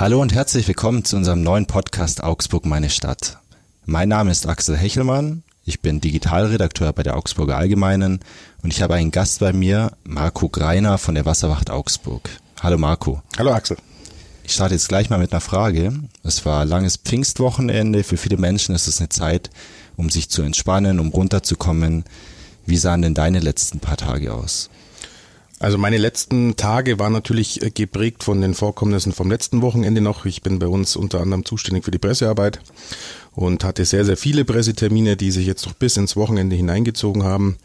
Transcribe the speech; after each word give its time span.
Hallo 0.00 0.22
und 0.22 0.32
herzlich 0.32 0.66
willkommen 0.66 1.04
zu 1.04 1.14
unserem 1.18 1.42
neuen 1.42 1.66
Podcast 1.66 2.24
Augsburg 2.24 2.64
meine 2.64 2.88
Stadt. 2.88 3.36
Mein 3.84 4.08
Name 4.08 4.30
ist 4.30 4.46
Axel 4.46 4.74
Hechelmann, 4.74 5.42
ich 5.66 5.82
bin 5.82 6.00
Digitalredakteur 6.00 6.94
bei 6.94 7.02
der 7.02 7.18
Augsburger 7.18 7.58
Allgemeinen 7.58 8.20
und 8.62 8.72
ich 8.72 8.80
habe 8.80 8.94
einen 8.94 9.10
Gast 9.10 9.40
bei 9.40 9.52
mir, 9.52 9.92
Marco 10.04 10.48
Greiner 10.48 10.96
von 10.96 11.16
der 11.16 11.26
Wasserwacht 11.26 11.68
Augsburg. 11.68 12.30
Hallo 12.62 12.78
Marco. 12.78 13.20
Hallo 13.36 13.52
Axel. 13.52 13.76
Ich 14.42 14.54
starte 14.54 14.72
jetzt 14.72 14.88
gleich 14.88 15.10
mal 15.10 15.18
mit 15.18 15.32
einer 15.32 15.42
Frage. 15.42 15.92
Es 16.24 16.46
war 16.46 16.64
langes 16.64 16.96
Pfingstwochenende. 16.96 18.02
Für 18.02 18.16
viele 18.16 18.38
Menschen 18.38 18.74
ist 18.74 18.88
es 18.88 19.00
eine 19.00 19.10
Zeit, 19.10 19.50
um 19.98 20.08
sich 20.08 20.30
zu 20.30 20.40
entspannen, 20.40 20.98
um 20.98 21.08
runterzukommen. 21.10 22.04
Wie 22.64 22.78
sahen 22.78 23.02
denn 23.02 23.12
deine 23.12 23.40
letzten 23.40 23.80
paar 23.80 23.98
Tage 23.98 24.32
aus? 24.32 24.70
Also 25.60 25.76
meine 25.76 25.98
letzten 25.98 26.56
Tage 26.56 26.98
waren 26.98 27.12
natürlich 27.12 27.62
äh, 27.62 27.70
geprägt 27.70 28.24
von 28.24 28.40
den 28.40 28.54
Vorkommnissen 28.54 29.12
vom 29.12 29.30
letzten 29.30 29.60
Wochenende 29.60 30.00
noch. 30.00 30.24
Ich 30.24 30.40
bin 30.40 30.58
bei 30.58 30.66
uns 30.66 30.96
unter 30.96 31.20
anderem 31.20 31.44
zuständig 31.44 31.84
für 31.84 31.90
die 31.90 31.98
Pressearbeit 31.98 32.60
und 33.32 33.62
hatte 33.62 33.84
sehr, 33.84 34.06
sehr 34.06 34.16
viele 34.16 34.46
Pressetermine, 34.46 35.18
die 35.18 35.30
sich 35.30 35.46
jetzt 35.46 35.66
noch 35.66 35.74
bis 35.74 35.98
ins 35.98 36.16
Wochenende 36.16 36.56
hineingezogen 36.56 37.24
haben. 37.24 37.58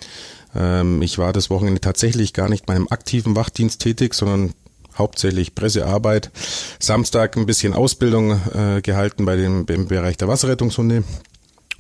Ähm, 0.54 1.02
ich 1.02 1.18
war 1.18 1.32
das 1.32 1.50
Wochenende 1.50 1.80
tatsächlich 1.80 2.34
gar 2.34 2.50
nicht 2.50 2.66
bei 2.66 2.76
einem 2.76 2.90
aktiven 2.90 3.38
Wachdienst 3.38 3.82
tätig, 3.82 4.14
sondern 4.14 4.52
hauptsächlich 4.98 5.56
Pressearbeit. 5.56 6.32
Samstag 6.80 7.38
ein 7.38 7.46
bisschen 7.46 7.74
Ausbildung 7.74 8.32
äh, 8.54 8.82
gehalten 8.82 9.24
bei 9.24 9.38
dem 9.38 9.66
im 9.68 9.88
Bereich 9.88 10.18
der 10.18 10.28
Wasserrettungshunde. 10.28 11.06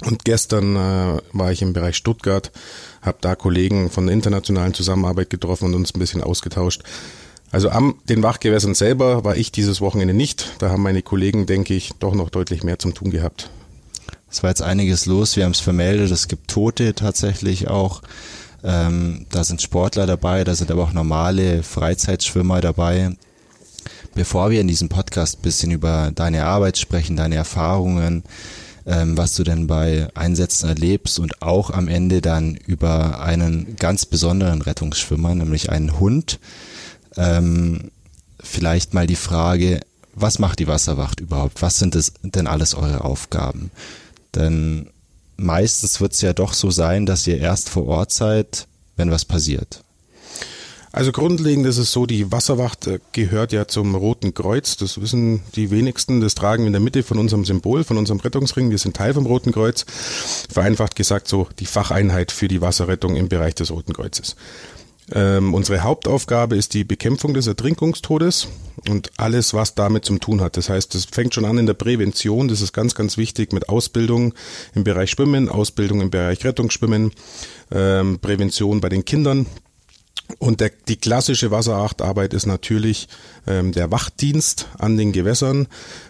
Und 0.04 0.26
gestern 0.26 0.76
äh, 0.76 1.22
war 1.32 1.52
ich 1.52 1.62
im 1.62 1.74
Bereich 1.74 1.96
Stuttgart, 1.96 2.52
habe 3.02 3.18
da 3.22 3.36
Kollegen 3.36 3.90
von 3.90 4.08
der 4.08 4.14
internationalen 4.14 4.74
Zusammenarbeit 4.74 5.30
getroffen 5.30 5.66
und 5.66 5.76
uns 5.76 5.96
ein 5.96 6.00
bisschen 6.00 6.22
ausgetauscht. 6.22 6.84
Also 7.52 7.70
am 7.70 7.96
den 8.10 8.22
Wachgewässern 8.22 8.76
selber 8.76 9.24
war 9.24 9.38
ich 9.38 9.52
dieses 9.52 9.80
Wochenende 9.80 10.14
nicht. 10.14 10.52
Da 10.60 10.70
haben 10.70 10.84
meine 10.84 11.02
Kollegen, 11.02 11.46
denke 11.46 11.74
ich, 11.74 11.94
doch 12.00 12.14
noch 12.14 12.30
deutlich 12.30 12.64
mehr 12.64 12.80
zum 12.80 12.94
Tun 12.94 13.12
gehabt. 13.12 13.50
Es 14.30 14.44
war 14.44 14.50
jetzt 14.50 14.62
einiges 14.62 15.06
los. 15.06 15.38
Wir 15.38 15.46
haben 15.46 15.52
es 15.52 15.62
vermeldet. 15.62 16.12
Es 16.12 16.28
gibt 16.28 16.50
Tote 16.50 16.94
tatsächlich 16.94 17.70
auch. 17.70 18.02
Ähm, 18.66 19.28
da 19.30 19.44
sind 19.44 19.62
Sportler 19.62 20.08
dabei, 20.08 20.44
da 20.44 20.56
sind 20.56 20.72
aber 20.72 20.84
auch 20.84 20.92
normale 20.92 21.62
Freizeitschwimmer 21.62 22.62
dabei. 22.62 23.16
Bevor 24.16 24.50
wir 24.50 24.60
in 24.60 24.68
diesem 24.68 24.90
Podcast 24.90 25.42
bisschen 25.42 25.72
über 25.72 26.12
deine 26.14 26.46
Arbeit 26.46 26.78
sprechen, 26.78 27.16
deine 27.16 27.36
Erfahrungen, 27.36 28.24
ähm, 28.86 29.18
was 29.18 29.36
du 29.36 29.44
denn 29.44 29.68
bei 29.68 30.08
Einsätzen 30.14 30.70
erlebst 30.70 31.20
und 31.20 31.42
auch 31.42 31.72
am 31.72 31.88
Ende 31.88 32.22
dann 32.22 32.56
über 32.56 33.22
einen 33.22 33.76
ganz 33.78 34.06
besonderen 34.06 34.62
Rettungsschwimmer, 34.62 35.34
nämlich 35.36 35.70
einen 35.70 36.00
Hund. 36.00 36.40
Ähm, 37.18 37.92
vielleicht 38.40 38.94
mal 38.94 39.08
die 39.08 39.16
Frage, 39.16 39.82
was 40.14 40.40
macht 40.40 40.60
die 40.60 40.68
Wasserwacht 40.68 41.20
überhaupt? 41.20 41.62
Was 41.62 41.78
sind 41.78 41.96
es 41.96 42.14
denn 42.22 42.48
alles 42.48 42.74
eure 42.74 43.04
Aufgaben? 43.04 43.72
Denn 44.34 44.90
meistens 45.38 46.00
wird 46.00 46.14
es 46.14 46.22
ja 46.22 46.34
doch 46.34 46.54
so 46.54 46.72
sein, 46.72 47.06
dass 47.06 47.28
ihr 47.28 47.38
erst 47.38 47.70
vor 47.70 47.86
Ort 47.88 48.12
seid, 48.12 48.68
wenn 48.96 49.12
was 49.12 49.26
passiert. 49.26 49.85
Also 50.96 51.12
grundlegend 51.12 51.68
ist 51.68 51.78
es 51.78 51.92
so, 51.92 52.06
die 52.06 52.32
Wasserwacht 52.32 52.88
äh, 52.88 53.00
gehört 53.12 53.52
ja 53.52 53.68
zum 53.68 53.96
Roten 53.96 54.34
Kreuz. 54.34 54.78
Das 54.78 55.02
wissen 55.02 55.42
die 55.54 55.70
wenigsten. 55.70 56.22
Das 56.22 56.36
tragen 56.36 56.64
wir 56.64 56.68
in 56.68 56.72
der 56.72 56.82
Mitte 56.82 57.04
von 57.04 57.18
unserem 57.18 57.44
Symbol, 57.44 57.84
von 57.84 57.98
unserem 57.98 58.22
Rettungsring. 58.22 58.70
Wir 58.70 58.78
sind 58.78 58.96
Teil 58.96 59.14
vom 59.14 59.26
Roten 59.26 59.52
Kreuz. 59.52 59.86
Vereinfacht 60.50 60.96
gesagt 60.96 61.28
so 61.28 61.50
die 61.60 61.66
Facheinheit 61.66 62.32
für 62.32 62.48
die 62.48 62.62
Wasserrettung 62.62 63.18
im 63.18 63.28
Bereich 63.28 63.56
des 63.56 63.72
Roten 63.72 63.92
Kreuzes. 63.92 64.38
Ähm, 65.12 65.54
unsere 65.54 65.84
Hauptaufgabe 65.84 66.56
ist 66.56 66.74
die 66.74 66.86
Bekämpfung 66.86 67.34
des 67.34 67.48
Ertrinkungstodes 67.48 68.48
und 68.88 69.12
alles, 69.18 69.54
was 69.54 69.76
damit 69.76 70.06
zum 70.06 70.22
tun 70.22 70.40
hat. 70.40 70.56
Das 70.56 70.70
heißt, 70.70 70.96
das 70.96 71.04
fängt 71.04 71.34
schon 71.34 71.44
an 71.44 71.58
in 71.58 71.66
der 71.66 71.74
Prävention. 71.74 72.48
Das 72.48 72.62
ist 72.62 72.72
ganz, 72.72 72.96
ganz 72.96 73.18
wichtig 73.18 73.52
mit 73.52 73.68
Ausbildung 73.68 74.34
im 74.74 74.86
Bereich 74.86 75.10
Schwimmen, 75.10 75.50
Ausbildung 75.50 76.00
im 76.00 76.10
Bereich 76.10 76.46
Rettungsschwimmen, 76.46 77.12
ähm, 77.74 78.20
Prävention 78.20 78.80
bei 78.80 78.88
den 78.88 79.04
Kindern 79.04 79.46
und 80.40 80.60
der, 80.60 80.72
die 80.88 80.98
klassische 80.98 81.52
Wasserachtarbeit 81.52 82.34
ist 82.34 82.46
natürlich 82.46 83.08
ähm, 83.48 83.72
der 83.72 83.92
Wachdienst 83.92 84.68
an 84.78 84.98
den 84.98 85.12
Gewässern, 85.12 85.68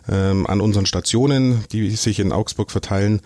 ähm, 0.10 0.48
an 0.48 0.62
unseren 0.62 0.86
Stationen, 0.86 1.66
die 1.72 1.92
sich 1.92 2.20
in 2.20 2.32
Augsburg 2.32 2.72
verteilen, 2.72 3.22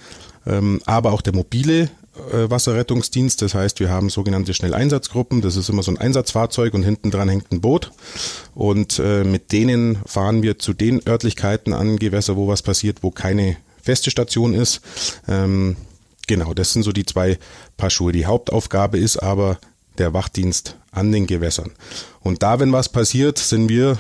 ähm, 0.48 0.82
aber 0.86 1.14
auch 1.14 1.22
der 1.22 1.36
mobile 1.36 1.90
äh, 2.32 2.50
Wasserrettungsdienst. 2.50 3.42
Das 3.42 3.54
heißt, 3.54 3.80
wir 3.80 3.90
haben 3.90 4.10
sogenannte 4.10 4.54
Schnelleinsatzgruppen. 4.54 5.42
Das 5.42 5.56
ist 5.56 5.70
immer 5.70 5.84
so 5.84 5.92
ein 5.92 5.98
Einsatzfahrzeug 5.98 6.74
und 6.74 6.84
hinten 6.84 7.12
dran 7.12 7.30
hängt 7.30 7.52
ein 7.52 7.62
Boot. 7.62 7.92
Und 8.56 9.00
äh, 9.00 9.24
mit 9.24 9.52
denen 9.52 10.00
fahren 10.06 10.44
wir 10.44 10.60
zu 10.60 10.74
den 10.74 11.06
Örtlichkeiten 11.08 11.74
an 11.74 11.98
Gewässer, 11.98 12.36
wo 12.36 12.48
was 12.48 12.62
passiert, 12.62 13.04
wo 13.04 13.12
keine 13.12 13.58
feste 13.82 14.12
Station 14.12 14.54
ist. 14.54 14.82
Ähm, 15.28 15.78
genau, 16.28 16.54
das 16.54 16.74
sind 16.74 16.84
so 16.84 16.92
die 16.92 17.06
zwei 17.06 17.38
Paar 17.78 17.90
Schuhe. 17.90 18.12
Die 18.12 18.26
Hauptaufgabe 18.26 18.98
ist 18.98 19.18
aber 19.18 19.60
der 20.00 20.14
Wachdienst 20.14 20.76
an 20.92 21.12
den 21.12 21.28
Gewässern. 21.28 21.72
Und 22.22 22.44
da, 22.44 22.60
wenn 22.60 22.72
was 22.72 22.90
passiert, 22.90 23.38
sind 23.38 23.70
wir 23.70 23.98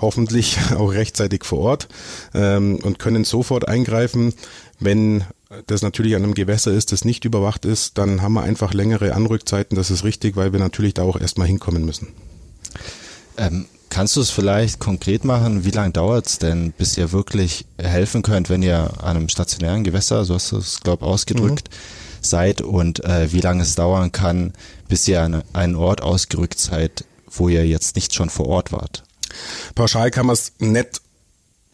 hoffentlich 0.00 0.58
auch 0.76 0.92
rechtzeitig 0.92 1.44
vor 1.44 1.60
Ort 1.60 1.88
ähm, 2.34 2.78
und 2.82 2.98
können 2.98 3.24
sofort 3.24 3.68
eingreifen. 3.68 4.34
Wenn 4.80 5.24
das 5.66 5.82
natürlich 5.82 6.16
an 6.16 6.24
einem 6.24 6.34
Gewässer 6.34 6.72
ist, 6.72 6.92
das 6.92 7.04
nicht 7.04 7.24
überwacht 7.24 7.64
ist, 7.64 7.98
dann 7.98 8.20
haben 8.20 8.34
wir 8.34 8.42
einfach 8.42 8.74
längere 8.74 9.14
Anrückzeiten. 9.14 9.76
Das 9.76 9.90
ist 9.90 10.04
richtig, 10.04 10.36
weil 10.36 10.52
wir 10.52 10.60
natürlich 10.60 10.94
da 10.94 11.02
auch 11.02 11.18
erstmal 11.18 11.46
hinkommen 11.46 11.84
müssen. 11.84 12.08
Ähm, 13.38 13.66
kannst 13.88 14.16
du 14.16 14.20
es 14.20 14.30
vielleicht 14.30 14.80
konkret 14.80 15.24
machen? 15.24 15.64
Wie 15.64 15.70
lange 15.70 15.92
dauert 15.92 16.26
es 16.26 16.38
denn, 16.38 16.72
bis 16.72 16.98
ihr 16.98 17.12
wirklich 17.12 17.64
helfen 17.78 18.22
könnt, 18.22 18.50
wenn 18.50 18.62
ihr 18.62 18.90
an 19.02 19.16
einem 19.16 19.28
stationären 19.28 19.84
Gewässer, 19.84 20.24
so 20.24 20.34
hast 20.34 20.52
du 20.52 20.56
es, 20.58 20.80
glaube 20.80 21.04
ich, 21.04 21.10
ausgedrückt, 21.10 21.70
mhm 21.70 22.06
seid 22.26 22.60
und 22.60 23.04
äh, 23.04 23.32
wie 23.32 23.40
lange 23.40 23.62
es 23.62 23.74
dauern 23.74 24.12
kann, 24.12 24.52
bis 24.88 25.06
ihr 25.08 25.22
an 25.22 25.42
einen 25.52 25.74
Ort 25.74 26.02
ausgerückt 26.02 26.58
seid, 26.58 27.04
wo 27.30 27.48
ihr 27.48 27.66
jetzt 27.66 27.96
nicht 27.96 28.14
schon 28.14 28.30
vor 28.30 28.46
Ort 28.46 28.72
wart. 28.72 29.04
Pauschal 29.74 30.10
kann 30.10 30.26
man 30.26 30.34
es 30.34 30.52
nett 30.58 31.00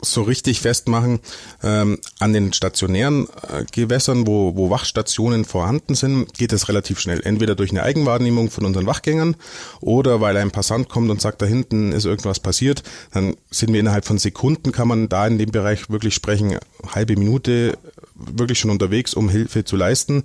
so 0.05 0.23
richtig 0.23 0.61
festmachen 0.61 1.21
ähm, 1.63 1.99
an 2.19 2.33
den 2.33 2.53
stationären 2.53 3.29
äh, 3.49 3.65
Gewässern, 3.71 4.27
wo, 4.27 4.57
wo 4.57 4.69
Wachstationen 4.69 5.45
vorhanden 5.45 5.95
sind, 5.95 6.35
geht 6.35 6.53
es 6.53 6.69
relativ 6.69 6.99
schnell. 6.99 7.21
Entweder 7.23 7.55
durch 7.55 7.71
eine 7.71 7.85
Eigenwahrnehmung 7.85 8.51
von 8.51 8.65
unseren 8.65 8.87
Wachgängern 8.87 9.37
oder 9.81 10.21
weil 10.21 10.37
ein 10.37 10.51
Passant 10.51 10.89
kommt 10.89 11.11
und 11.11 11.21
sagt, 11.21 11.41
da 11.41 11.47
hinten 11.47 11.93
ist 11.93 12.05
irgendwas 12.05 12.41
passiert, 12.41 12.83
dann 13.13 13.37
sind 13.51 13.73
wir 13.73 13.81
innerhalb 13.81 14.05
von 14.05 14.19
Sekunden, 14.19 14.73
kann 14.73 14.89
man 14.89 15.09
da 15.09 15.27
in 15.27 15.39
dem 15.39 15.53
Bereich 15.53 15.89
wirklich 15.89 16.15
sprechen, 16.15 16.59
halbe 16.93 17.17
Minute 17.17 17.79
wirklich 18.15 18.59
schon 18.59 18.71
unterwegs, 18.71 19.15
um 19.15 19.29
Hilfe 19.29 19.65
zu 19.65 19.77
leisten. 19.77 20.25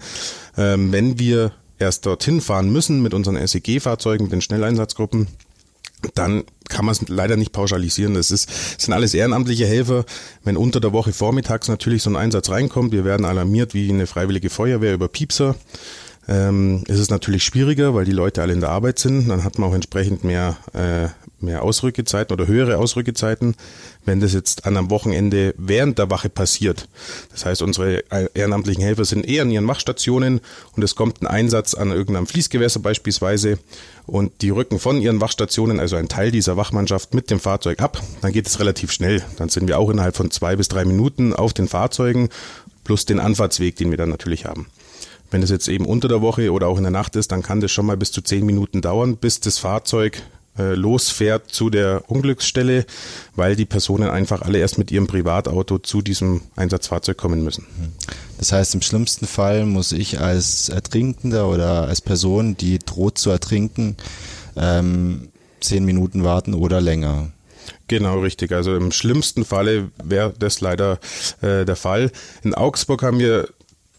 Ähm, 0.58 0.92
wenn 0.92 1.19
wir 1.19 1.52
erst 1.80 2.06
dorthin 2.06 2.42
fahren 2.42 2.72
müssen 2.72 3.02
mit 3.02 3.14
unseren 3.14 3.36
SEG-Fahrzeugen, 3.46 4.26
mit 4.26 4.34
den 4.34 4.42
Schnelleinsatzgruppen, 4.42 5.28
dann 6.14 6.44
kann 6.70 6.86
man 6.86 6.94
es 6.94 7.08
leider 7.08 7.38
nicht 7.38 7.52
pauschalisieren. 7.52 8.14
Das 8.14 8.32
ist, 8.32 8.50
das 8.50 8.86
sind 8.86 8.94
alles 8.94 9.14
ehrenamtliche 9.14 9.66
Helfer. 9.66 10.06
Wenn 10.44 10.58
unter 10.58 10.80
der 10.80 10.94
Woche 10.94 11.14
vormittags 11.14 11.68
natürlich 11.68 12.04
so 12.04 12.10
ein 12.10 12.16
Einsatz 12.16 12.50
reinkommt, 12.50 12.92
wir 12.92 13.06
werden 13.06 13.26
alarmiert 13.26 13.74
wie 13.74 13.90
eine 13.90 14.08
freiwillige 14.08 14.50
Feuerwehr 14.50 14.94
über 14.94 15.08
Piepser, 15.08 15.56
ähm, 16.28 16.84
ist 16.88 17.00
es 17.00 17.10
natürlich 17.10 17.44
schwieriger, 17.44 17.94
weil 17.94 18.06
die 18.06 18.12
Leute 18.12 18.42
alle 18.42 18.54
in 18.54 18.60
der 18.60 18.70
Arbeit 18.70 19.00
sind. 19.00 19.30
Dann 19.30 19.44
hat 19.44 19.58
man 19.58 19.70
auch 19.70 19.76
entsprechend 19.76 20.24
mehr, 20.24 20.58
äh, 20.74 21.08
mehr 21.40 21.64
Ausrückezeiten 21.64 22.34
oder 22.34 22.48
höhere 22.48 22.78
Ausrückezeiten, 22.78 23.56
wenn 24.06 24.20
das 24.20 24.34
jetzt 24.34 24.66
an 24.66 24.78
einem 24.78 24.90
Wochenende 24.90 25.53
während 25.58 26.00
der 26.00 26.09
Wache 26.09 26.30
passiert. 26.30 26.88
Das 27.31 27.46
heißt, 27.46 27.62
unsere 27.62 28.03
ehrenamtlichen 28.34 28.84
Helfer 28.84 29.06
sind 29.06 29.28
eher 29.28 29.44
an 29.44 29.52
ihren 29.52 29.68
Wachstationen 29.68 30.42
und 30.75 30.84
es 30.84 30.95
kommt 30.95 31.22
ein 31.22 31.28
Einsatz 31.28 31.74
an 31.74 31.92
irgendeinem 31.92 32.28
Fließgewässer 32.28 32.80
beispielsweise 32.80 33.60
und 34.06 34.42
die 34.42 34.50
rücken 34.50 34.80
von 34.80 35.01
ihren 35.01 35.22
Wachstationen, 35.22 35.80
also 35.80 35.95
ein 35.95 36.07
Teil 36.07 36.31
dieser 36.31 36.57
Wachmannschaft, 36.57 37.13
mit 37.13 37.30
dem 37.30 37.39
Fahrzeug 37.39 37.81
ab. 37.81 38.01
Dann 38.22 38.31
geht 38.31 38.48
es 38.48 38.60
relativ 38.60 38.92
schnell. 38.92 39.24
Dann 39.38 39.50
sind 39.50 39.68
wir 39.68 39.78
auch 39.78 39.89
innerhalb 39.89 40.16
von 40.16 40.31
zwei 40.31 40.56
bis 40.56 40.69
drei 40.69 40.86
Minuten 40.86 41.34
auf 41.34 41.54
den 41.54 41.68
Fahrzeugen 41.68 42.30
plus 42.84 43.06
den 43.06 43.19
Anfahrtsweg, 43.19 43.75
den 43.75 43.92
wir 43.92 43.98
dann 43.98 44.10
natürlich 44.10 44.45
haben. 44.45 44.68
Wenn 45.30 45.42
das 45.42 45.50
jetzt 45.50 45.68
eben 45.68 45.86
unter 45.86 46.07
der 46.07 46.22
Woche 46.22 46.54
oder 46.54 46.68
auch 46.68 46.78
in 46.78 46.84
der 46.84 46.92
Nacht 46.92 47.18
ist, 47.18 47.34
dann 47.34 47.44
kann 47.44 47.60
das 47.60 47.72
schon 47.72 47.86
mal 47.86 47.98
bis 47.98 48.13
zu 48.13 48.22
zehn 48.22 48.45
Minuten 48.45 48.81
dauern, 48.81 49.18
bis 49.18 49.42
das 49.42 49.57
Fahrzeug 49.57 50.22
äh, 50.57 50.74
losfährt 50.75 51.51
zu 51.51 51.69
der 51.69 52.04
Unglücksstelle, 52.07 52.86
weil 53.36 53.56
die 53.56 53.65
Personen 53.65 54.09
einfach 54.09 54.42
alle 54.42 54.59
erst 54.59 54.77
mit 54.77 54.92
ihrem 54.92 55.07
Privatauto 55.07 55.80
zu 55.80 56.01
diesem 56.01 56.42
Einsatzfahrzeug 56.56 57.18
kommen 57.18 57.44
müssen. 57.44 57.65
Das 58.38 58.51
heißt, 58.51 58.75
im 58.75 58.81
schlimmsten 58.81 59.27
Fall 59.27 59.65
muss 59.65 59.92
ich 59.92 60.19
als 60.19 60.69
Ertrinkender 60.69 61.48
oder 61.48 61.88
als 61.88 62.01
Person, 62.01 62.57
die 62.57 62.80
droht 62.80 63.18
zu 63.18 63.30
ertrinken, 63.30 63.98
ähm, 64.56 65.30
zehn 65.59 65.86
Minuten 65.86 66.24
warten 66.24 66.54
oder 66.54 66.81
länger. 66.81 67.31
Genau, 67.88 68.19
richtig. 68.19 68.51
Also 68.51 68.75
im 68.75 68.92
schlimmsten 68.92 69.45
Falle 69.45 69.89
wäre 70.03 70.33
das 70.38 70.62
leider 70.62 71.00
äh, 71.42 71.65
der 71.65 71.75
Fall. 71.75 72.12
In 72.44 72.53
Augsburg 72.53 73.03
haben 73.03 73.19
wir 73.19 73.50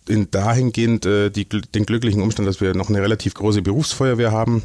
in 0.09 0.31
dahingehend 0.31 1.07
äh, 1.07 1.31
die, 1.31 1.49
den 1.49 1.87
glücklichen 1.87 2.23
Umstand, 2.23 2.49
dass 2.49 2.61
wir 2.61 2.75
noch 2.75 2.89
eine 2.89 3.03
relativ 3.03 3.35
große 3.35 3.63
Berufsfeuerwehr 3.63 4.33
haben 4.33 4.63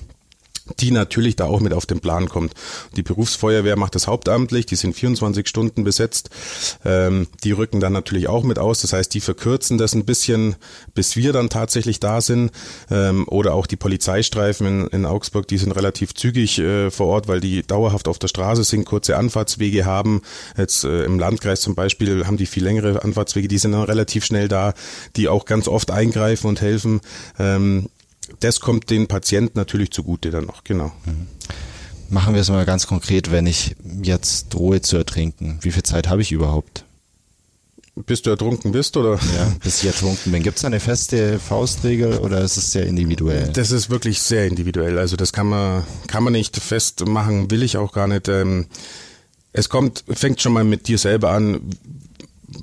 die 0.80 0.92
natürlich 0.92 1.36
da 1.36 1.45
auch 1.45 1.60
mit 1.60 1.74
auf 1.74 1.86
den 1.86 2.00
Plan 2.00 2.30
kommt. 2.30 2.54
Die 2.95 3.04
Berufsfeuerwehr 3.04 3.75
macht 3.75 3.95
das 3.95 4.07
hauptamtlich, 4.07 4.65
die 4.65 4.75
sind 4.75 4.95
24 4.95 5.48
Stunden 5.48 5.83
besetzt, 5.83 6.30
ähm, 6.86 7.27
die 7.44 7.51
rücken 7.51 7.80
dann 7.80 7.94
natürlich 7.94 8.30
auch 8.30 8.44
mit 8.44 8.60
aus, 8.60 8.81
das 8.81 8.94
heißt, 8.94 9.13
die 9.13 9.19
verkürzen 9.19 9.77
das 9.77 9.94
ein 9.94 10.06
bisschen, 10.06 10.56
bis 10.94 11.15
wir 11.15 11.33
dann 11.33 11.50
tatsächlich 11.50 12.00
da 12.00 12.21
sind 12.21 12.51
ähm, 12.89 13.27
oder 13.27 13.54
auch 13.54 13.68
die 13.68 13.75
Polizeistreifen 13.75 14.68
in, 14.68 14.88
in 14.88 15.06
Augsburg, 15.06 15.48
die 15.48 15.57
sind 15.57 15.74
relativ 15.74 16.13
zügig 16.13 16.60
äh, 16.60 16.92
vor 16.92 17.07
Ort, 17.07 17.27
weil 17.27 17.42
die 17.42 17.63
dauerhaft 17.63 18.07
auf 18.07 18.19
der 18.19 18.30
Straße 18.30 18.63
sind, 18.63 18.86
kurze 18.86 19.18
Anfahrtswege 19.18 19.86
haben, 19.86 20.21
jetzt 20.57 20.86
äh, 20.86 21.04
im 21.04 21.19
Landkreis 21.19 21.62
zum 21.62 21.75
Beispiel 21.75 22.25
haben 22.25 22.38
die 22.38 22.45
viel 22.45 22.63
längere 22.63 23.04
Anfahrtswege, 23.04 23.48
die 23.48 23.57
sind 23.57 23.74
dann 23.74 23.83
relativ 23.83 24.24
schnell 24.24 24.48
da, 24.48 24.74
die 25.18 25.27
auch 25.27 25.45
ganz 25.45 25.68
oft 25.68 25.92
eingreifen 25.92 26.48
und 26.48 26.62
helfen. 26.62 27.01
Ähm, 27.38 27.89
das 28.40 28.60
kommt 28.60 28.90
den 28.90 29.08
Patienten 29.08 29.58
natürlich 29.58 29.92
zugute 29.92 30.31
dann 30.31 30.46
noch, 30.46 30.64
genau. 30.64 30.92
Mhm. 31.06 31.28
Machen 32.10 32.36
wir 32.36 32.42
es 32.42 32.50
mal 32.50 32.66
ganz 32.66 32.86
konkret, 32.86 33.31
wenn 33.31 33.48
ich 33.48 33.75
jetzt 34.04 34.54
drohe 34.54 34.81
zu 34.81 34.98
ertrinken. 34.98 35.58
Wie 35.62 35.72
viel 35.72 35.84
Zeit 35.84 36.10
habe 36.10 36.22
ich 36.22 36.31
überhaupt? 36.31 36.86
Bis 37.96 38.24
du 38.24 38.31
ertrunken 38.31 38.72
bist, 38.72 38.98
oder? 38.98 39.20
Ja, 39.36 39.54
bis 39.64 39.81
ich 39.81 39.88
ertrunken 39.88 40.31
bin. 40.31 40.42
Gibt 40.42 40.58
es 40.58 40.66
eine 40.66 40.80
feste 40.80 41.40
Faustregel 41.40 42.18
oder 42.18 42.42
ist 42.42 42.58
es 42.58 42.72
sehr 42.72 42.88
individuell? 42.88 43.50
Das 43.54 43.70
ist 43.70 43.92
wirklich 43.92 44.20
sehr 44.20 44.48
individuell. 44.48 44.98
Also 44.98 45.16
das 45.16 45.31
kann 45.31 45.48
man, 45.48 45.84
kann 46.08 46.24
man 46.24 46.34
nicht 46.34 46.58
festmachen, 46.58 47.52
will 47.52 47.62
ich 47.62 47.78
auch 47.78 47.94
gar 47.94 48.08
nicht. 48.08 48.28
Ähm, 48.30 48.66
es 49.52 49.70
kommt, 49.70 50.04
fängt 50.10 50.42
schon 50.42 50.54
mal 50.54 50.64
mit 50.64 50.88
dir 50.88 50.98
selber 50.98 51.31
an. 51.31 51.62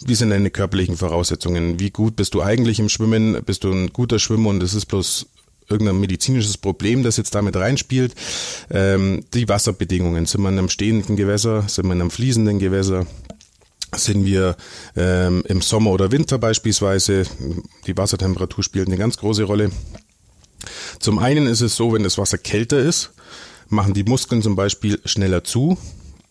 Wie 0.05 0.17
sind 0.17 0.31
deine 0.31 0.51
körperlichen 0.51 0.97
Voraussetzungen? 0.97 1.79
Wie 1.79 1.91
gut 1.91 2.17
bist 2.17 2.35
du 2.35 2.43
eigentlich 2.43 2.81
im 2.81 2.89
Schwimmen? 2.89 3.41
Bist 3.45 3.63
du 3.63 3.73
ein 3.73 3.93
guter 3.93 4.19
Schwimmer 4.19 4.51
und 4.51 4.63
es 4.63 4.75
ist 4.75 4.87
bloß 4.87 5.27
irgendein 5.71 6.01
medizinisches 6.01 6.59
Problem, 6.59 7.03
das 7.03 7.17
jetzt 7.17 7.35
damit 7.35 7.57
reinspielt. 7.57 8.15
Ähm, 8.71 9.25
die 9.35 9.49
Wasserbedingungen. 9.49 10.27
Sind 10.27 10.43
wir 10.43 10.49
in 10.49 10.59
einem 10.59 10.69
stehenden 10.69 11.17
Gewässer? 11.17 11.63
Sind 11.69 11.87
wir 11.87 11.93
in 11.93 12.01
einem 12.01 12.11
fließenden 12.11 12.59
Gewässer? 12.59 13.07
Sind 13.95 14.25
wir 14.25 14.57
ähm, 14.97 15.43
im 15.47 15.63
Sommer 15.63 15.91
oder 15.91 16.13
Winter 16.13 16.39
beispielsweise? 16.39 17.25
Die 17.87 17.97
Wassertemperatur 17.97 18.63
spielt 18.63 18.89
eine 18.89 18.99
ganz 18.99 19.17
große 19.17 19.45
Rolle. 19.45 19.71
Zum 21.01 21.19
einen 21.19 21.47
ist 21.47 21.61
es 21.61 21.77
so, 21.77 21.93
wenn 21.93 22.03
das 22.03 22.19
Wasser 22.19 22.39
kälter 22.39 22.79
ist, 22.79 23.13
machen 23.69 23.95
die 23.95 24.05
Muskeln 24.05 24.43
zum 24.43 24.57
Beispiel 24.57 25.01
schneller 25.05 25.45
zu. 25.45 25.79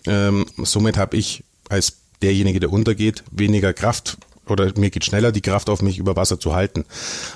Ähm, 0.06 0.46
somit 0.58 0.98
habe 0.98 1.18
ich 1.18 1.44
als 1.68 1.98
derjenige, 2.22 2.60
der 2.60 2.72
untergeht, 2.72 3.24
weniger 3.32 3.74
Kraft 3.74 4.18
oder 4.52 4.72
mir 4.78 4.90
geht 4.90 5.06
schneller 5.06 5.32
die 5.32 5.42
Kraft 5.42 5.70
auf 5.70 5.82
mich 5.82 5.98
über 5.98 6.16
Wasser 6.16 6.40
zu 6.40 6.54
halten. 6.54 6.86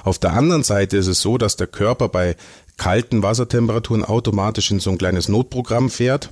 Auf 0.03 0.19
der 0.19 0.33
anderen 0.33 0.63
Seite 0.63 0.97
ist 0.97 1.07
es 1.07 1.21
so, 1.21 1.37
dass 1.37 1.55
der 1.55 1.67
Körper 1.67 2.09
bei 2.09 2.35
kalten 2.77 3.23
Wassertemperaturen 3.23 4.03
automatisch 4.03 4.71
in 4.71 4.79
so 4.79 4.89
ein 4.89 4.97
kleines 4.97 5.29
Notprogramm 5.29 5.89
fährt. 5.89 6.31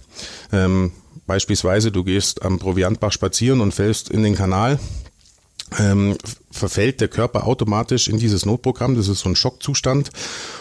Ähm, 0.51 0.91
beispielsweise, 1.27 1.91
du 1.91 2.03
gehst 2.03 2.43
am 2.43 2.59
Proviantbach 2.59 3.11
spazieren 3.11 3.61
und 3.61 3.73
fällst 3.73 4.09
in 4.09 4.23
den 4.23 4.35
Kanal. 4.35 4.79
Ähm, 5.79 6.17
verfällt 6.51 6.99
der 6.99 7.07
Körper 7.07 7.47
automatisch 7.47 8.09
in 8.09 8.19
dieses 8.19 8.45
Notprogramm, 8.45 8.97
das 8.97 9.07
ist 9.07 9.21
so 9.21 9.29
ein 9.29 9.37
Schockzustand 9.37 10.09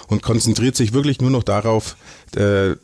und 0.07 0.23
konzentriert 0.23 0.77
sich 0.77 0.93
wirklich 0.93 1.21
nur 1.21 1.31
noch 1.31 1.43
darauf, 1.43 1.97
äh, 2.37 2.77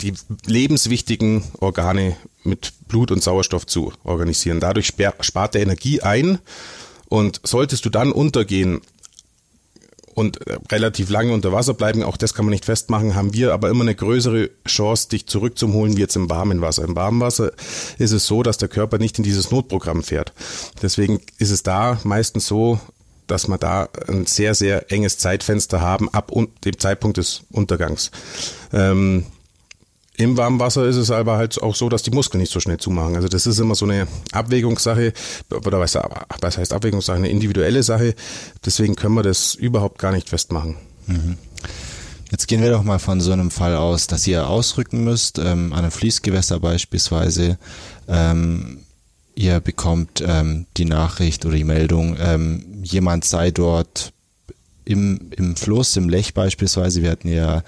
die 0.00 0.14
lebenswichtigen 0.46 1.44
Organe 1.60 2.16
mit 2.42 2.72
Blut 2.88 3.10
und 3.10 3.22
Sauerstoff 3.22 3.66
zu 3.66 3.92
organisieren. 4.02 4.60
Dadurch 4.60 4.94
spart 5.20 5.54
er 5.54 5.62
Energie 5.62 6.00
ein 6.00 6.38
und 7.14 7.40
solltest 7.44 7.84
du 7.84 7.90
dann 7.90 8.10
untergehen 8.10 8.80
und 10.14 10.44
äh, 10.48 10.58
relativ 10.72 11.10
lange 11.10 11.32
unter 11.32 11.52
Wasser 11.52 11.72
bleiben, 11.72 12.02
auch 12.02 12.16
das 12.16 12.34
kann 12.34 12.44
man 12.44 12.50
nicht 12.50 12.64
festmachen, 12.64 13.14
haben 13.14 13.34
wir 13.34 13.52
aber 13.52 13.70
immer 13.70 13.82
eine 13.82 13.94
größere 13.94 14.50
Chance, 14.66 15.10
dich 15.10 15.28
zurückzuholen 15.28 15.96
wie 15.96 16.00
jetzt 16.00 16.16
im 16.16 16.28
warmen 16.28 16.60
Wasser. 16.60 16.82
Im 16.82 16.96
warmen 16.96 17.20
Wasser 17.20 17.52
ist 17.98 18.10
es 18.10 18.26
so, 18.26 18.42
dass 18.42 18.58
der 18.58 18.68
Körper 18.68 18.98
nicht 18.98 19.16
in 19.18 19.22
dieses 19.22 19.52
Notprogramm 19.52 20.02
fährt. 20.02 20.32
Deswegen 20.82 21.20
ist 21.38 21.52
es 21.52 21.62
da 21.62 22.00
meistens 22.02 22.48
so, 22.48 22.80
dass 23.28 23.46
wir 23.46 23.58
da 23.58 23.88
ein 24.08 24.26
sehr, 24.26 24.56
sehr 24.56 24.90
enges 24.90 25.16
Zeitfenster 25.18 25.80
haben 25.80 26.08
ab 26.08 26.32
dem 26.64 26.78
Zeitpunkt 26.80 27.16
des 27.16 27.42
Untergangs. 27.52 28.10
Ähm, 28.72 29.24
im 30.16 30.36
warmen 30.36 30.60
Wasser 30.60 30.84
ist 30.86 30.96
es 30.96 31.10
aber 31.10 31.36
halt 31.36 31.60
auch 31.60 31.74
so, 31.74 31.88
dass 31.88 32.02
die 32.02 32.12
Muskeln 32.12 32.40
nicht 32.40 32.52
so 32.52 32.60
schnell 32.60 32.78
zumachen. 32.78 33.16
Also 33.16 33.28
das 33.28 33.46
ist 33.46 33.58
immer 33.58 33.74
so 33.74 33.84
eine 33.84 34.06
Abwägungssache, 34.32 35.12
oder 35.50 35.80
was, 35.80 35.98
was 36.40 36.58
heißt 36.58 36.72
Abwägungssache, 36.72 37.16
eine 37.16 37.30
individuelle 37.30 37.82
Sache. 37.82 38.14
Deswegen 38.64 38.94
können 38.94 39.14
wir 39.14 39.22
das 39.22 39.54
überhaupt 39.54 39.98
gar 39.98 40.12
nicht 40.12 40.28
festmachen. 40.28 40.76
Mhm. 41.06 41.36
Jetzt 42.30 42.46
gehen 42.46 42.62
wir 42.62 42.70
doch 42.70 42.84
mal 42.84 42.98
von 42.98 43.20
so 43.20 43.32
einem 43.32 43.50
Fall 43.50 43.76
aus, 43.76 44.06
dass 44.06 44.26
ihr 44.26 44.48
ausrücken 44.48 45.04
müsst, 45.04 45.38
ähm, 45.38 45.72
an 45.72 45.80
einem 45.80 45.90
Fließgewässer 45.90 46.60
beispielsweise. 46.60 47.58
Ähm, 48.08 48.78
ihr 49.34 49.60
bekommt 49.60 50.22
ähm, 50.24 50.66
die 50.76 50.84
Nachricht 50.84 51.44
oder 51.44 51.56
die 51.56 51.64
Meldung, 51.64 52.16
ähm, 52.20 52.64
jemand 52.82 53.24
sei 53.24 53.50
dort 53.50 54.12
im, 54.84 55.30
im 55.36 55.56
Fluss, 55.56 55.96
im 55.96 56.08
Lech 56.08 56.34
beispielsweise. 56.34 57.02
Wir 57.02 57.10
hatten 57.10 57.28
ja 57.28 57.62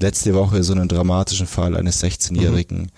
letzte 0.00 0.34
Woche 0.34 0.62
so 0.62 0.72
einen 0.72 0.88
dramatischen 0.88 1.46
Fall 1.46 1.76
eines 1.76 2.02
16-Jährigen. 2.02 2.78
Mhm. 2.78 2.88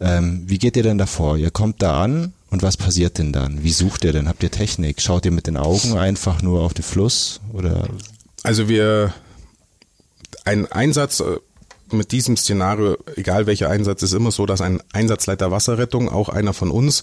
Ähm, 0.00 0.42
wie 0.46 0.58
geht 0.58 0.76
ihr 0.76 0.82
denn 0.82 0.98
davor? 0.98 1.36
Ihr 1.38 1.50
kommt 1.50 1.82
da 1.82 2.02
an 2.02 2.32
und 2.50 2.62
was 2.62 2.76
passiert 2.76 3.18
denn 3.18 3.32
dann? 3.32 3.62
Wie 3.62 3.72
sucht 3.72 4.04
ihr 4.04 4.12
denn? 4.12 4.28
Habt 4.28 4.42
ihr 4.42 4.50
Technik? 4.50 5.00
Schaut 5.00 5.24
ihr 5.24 5.32
mit 5.32 5.46
den 5.46 5.56
Augen 5.56 5.96
einfach 5.96 6.42
nur 6.42 6.62
auf 6.62 6.74
den 6.74 6.82
Fluss 6.82 7.40
oder? 7.52 7.88
Also 8.42 8.68
wir 8.68 9.14
ein 10.44 10.70
Einsatz 10.70 11.20
äh, 11.20 11.38
mit 11.92 12.12
diesem 12.12 12.36
Szenario, 12.36 12.96
egal 13.14 13.46
welcher 13.46 13.70
Einsatz, 13.70 14.02
ist 14.02 14.12
immer 14.12 14.30
so, 14.30 14.46
dass 14.46 14.60
ein 14.60 14.82
Einsatzleiter 14.92 15.50
Wasserrettung, 15.50 16.08
auch 16.08 16.28
einer 16.28 16.52
von 16.52 16.70
uns, 16.70 17.02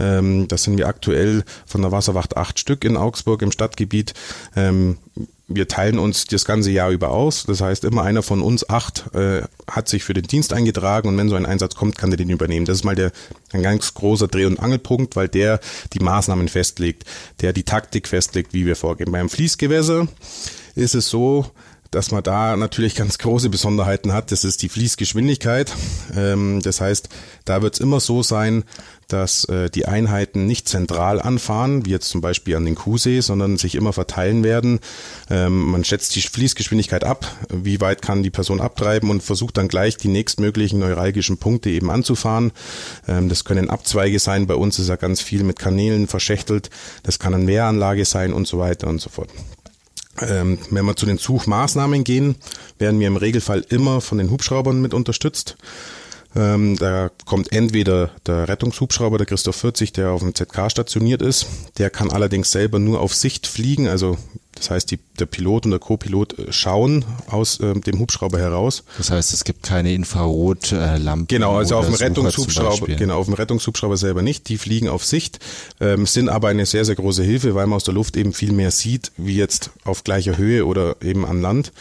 ähm, 0.00 0.48
das 0.48 0.64
sind 0.64 0.78
wir 0.78 0.88
aktuell 0.88 1.44
von 1.64 1.82
der 1.82 1.92
Wasserwacht 1.92 2.36
acht 2.36 2.58
Stück 2.58 2.84
in 2.84 2.96
Augsburg 2.96 3.42
im 3.42 3.52
Stadtgebiet, 3.52 4.14
ähm, 4.56 4.98
wir 5.48 5.68
teilen 5.68 5.98
uns 5.98 6.24
das 6.24 6.44
ganze 6.44 6.70
Jahr 6.70 6.90
über 6.90 7.10
aus. 7.10 7.44
Das 7.44 7.60
heißt, 7.60 7.84
immer 7.84 8.02
einer 8.02 8.22
von 8.22 8.42
uns 8.42 8.68
acht 8.68 9.14
äh, 9.14 9.42
hat 9.70 9.88
sich 9.88 10.02
für 10.02 10.14
den 10.14 10.24
Dienst 10.24 10.52
eingetragen 10.52 11.08
und 11.08 11.16
wenn 11.16 11.28
so 11.28 11.36
ein 11.36 11.46
Einsatz 11.46 11.76
kommt, 11.76 11.96
kann 11.96 12.10
der 12.10 12.16
den 12.16 12.30
übernehmen. 12.30 12.66
Das 12.66 12.78
ist 12.78 12.84
mal 12.84 12.96
der, 12.96 13.12
ein 13.52 13.62
ganz 13.62 13.94
großer 13.94 14.26
Dreh- 14.26 14.46
und 14.46 14.58
Angelpunkt, 14.58 15.14
weil 15.14 15.28
der 15.28 15.60
die 15.92 16.00
Maßnahmen 16.00 16.48
festlegt, 16.48 17.04
der 17.40 17.52
die 17.52 17.62
Taktik 17.62 18.08
festlegt, 18.08 18.54
wie 18.54 18.66
wir 18.66 18.76
vorgehen. 18.76 19.12
Beim 19.12 19.28
Fließgewässer 19.28 20.08
ist 20.74 20.94
es 20.94 21.08
so, 21.08 21.46
dass 21.90 22.10
man 22.10 22.22
da 22.22 22.56
natürlich 22.56 22.94
ganz 22.94 23.18
große 23.18 23.48
Besonderheiten 23.48 24.12
hat. 24.12 24.32
Das 24.32 24.44
ist 24.44 24.62
die 24.62 24.68
Fließgeschwindigkeit. 24.68 25.72
Ähm, 26.16 26.60
das 26.62 26.80
heißt, 26.80 27.08
da 27.44 27.62
wird 27.62 27.74
es 27.74 27.80
immer 27.80 28.00
so 28.00 28.22
sein, 28.22 28.64
dass 29.08 29.44
äh, 29.44 29.70
die 29.70 29.86
Einheiten 29.86 30.46
nicht 30.46 30.68
zentral 30.68 31.20
anfahren, 31.20 31.86
wie 31.86 31.90
jetzt 31.90 32.08
zum 32.08 32.20
Beispiel 32.20 32.56
an 32.56 32.64
den 32.64 32.74
Kuhsee, 32.74 33.20
sondern 33.20 33.56
sich 33.56 33.74
immer 33.74 33.92
verteilen 33.92 34.42
werden. 34.42 34.80
Ähm, 35.30 35.70
man 35.70 35.84
schätzt 35.84 36.16
die 36.16 36.22
Fließgeschwindigkeit 36.22 37.04
ab, 37.04 37.26
wie 37.52 37.80
weit 37.80 38.02
kann 38.02 38.22
die 38.22 38.30
Person 38.30 38.60
abtreiben 38.60 39.10
und 39.10 39.22
versucht 39.22 39.56
dann 39.56 39.68
gleich 39.68 39.96
die 39.96 40.08
nächstmöglichen 40.08 40.80
neuralgischen 40.80 41.38
Punkte 41.38 41.70
eben 41.70 41.90
anzufahren. 41.90 42.52
Ähm, 43.06 43.28
das 43.28 43.44
können 43.44 43.70
Abzweige 43.70 44.18
sein, 44.18 44.46
bei 44.46 44.54
uns 44.54 44.78
ist 44.78 44.88
ja 44.88 44.96
ganz 44.96 45.20
viel 45.20 45.44
mit 45.44 45.58
Kanälen 45.58 46.08
verschächtelt, 46.08 46.70
das 47.02 47.18
kann 47.18 47.34
eine 47.34 47.46
Wehranlage 47.46 48.04
sein 48.04 48.32
und 48.32 48.48
so 48.48 48.58
weiter 48.58 48.88
und 48.88 49.00
so 49.00 49.08
fort. 49.08 49.30
Ähm, 50.20 50.58
wenn 50.70 50.84
wir 50.84 50.96
zu 50.96 51.06
den 51.06 51.18
Suchmaßnahmen 51.18 52.04
gehen, 52.04 52.36
werden 52.78 53.00
wir 53.00 53.06
im 53.06 53.16
Regelfall 53.16 53.64
immer 53.68 54.00
von 54.00 54.18
den 54.18 54.30
Hubschraubern 54.30 54.80
mit 54.80 54.94
unterstützt. 54.94 55.56
Ähm, 56.36 56.76
da 56.76 57.10
kommt 57.24 57.50
entweder 57.52 58.10
der 58.26 58.48
Rettungshubschrauber, 58.48 59.18
der 59.18 59.26
Christoph 59.26 59.56
40, 59.56 59.92
der 59.92 60.10
auf 60.10 60.20
dem 60.20 60.34
ZK 60.34 60.70
stationiert 60.70 61.22
ist. 61.22 61.46
Der 61.78 61.90
kann 61.90 62.10
allerdings 62.10 62.52
selber 62.52 62.78
nur 62.78 63.00
auf 63.00 63.14
Sicht 63.14 63.46
fliegen, 63.46 63.88
also 63.88 64.18
das 64.56 64.70
heißt, 64.70 64.90
die, 64.90 64.98
der 65.18 65.26
Pilot 65.26 65.66
und 65.66 65.70
der 65.70 65.80
Co-Pilot 65.80 66.38
äh, 66.38 66.52
schauen 66.52 67.04
aus 67.28 67.60
äh, 67.60 67.74
dem 67.74 67.98
Hubschrauber 67.98 68.38
heraus. 68.38 68.84
Das 68.96 69.10
heißt, 69.10 69.32
es 69.32 69.44
gibt 69.44 69.62
keine 69.62 69.92
Infrarotlampen. 69.92 71.28
Genau, 71.28 71.56
also 71.56 71.76
auf 71.76 71.86
dem 71.86 71.94
Rettungshubschrauber, 71.94 72.86
genau, 72.86 73.18
auf 73.18 73.26
dem 73.26 73.34
Rettungshubschrauber 73.34 73.96
selber 73.96 74.22
nicht. 74.22 74.48
Die 74.48 74.56
fliegen 74.56 74.88
auf 74.88 75.04
Sicht, 75.04 75.40
ähm, 75.80 76.06
sind 76.06 76.28
aber 76.28 76.48
eine 76.48 76.66
sehr, 76.66 76.84
sehr 76.84 76.94
große 76.94 77.22
Hilfe, 77.22 77.54
weil 77.54 77.66
man 77.66 77.76
aus 77.76 77.84
der 77.84 77.94
Luft 77.94 78.16
eben 78.16 78.32
viel 78.32 78.52
mehr 78.52 78.70
sieht, 78.70 79.12
wie 79.18 79.36
jetzt 79.36 79.70
auf 79.84 80.04
gleicher 80.04 80.38
Höhe 80.38 80.64
oder 80.64 80.96
eben 81.02 81.26
an 81.26 81.42
Land. 81.42 81.72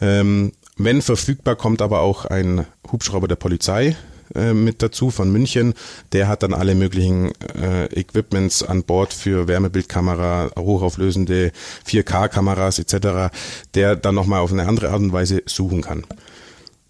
Ähm, 0.00 0.52
wenn 0.78 1.02
verfügbar, 1.02 1.56
kommt 1.56 1.82
aber 1.82 2.00
auch 2.00 2.24
ein 2.24 2.66
Hubschrauber 2.90 3.28
der 3.28 3.36
Polizei 3.36 3.96
äh, 4.34 4.54
mit 4.54 4.82
dazu 4.82 5.10
von 5.10 5.30
München. 5.30 5.74
Der 6.12 6.28
hat 6.28 6.42
dann 6.42 6.54
alle 6.54 6.74
möglichen 6.74 7.32
äh, 7.60 7.86
Equipments 7.86 8.62
an 8.62 8.84
Bord 8.84 9.12
für 9.12 9.48
Wärmebildkamera, 9.48 10.50
hochauflösende 10.56 11.52
4K-Kameras 11.86 12.78
etc., 12.78 13.34
der 13.74 13.96
dann 13.96 14.14
nochmal 14.14 14.40
auf 14.40 14.52
eine 14.52 14.66
andere 14.66 14.90
Art 14.90 15.00
und 15.00 15.12
Weise 15.12 15.42
suchen 15.46 15.82
kann. 15.82 16.04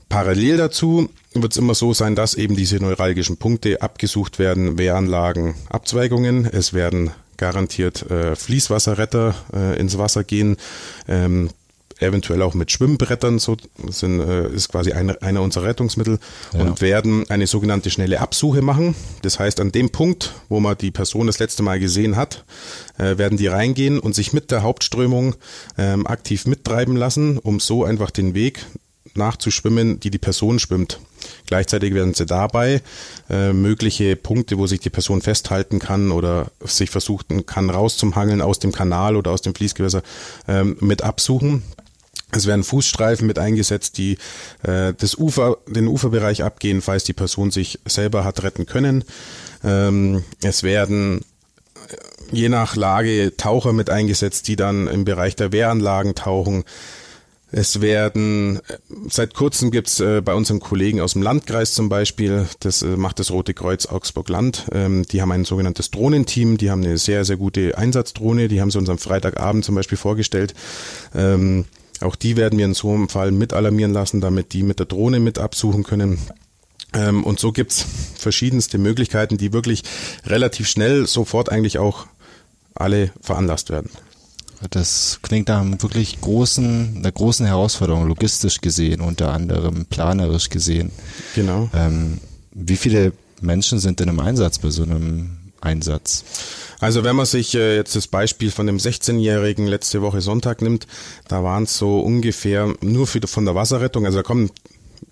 Parallel 0.09 0.57
dazu 0.57 1.11
wird 1.35 1.53
es 1.53 1.59
immer 1.59 1.75
so 1.75 1.93
sein, 1.93 2.15
dass 2.15 2.35
eben 2.35 2.57
diese 2.57 2.77
neuralgischen 2.77 3.37
Punkte 3.37 3.83
abgesucht 3.83 4.39
werden, 4.39 4.79
Wehranlagen, 4.79 5.55
Abzweigungen. 5.69 6.47
Es 6.47 6.73
werden 6.73 7.11
garantiert 7.37 8.11
äh, 8.11 8.35
Fließwasserretter 8.35 9.35
äh, 9.55 9.79
ins 9.79 9.99
Wasser 9.99 10.25
gehen. 10.25 10.57
Ähm, 11.07 11.51
eventuell 12.01 12.43
auch 12.43 12.55
mit 12.55 12.71
Schwimmbrettern, 12.71 13.39
so 13.39 13.57
sind, 13.89 14.21
äh, 14.21 14.49
ist 14.49 14.69
quasi 14.69 14.93
eine, 14.93 15.21
einer 15.23 15.43
unserer 15.43 15.65
Rettungsmittel 15.65 16.19
Ja. 16.53 16.61
und 16.61 16.81
werden 16.81 17.29
eine 17.29 17.47
sogenannte 17.47 17.91
schnelle 17.91 18.21
Absuche 18.21 18.63
machen. 18.63 18.95
Das 19.23 19.39
heißt, 19.39 19.61
an 19.61 19.73
dem 19.73 19.91
Punkt, 19.91 20.35
wo 20.49 20.61
man 20.61 20.77
die 20.79 20.91
Person 20.91 21.27
das 21.27 21.39
letzte 21.39 21.63
Mal 21.63 21.81
gesehen 21.81 22.17
hat, 22.17 22.45
äh, 22.99 23.19
werden 23.19 23.39
die 23.39 23.47
reingehen 23.47 23.99
und 23.99 24.15
sich 24.15 24.33
mit 24.33 24.51
der 24.51 24.63
Hauptströmung 24.63 25.35
ähm, 25.77 26.07
aktiv 26.07 26.47
mittreiben 26.47 26.97
lassen, 26.97 27.39
um 27.39 27.61
so 27.61 27.85
einfach 27.85 28.11
den 28.11 28.35
Weg 28.35 28.65
nachzuschwimmen, 29.15 30.01
die 30.01 30.11
die 30.11 30.19
Person 30.19 30.59
schwimmt. 30.59 31.01
Gleichzeitig 31.47 31.93
werden 31.95 32.15
sie 32.15 32.27
dabei 32.27 32.81
äh, 33.29 33.53
mögliche 33.53 34.15
Punkte, 34.17 34.59
wo 34.59 34.67
sich 34.67 34.81
die 34.81 34.91
Person 34.91 35.21
festhalten 35.21 35.79
kann 35.79 36.13
oder 36.13 36.51
sich 36.65 36.91
versuchen 36.91 37.45
kann 37.45 37.71
rauszuhangeln 37.71 38.41
aus 38.41 38.61
dem 38.61 38.71
Kanal 38.71 39.17
oder 39.17 39.33
aus 39.33 39.43
dem 39.43 39.55
Fließgewässer 39.55 40.03
ähm, 40.47 40.77
mit 40.81 41.03
absuchen. 41.03 41.63
Es 42.31 42.47
werden 42.47 42.63
Fußstreifen 42.63 43.27
mit 43.27 43.39
eingesetzt, 43.39 43.97
die 43.97 44.19
äh, 44.63 44.93
das 44.97 45.17
Ufer, 45.17 45.59
den 45.67 45.89
Uferbereich 45.89 46.43
abgehen, 46.43 46.83
falls 46.83 47.05
die 47.05 47.15
Person 47.15 47.51
sich 47.51 47.79
selber 47.87 48.25
hat 48.25 48.43
retten 48.43 48.67
können. 48.67 49.05
Ähm, 49.65 50.25
es 50.43 50.63
werden 50.63 51.21
äh, 51.89 52.37
je 52.37 52.51
nach 52.51 52.77
Lage 52.77 53.35
Taucher 53.37 53.73
mit 53.73 53.89
eingesetzt, 53.89 54.47
die 54.49 54.57
dann 54.57 54.89
im 54.89 55.05
Bereich 55.05 55.37
der 55.37 55.53
Wehranlagen 55.53 56.15
tauchen. 56.15 56.65
Es 57.51 57.81
werden, 57.81 58.57
äh, 58.69 58.79
seit 59.09 59.33
kurzem 59.33 59.71
gibt's 59.71 60.01
äh, 60.01 60.21
bei 60.21 60.35
unseren 60.35 60.61
Kollegen 60.61 61.01
aus 61.01 61.15
dem 61.15 61.23
Landkreis 61.23 61.73
zum 61.73 61.89
Beispiel, 61.89 62.47
das 62.61 62.83
äh, 62.83 62.97
macht 62.99 63.21
das 63.21 63.31
Rote 63.31 63.55
Kreuz 63.55 63.87
Augsburg 63.87 64.29
Land, 64.29 64.67
ähm, 64.73 65.07
die 65.11 65.23
haben 65.23 65.33
ein 65.33 65.47
sogenanntes 65.47 65.91
Drohnenteam, 65.91 66.59
die 66.59 66.71
haben 66.71 66.85
eine 66.85 66.99
sehr, 66.99 67.25
sehr 67.25 67.39
gute 67.39 67.79
Einsatzdrohne, 67.79 68.49
die 68.49 68.61
haben 68.61 68.71
sie 68.71 68.79
uns 68.79 68.91
am 68.91 68.99
Freitagabend 68.99 69.65
zum 69.65 69.75
Beispiel 69.75 69.97
vorgestellt. 69.97 70.53
Ähm, 71.15 71.65
auch 72.01 72.17
die 72.17 72.37
werden 72.37 72.59
wir 72.59 72.65
in 72.65 72.75
so 72.75 72.93
einem 72.93 73.09
Fall 73.09 73.31
mit 73.31 73.53
alarmieren 73.53 73.93
lassen, 73.93 74.21
damit 74.21 74.53
die 74.53 74.63
mit 74.63 74.79
der 74.79 74.87
Drohne 74.87 75.21
mit 75.21 75.39
absuchen 75.39 75.85
können. 75.85 76.19
Ähm, 76.95 77.25
und 77.25 77.39
so 77.39 77.53
gibt's 77.53 77.85
verschiedenste 78.17 78.79
Möglichkeiten, 78.79 79.37
die 79.37 79.53
wirklich 79.53 79.83
relativ 80.25 80.69
schnell 80.69 81.07
sofort 81.07 81.51
eigentlich 81.51 81.79
auch 81.79 82.07
alle 82.75 83.11
veranlasst 83.21 83.71
werden. 83.71 83.91
Das 84.71 85.21
klingt 85.23 85.49
nach 85.49 85.61
einem 85.61 85.81
wirklich 85.83 86.21
großen, 86.21 86.97
einer 86.97 87.13
großen 87.13 87.47
Herausforderung, 87.47 88.09
logistisch 88.09 88.61
gesehen, 88.61 89.01
unter 89.01 89.33
anderem 89.33 89.87
planerisch 89.87 90.51
gesehen. 90.51 90.91
Genau. 91.35 91.71
Ähm, 91.75 92.19
wie 92.53 92.77
viele 92.77 93.13
Menschen 93.41 93.79
sind 93.79 94.01
denn 94.01 94.09
im 94.09 94.19
Einsatz 94.19 94.59
bei 94.59 94.71
so 94.71 94.83
einem 94.83 95.38
Einsatz? 95.61 96.25
Also 96.81 97.03
wenn 97.05 97.17
man 97.17 97.27
sich 97.27 97.55
äh, 97.55 97.77
jetzt 97.77 97.97
das 97.97 98.07
Beispiel 98.07 98.51
von 98.51 98.67
dem 98.67 98.79
16-Jährigen 98.79 99.67
letzte 99.67 100.01
Woche 100.03 100.21
Sonntag 100.21 100.63
nimmt, 100.63 100.87
da 101.27 101.43
waren 101.43 101.65
es 101.65 101.77
so 101.77 102.01
ungefähr 102.01 102.73
nur 102.81 103.07
für, 103.07 103.27
von 103.27 103.45
der 103.45 103.55
Wasserrettung, 103.55 104.07
also 104.07 104.19
da 104.19 104.23
kommen, 104.23 104.51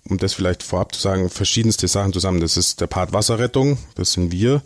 um 0.09 0.17
das 0.17 0.33
vielleicht 0.33 0.63
vorab 0.63 0.93
zu 0.93 1.01
sagen, 1.01 1.29
verschiedenste 1.29 1.87
Sachen 1.87 2.13
zusammen. 2.13 2.39
Das 2.39 2.57
ist 2.57 2.81
der 2.81 2.87
Part 2.87 3.13
Wasserrettung, 3.13 3.77
das 3.95 4.13
sind 4.13 4.31
wir, 4.31 4.61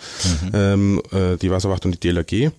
ähm, 0.53 1.01
äh, 1.11 1.37
die 1.37 1.51
Wasserwacht 1.51 1.85
und 1.85 1.91
die 1.91 1.99
DLRG. 1.99 2.51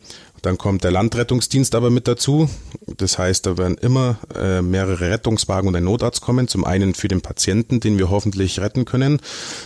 Dann 0.42 0.58
kommt 0.58 0.82
der 0.82 0.90
Landrettungsdienst 0.90 1.74
aber 1.76 1.88
mit 1.90 2.08
dazu. 2.08 2.50
Das 2.96 3.16
heißt, 3.16 3.46
da 3.46 3.56
werden 3.56 3.78
immer 3.78 4.18
äh, 4.34 4.60
mehrere 4.60 5.10
Rettungswagen 5.10 5.68
und 5.68 5.76
ein 5.76 5.84
Notarzt 5.84 6.20
kommen. 6.20 6.48
Zum 6.48 6.64
einen 6.64 6.94
für 6.94 7.06
den 7.06 7.20
Patienten, 7.20 7.78
den 7.78 7.96
wir 7.96 8.10
hoffentlich 8.10 8.58
retten 8.58 8.84
können. 8.84 9.20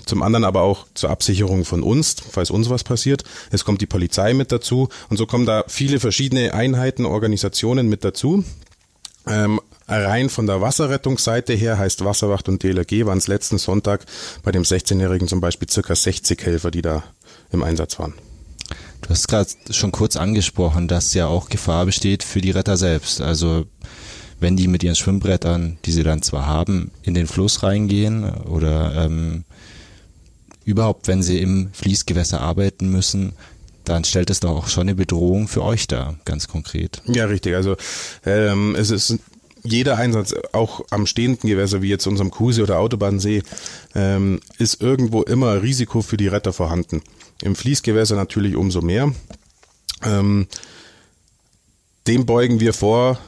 Zum 0.05 0.23
anderen 0.23 0.45
aber 0.45 0.61
auch 0.61 0.87
zur 0.93 1.09
Absicherung 1.09 1.65
von 1.65 1.83
uns, 1.83 2.17
falls 2.31 2.51
uns 2.51 2.69
was 2.69 2.85
passiert. 2.85 3.25
Es 3.51 3.65
kommt 3.65 3.81
die 3.81 3.87
Polizei 3.87 4.35
mit 4.35 4.53
dazu. 4.53 4.91
Und 5.09 5.17
so 5.17 5.25
kommen 5.25 5.47
da 5.47 5.65
viele 5.67 5.99
verschiedene 5.99 6.53
Einheiten, 6.53 7.07
Organisationen 7.07 7.89
mit 7.89 8.05
dazu. 8.05 8.45
Ähm, 9.27 9.61
rein 9.89 10.29
von 10.29 10.47
der 10.47 10.61
Wasserrettungsseite 10.61 11.55
her 11.55 11.79
heißt 11.79 12.05
Wasserwacht 12.05 12.49
und 12.49 12.63
DLRG 12.63 13.07
waren 13.07 13.19
es 13.19 13.29
letzten 13.29 13.59
Sonntag 13.59 14.05
bei 14.43 14.53
dem 14.53 14.63
16-Jährigen 14.63 15.29
zum 15.29 15.41
Beispiel 15.41 15.69
circa 15.69 15.95
60 15.95 16.45
Helfer, 16.45 16.71
die 16.71 16.83
da 16.83 17.05
im 17.53 17.63
Einsatz 17.63 17.99
waren. 17.99 18.15
Du 19.03 19.11
hast 19.11 19.29
gerade 19.29 19.49
schon 19.71 19.93
kurz 19.93 20.17
angesprochen, 20.17 20.89
dass 20.89 21.15
ja 21.15 21.27
auch 21.27 21.49
Gefahr 21.49 21.87
besteht 21.87 22.25
für 22.25 22.41
die 22.41 22.51
Retter 22.51 22.77
selbst. 22.77 23.21
Also 23.21 23.67
wenn 24.41 24.57
die 24.57 24.69
mit 24.69 24.83
ihren 24.83 24.97
Schwimmbrettern, 24.97 25.79
die 25.85 25.93
sie 25.93 26.03
dann 26.03 26.23
zwar 26.23 26.47
haben, 26.47 26.91
in 27.03 27.15
den 27.15 27.27
Fluss 27.27 27.63
reingehen 27.63 28.29
oder 28.29 29.05
ähm, 29.05 29.45
überhaupt, 30.65 31.09
wenn 31.09 31.23
sie 31.23 31.39
im 31.39 31.71
Fließgewässer 31.73 32.41
arbeiten 32.41 32.91
müssen, 32.91 33.35
dann 33.85 34.05
stellt 34.05 34.31
es 34.31 34.41
doch 34.41 34.51
auch 34.51 34.69
schon 34.69 34.83
eine 34.83 34.97
Bedrohung 34.97 35.47
für 35.47 35.63
euch 35.63 35.87
dar, 35.87 36.17
ganz 36.25 36.49
konkret. 36.49 37.01
Ja, 37.07 37.27
richtig. 37.27 37.55
Also 37.55 37.77
ähm, 38.25 38.75
es 38.75 38.91
ist 38.91 39.19
jeder 39.67 39.97
Einsatz, 39.99 40.35
auch 40.53 40.85
am 40.91 41.07
stehenden 41.07 41.49
Gewässer 41.49 41.83
wie 41.83 41.89
jetzt 41.89 42.07
unserem 42.07 42.31
Kuse 42.31 42.63
oder 42.63 42.79
Autobahnsee, 42.79 43.43
ähm, 43.95 44.41
ist 44.59 44.81
irgendwo 44.81 45.23
immer 45.23 45.63
Risiko 45.63 46.03
für 46.03 46.17
die 46.17 46.29
Retter 46.29 46.53
vorhanden. 46.53 47.03
Im 47.43 47.55
Fließgewässer 47.55 48.17
natürlich 48.17 48.57
umso 48.57 48.81
mehr. 48.81 49.13
Ähm, 50.05 50.47
dem 52.07 52.27
beugen 52.27 52.61
wir 52.61 52.73
vor 52.73 53.19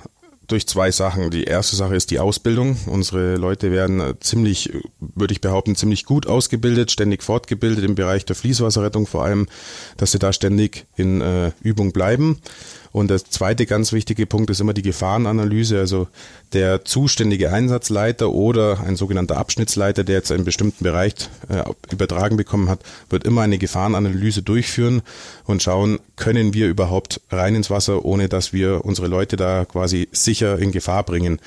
durch 0.49 0.67
zwei 0.67 0.91
Sachen. 0.91 1.31
Die 1.31 1.45
erste 1.45 1.77
Sache 1.77 1.95
ist 1.95 2.11
die 2.11 2.19
Ausbildung. 2.19 2.77
Unsere 2.87 3.37
Leute 3.37 3.71
werden 3.71 4.15
ziemlich, 4.21 4.73
würde 4.99 5.33
ich 5.33 5.41
behaupten, 5.41 5.77
ziemlich 5.77 6.07
gut 6.07 6.27
ausgebildet, 6.27 6.91
ständig 6.91 7.23
fortgebildet 7.23 7.85
im 7.85 7.95
Bereich 7.95 8.25
der 8.25 8.35
Fließwasserrettung 8.35 9.07
vor 9.07 9.25
allem, 9.25 9.47
dass 9.99 10.13
sie 10.13 10.19
da 10.19 10.33
ständig 10.33 10.87
in 10.97 11.21
äh, 11.21 11.53
Übung 11.61 11.93
bleiben. 11.93 12.41
Und 12.93 13.09
der 13.11 13.19
zweite 13.19 13.67
ganz 13.67 13.93
wichtige 13.93 14.27
Punkt 14.27 14.51
ist 14.51 14.61
immer 14.61 14.75
die 14.75 14.83
Gefahrenanalyse. 14.83 15.79
Also 15.79 16.09
der 16.53 16.85
zuständige 16.85 17.53
Einsatzleiter 17.53 18.31
oder 18.31 18.81
ein 18.81 18.97
sogenannter 18.97 19.37
Abschnittsleiter, 19.37 20.05
der 20.05 20.17
jetzt 20.17 20.33
einen 20.33 20.45
bestimmten 20.45 20.85
Bereich 20.85 21.15
äh, 21.49 21.65
übertragen 21.91 22.37
bekommen 22.37 22.69
hat, 22.69 22.81
wird 23.11 23.25
immer 23.25 23.43
eine 23.43 23.59
Gefahrenanalyse 23.59 24.43
durchführen 24.43 25.03
und 25.45 25.63
schauen, 25.63 25.99
können 26.17 26.55
wir 26.55 26.69
überhaupt 26.69 27.21
rein 27.31 27.55
ins 27.55 27.71
Wasser, 27.71 28.05
ohne 28.05 28.29
dass 28.29 28.53
wir 28.53 28.85
unsere 28.85 29.09
Leute 29.09 29.37
da 29.37 29.65
quasi 29.65 30.09
sicher 30.13 30.59
in 30.59 30.73
Gefahr 30.73 31.05
bringen. 31.05 31.41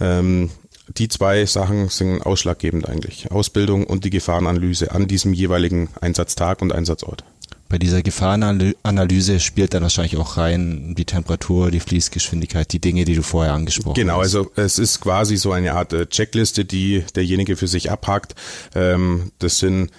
Ähm, 0.00 0.50
die 0.96 1.08
zwei 1.08 1.44
Sachen 1.44 1.88
sind 1.88 2.22
ausschlaggebend 2.22 2.88
eigentlich. 2.88 3.30
Ausbildung 3.30 3.84
und 3.84 4.04
die 4.04 4.10
Gefahrenanalyse 4.10 4.90
an 4.92 5.06
diesem 5.06 5.34
jeweiligen 5.34 5.90
Einsatztag 6.00 6.62
und 6.62 6.72
Einsatzort. 6.72 7.24
Bei 7.68 7.76
dieser 7.78 8.02
Gefahrenanalyse 8.02 9.40
spielt 9.40 9.74
dann 9.74 9.82
wahrscheinlich 9.82 10.16
auch 10.16 10.38
rein 10.38 10.94
die 10.96 11.04
Temperatur, 11.04 11.70
die 11.70 11.80
Fließgeschwindigkeit, 11.80 12.72
die 12.72 12.80
Dinge, 12.80 13.04
die 13.04 13.14
du 13.14 13.22
vorher 13.22 13.52
angesprochen 13.52 13.94
Genau, 13.94 14.14
hast. 14.14 14.34
also 14.34 14.50
es 14.56 14.78
ist 14.78 15.00
quasi 15.00 15.36
so 15.36 15.52
eine 15.52 15.74
Art 15.74 15.92
äh, 15.92 16.06
Checkliste, 16.06 16.64
die 16.64 17.04
derjenige 17.14 17.56
für 17.56 17.68
sich 17.68 17.90
abhakt. 17.90 18.34
Ähm, 18.74 19.32
das 19.38 19.58
sind 19.58 19.90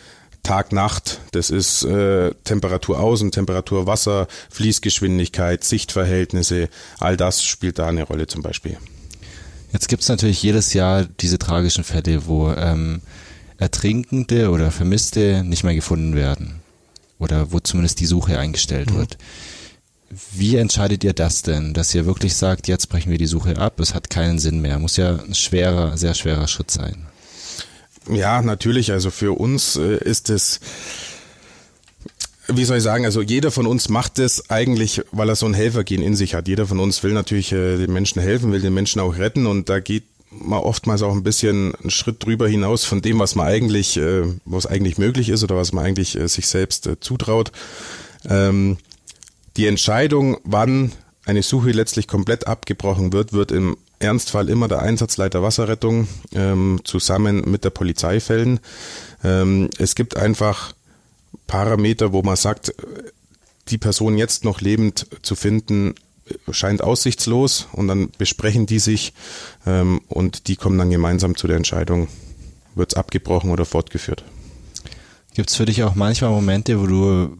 Tag, 0.41 0.71
Nacht, 0.71 1.19
das 1.31 1.51
ist 1.51 1.83
äh, 1.83 2.31
Temperatur 2.43 2.99
außen, 2.99 3.29
Temperatur 3.31 3.85
Wasser, 3.85 4.27
Fließgeschwindigkeit, 4.49 5.63
Sichtverhältnisse, 5.63 6.69
all 6.99 7.17
das 7.17 7.43
spielt 7.43 7.77
da 7.77 7.87
eine 7.87 8.03
Rolle 8.03 8.25
zum 8.25 8.41
Beispiel. 8.41 8.77
Jetzt 9.73 9.89
gibt's 9.89 10.07
natürlich 10.07 10.41
jedes 10.41 10.73
Jahr 10.73 11.05
diese 11.19 11.37
tragischen 11.37 11.83
Fälle, 11.83 12.25
wo 12.25 12.49
ähm, 12.51 13.01
Ertrinkende 13.57 14.49
oder 14.49 14.71
Vermisste 14.71 15.43
nicht 15.43 15.63
mehr 15.63 15.75
gefunden 15.75 16.15
werden. 16.15 16.58
Oder 17.19 17.51
wo 17.51 17.59
zumindest 17.59 17.99
die 17.99 18.05
Suche 18.05 18.39
eingestellt 18.39 18.95
wird. 18.95 19.17
Wie 20.31 20.55
entscheidet 20.55 21.03
ihr 21.03 21.13
das 21.13 21.43
denn, 21.43 21.73
dass 21.73 21.93
ihr 21.93 22.05
wirklich 22.05 22.33
sagt, 22.33 22.67
jetzt 22.67 22.87
brechen 22.87 23.11
wir 23.11 23.19
die 23.19 23.27
Suche 23.27 23.57
ab, 23.57 23.79
es 23.79 23.93
hat 23.93 24.09
keinen 24.09 24.39
Sinn 24.39 24.59
mehr? 24.59 24.79
Muss 24.79 24.97
ja 24.97 25.19
ein 25.19 25.35
schwerer, 25.35 25.97
sehr 25.97 26.15
schwerer 26.15 26.47
Schritt 26.47 26.71
sein. 26.71 27.05
Ja, 28.09 28.41
natürlich. 28.41 28.91
Also 28.91 29.11
für 29.11 29.37
uns 29.37 29.75
äh, 29.75 29.97
ist 29.97 30.29
es, 30.31 30.59
wie 32.47 32.65
soll 32.65 32.77
ich 32.77 32.83
sagen, 32.83 33.05
also 33.05 33.21
jeder 33.21 33.51
von 33.51 33.67
uns 33.67 33.89
macht 33.89 34.17
es 34.17 34.49
eigentlich, 34.49 35.01
weil 35.11 35.29
er 35.29 35.35
so 35.35 35.45
ein 35.45 35.53
Helfergehen 35.53 36.01
in 36.01 36.15
sich 36.15 36.33
hat. 36.33 36.47
Jeder 36.47 36.65
von 36.65 36.79
uns 36.79 37.03
will 37.03 37.13
natürlich 37.13 37.51
äh, 37.51 37.77
den 37.77 37.93
Menschen 37.93 38.19
helfen, 38.19 38.51
will 38.51 38.61
den 38.61 38.73
Menschen 38.73 38.99
auch 38.99 39.17
retten 39.17 39.45
und 39.45 39.69
da 39.69 39.79
geht 39.79 40.03
man 40.31 40.59
oftmals 40.59 41.01
auch 41.01 41.13
ein 41.13 41.23
bisschen 41.23 41.75
einen 41.75 41.89
Schritt 41.89 42.23
drüber 42.23 42.47
hinaus 42.47 42.85
von 42.85 43.01
dem, 43.01 43.19
was 43.19 43.35
man 43.35 43.47
eigentlich, 43.47 43.97
äh, 43.97 44.23
was 44.45 44.65
eigentlich 44.65 44.97
möglich 44.97 45.29
ist 45.29 45.43
oder 45.43 45.55
was 45.55 45.73
man 45.73 45.85
eigentlich 45.85 46.15
äh, 46.15 46.27
sich 46.27 46.47
selbst 46.47 46.87
äh, 46.87 46.99
zutraut. 46.99 47.51
Ähm, 48.27 48.77
die 49.57 49.67
Entscheidung, 49.67 50.37
wann 50.43 50.91
eine 51.25 51.43
Suche 51.43 51.71
letztlich 51.71 52.07
komplett 52.07 52.47
abgebrochen 52.47 53.11
wird, 53.13 53.33
wird 53.33 53.51
im 53.51 53.77
Ernstfall 53.99 54.49
immer 54.49 54.67
der 54.67 54.79
Einsatzleiter 54.79 55.43
Wasserrettung 55.43 56.07
ähm, 56.33 56.79
zusammen 56.83 57.49
mit 57.49 57.65
der 57.65 57.69
Polizei 57.69 58.19
fällen. 58.19 58.59
Ähm, 59.23 59.69
es 59.77 59.95
gibt 59.95 60.15
einfach 60.15 60.73
Parameter, 61.47 62.13
wo 62.13 62.21
man 62.21 62.35
sagt, 62.35 62.73
die 63.67 63.77
Person 63.77 64.17
jetzt 64.17 64.45
noch 64.45 64.61
lebend 64.61 65.07
zu 65.21 65.35
finden, 65.35 65.95
scheint 66.51 66.83
aussichtslos 66.83 67.67
und 67.71 67.87
dann 67.87 68.09
besprechen 68.17 68.65
die 68.65 68.79
sich 68.79 69.13
ähm, 69.65 70.01
und 70.07 70.47
die 70.47 70.55
kommen 70.55 70.77
dann 70.77 70.89
gemeinsam 70.89 71.35
zu 71.35 71.47
der 71.47 71.57
Entscheidung, 71.57 72.07
wird 72.75 72.93
es 72.93 72.97
abgebrochen 72.97 73.51
oder 73.51 73.65
fortgeführt. 73.65 74.23
Gibt's 75.33 75.55
für 75.55 75.65
dich 75.65 75.83
auch 75.83 75.95
manchmal 75.95 76.31
Momente, 76.31 76.81
wo 76.81 76.87
du 76.87 77.37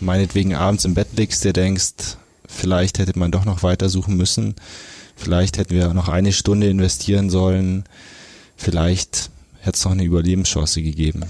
meinetwegen 0.00 0.54
abends 0.54 0.84
im 0.84 0.94
Bett 0.94 1.08
liegst, 1.16 1.44
dir 1.44 1.52
denkst, 1.52 2.16
vielleicht 2.46 2.98
hätte 2.98 3.18
man 3.18 3.30
doch 3.30 3.44
noch 3.44 3.62
weitersuchen 3.62 4.16
müssen? 4.16 4.54
Vielleicht 5.16 5.58
hätten 5.58 5.74
wir 5.74 5.92
noch 5.94 6.08
eine 6.08 6.32
Stunde 6.32 6.68
investieren 6.68 7.28
sollen. 7.28 7.84
Vielleicht 8.56 9.30
hätte 9.60 9.76
es 9.76 9.84
noch 9.84 9.92
eine 9.92 10.04
Überlebenschance 10.04 10.80
gegeben. 10.80 11.24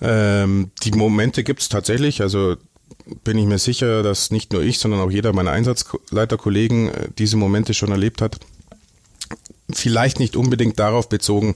Ähm, 0.00 0.70
die 0.82 0.92
Momente 0.92 1.44
gibt 1.44 1.60
es 1.60 1.68
tatsächlich. 1.68 2.22
Also 2.22 2.56
bin 3.22 3.38
ich 3.38 3.46
mir 3.46 3.58
sicher, 3.58 4.02
dass 4.02 4.30
nicht 4.30 4.52
nur 4.52 4.62
ich, 4.62 4.78
sondern 4.78 5.00
auch 5.00 5.10
jeder 5.10 5.32
meiner 5.32 5.52
Einsatzleiterkollegen 5.52 6.88
äh, 6.88 7.08
diese 7.18 7.36
Momente 7.36 7.74
schon 7.74 7.90
erlebt 7.90 8.22
hat. 8.22 8.38
Vielleicht 9.70 10.20
nicht 10.20 10.36
unbedingt 10.36 10.78
darauf 10.78 11.08
bezogen, 11.08 11.54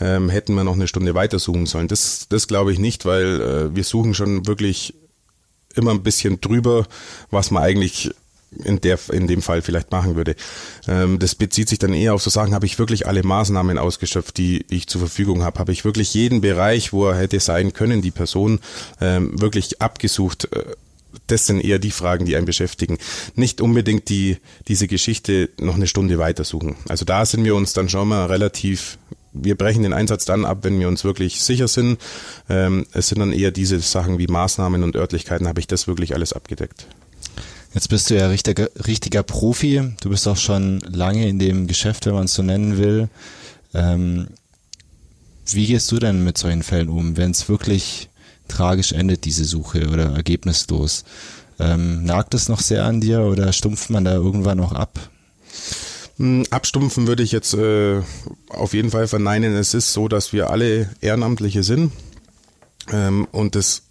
ähm, 0.00 0.30
hätten 0.30 0.54
wir 0.54 0.64
noch 0.64 0.74
eine 0.74 0.88
Stunde 0.88 1.14
weiter 1.14 1.38
suchen 1.38 1.66
sollen. 1.66 1.88
Das, 1.88 2.26
das 2.28 2.46
glaube 2.46 2.72
ich 2.72 2.78
nicht, 2.78 3.04
weil 3.04 3.40
äh, 3.40 3.76
wir 3.76 3.84
suchen 3.84 4.14
schon 4.14 4.46
wirklich 4.46 4.94
immer 5.74 5.90
ein 5.90 6.02
bisschen 6.02 6.40
drüber, 6.40 6.86
was 7.30 7.50
man 7.50 7.62
eigentlich 7.62 8.10
in, 8.64 8.80
der, 8.80 8.98
in 9.12 9.26
dem 9.26 9.42
Fall 9.42 9.62
vielleicht 9.62 9.90
machen 9.90 10.16
würde. 10.16 10.34
Ähm, 10.86 11.18
das 11.18 11.34
bezieht 11.34 11.68
sich 11.68 11.78
dann 11.78 11.92
eher 11.92 12.14
auf 12.14 12.22
so 12.22 12.30
Sachen, 12.30 12.54
habe 12.54 12.66
ich 12.66 12.78
wirklich 12.78 13.06
alle 13.06 13.22
Maßnahmen 13.22 13.78
ausgeschöpft, 13.78 14.38
die, 14.38 14.64
die 14.64 14.76
ich 14.76 14.86
zur 14.86 15.00
Verfügung 15.00 15.42
habe? 15.42 15.58
Habe 15.58 15.72
ich 15.72 15.84
wirklich 15.84 16.14
jeden 16.14 16.40
Bereich, 16.40 16.92
wo 16.92 17.06
er 17.06 17.18
hätte 17.18 17.40
sein 17.40 17.72
können, 17.72 18.02
die 18.02 18.10
Person 18.10 18.60
ähm, 19.00 19.40
wirklich 19.40 19.82
abgesucht? 19.82 20.48
Äh, 20.52 20.64
das 21.26 21.46
sind 21.46 21.60
eher 21.60 21.78
die 21.78 21.90
Fragen, 21.90 22.26
die 22.26 22.36
einen 22.36 22.46
beschäftigen. 22.46 22.98
Nicht 23.34 23.60
unbedingt 23.60 24.08
die, 24.08 24.38
diese 24.66 24.88
Geschichte 24.88 25.50
noch 25.58 25.74
eine 25.74 25.86
Stunde 25.86 26.18
weitersuchen. 26.18 26.76
Also 26.88 27.04
da 27.04 27.24
sind 27.24 27.44
wir 27.44 27.54
uns 27.54 27.72
dann 27.72 27.88
schon 27.88 28.08
mal 28.08 28.26
relativ, 28.26 28.98
wir 29.32 29.56
brechen 29.56 29.82
den 29.82 29.92
Einsatz 29.92 30.24
dann 30.24 30.44
ab, 30.44 30.58
wenn 30.62 30.78
wir 30.78 30.88
uns 30.88 31.04
wirklich 31.04 31.42
sicher 31.42 31.68
sind. 31.68 31.98
Ähm, 32.48 32.86
es 32.92 33.08
sind 33.08 33.18
dann 33.18 33.32
eher 33.32 33.50
diese 33.50 33.80
Sachen 33.80 34.18
wie 34.18 34.26
Maßnahmen 34.26 34.82
und 34.82 34.96
Örtlichkeiten, 34.96 35.48
habe 35.48 35.60
ich 35.60 35.66
das 35.66 35.86
wirklich 35.86 36.14
alles 36.14 36.32
abgedeckt. 36.32 36.86
Jetzt 37.74 37.88
bist 37.88 38.08
du 38.10 38.16
ja 38.16 38.28
richtiger, 38.28 38.68
richtiger 38.86 39.22
Profi. 39.22 39.92
Du 40.00 40.08
bist 40.10 40.26
auch 40.26 40.38
schon 40.38 40.80
lange 40.80 41.28
in 41.28 41.38
dem 41.38 41.66
Geschäft, 41.66 42.06
wenn 42.06 42.14
man 42.14 42.24
es 42.24 42.34
so 42.34 42.42
nennen 42.42 42.78
will. 42.78 43.08
Ähm, 43.74 44.28
wie 45.52 45.66
gehst 45.66 45.90
du 45.92 45.98
denn 45.98 46.24
mit 46.24 46.38
solchen 46.38 46.62
Fällen 46.62 46.88
um, 46.88 47.16
wenn 47.16 47.30
es 47.30 47.48
wirklich 47.48 48.07
tragisch 48.48 48.92
endet, 48.92 49.24
diese 49.24 49.44
Suche 49.44 49.88
oder 49.88 50.10
ergebnislos? 50.14 51.04
Ähm, 51.60 52.04
nagt 52.04 52.34
es 52.34 52.48
noch 52.48 52.60
sehr 52.60 52.84
an 52.84 53.00
dir 53.00 53.20
oder 53.22 53.52
stumpft 53.52 53.90
man 53.90 54.04
da 54.04 54.14
irgendwann 54.14 54.58
noch 54.58 54.72
ab? 54.72 54.98
Hm, 56.18 56.44
abstumpfen 56.50 57.06
würde 57.06 57.22
ich 57.22 57.32
jetzt 57.32 57.54
äh, 57.54 58.00
auf 58.48 58.74
jeden 58.74 58.90
Fall 58.90 59.08
verneinen. 59.08 59.54
Es 59.54 59.74
ist 59.74 59.92
so, 59.92 60.08
dass 60.08 60.32
wir 60.32 60.50
alle 60.50 60.90
Ehrenamtliche 61.00 61.62
sind 61.62 61.92
ähm, 62.92 63.26
und 63.32 63.54
das 63.54 63.82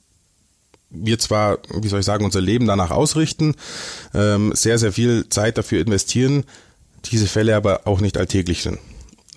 wir 0.90 1.20
zwar, 1.20 1.60
wie 1.74 1.88
soll 1.90 2.00
ich 2.00 2.06
sagen, 2.06 2.24
unser 2.24 2.42
Leben 2.42 2.66
danach 2.66 2.92
ausrichten, 2.92 3.56
ähm, 4.14 4.54
sehr, 4.56 4.78
sehr 4.78 4.94
viel 4.94 5.28
Zeit 5.30 5.58
dafür 5.58 5.82
investieren, 5.82 6.46
diese 7.06 7.28
Fälle 7.28 7.56
aber 7.56 7.82
auch 7.86 8.00
nicht 8.00 8.18
alltäglich 8.18 8.64
sind. 8.64 8.80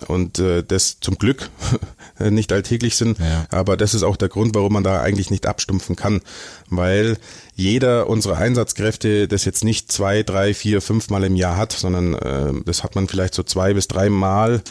Und 0.08 0.38
äh, 0.38 0.62
das 0.62 1.00
zum 1.00 1.16
Glück 1.18 1.50
nicht 2.18 2.52
alltäglich 2.52 2.96
sind. 2.96 3.18
Ja. 3.18 3.46
Aber 3.50 3.76
das 3.76 3.94
ist 3.94 4.02
auch 4.02 4.16
der 4.16 4.28
Grund, 4.28 4.54
warum 4.54 4.72
man 4.72 4.84
da 4.84 5.00
eigentlich 5.00 5.30
nicht 5.30 5.46
abstumpfen 5.46 5.96
kann. 5.96 6.20
Weil 6.68 7.16
jeder 7.54 8.08
unserer 8.08 8.38
Einsatzkräfte 8.38 9.28
das 9.28 9.44
jetzt 9.44 9.64
nicht 9.64 9.92
zwei, 9.92 10.22
drei, 10.22 10.54
vier, 10.54 10.80
fünf 10.80 11.10
Mal 11.10 11.24
im 11.24 11.36
Jahr 11.36 11.56
hat, 11.56 11.72
sondern 11.72 12.14
äh, 12.14 12.52
das 12.64 12.82
hat 12.82 12.94
man 12.94 13.08
vielleicht 13.08 13.34
so 13.34 13.42
zwei 13.42 13.74
bis 13.74 13.88
drei 13.88 14.08
Mal 14.08 14.62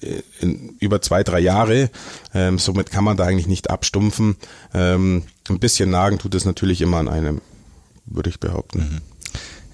äh, 0.00 0.22
in, 0.40 0.76
über 0.80 1.02
zwei, 1.02 1.22
drei 1.22 1.40
Jahre. 1.40 1.90
Ähm, 2.34 2.58
somit 2.58 2.90
kann 2.90 3.04
man 3.04 3.16
da 3.16 3.24
eigentlich 3.24 3.46
nicht 3.46 3.70
abstumpfen. 3.70 4.36
Ähm, 4.74 5.24
ein 5.48 5.58
bisschen 5.58 5.90
nagen 5.90 6.18
tut 6.18 6.34
es 6.34 6.44
natürlich 6.44 6.80
immer 6.80 6.98
an 6.98 7.08
einem, 7.08 7.40
würde 8.06 8.30
ich 8.30 8.40
behaupten. 8.40 8.78
Mhm. 8.78 9.00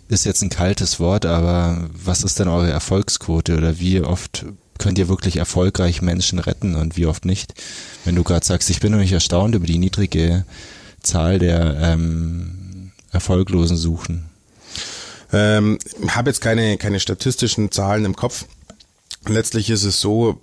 Ist 0.09 0.25
jetzt 0.25 0.42
ein 0.42 0.50
kaltes 0.50 1.00
Wort, 1.00 1.26
aber 1.26 1.88
was 1.92 2.23
ist 2.23 2.38
denn 2.38 2.49
eure 2.49 2.71
Erfolgsquote 2.71 3.56
oder 3.56 3.78
wie 3.78 4.00
oft 4.00 4.44
könnt 4.78 4.99
ihr 4.99 5.09
wirklich 5.09 5.37
erfolgreich 5.37 6.02
Menschen 6.02 6.38
retten 6.38 6.75
und 6.75 6.97
wie 6.97 7.06
oft 7.06 7.25
nicht? 7.25 7.54
Wenn 8.04 8.15
du 8.15 8.25
gerade 8.25 8.45
sagst, 8.45 8.71
ich 8.71 8.80
bin 8.80 8.93
nämlich 8.93 9.13
erstaunt 9.13 9.54
über 9.54 9.67
die 9.67 9.78
niedrige 9.78 10.45
Zahl 11.02 11.39
der 11.39 11.76
ähm, 11.80 12.93
erfolglosen 13.13 13.76
Suchen. 13.76 14.26
Ähm, 15.32 15.78
habe 16.08 16.30
jetzt 16.30 16.41
keine, 16.41 16.76
keine 16.78 17.00
statistischen 17.00 17.71
Zahlen 17.71 18.04
im 18.04 18.17
Kopf. 18.17 18.45
Letztlich 19.26 19.71
ist 19.71 19.84
es 19.84 20.00
so, 20.00 20.41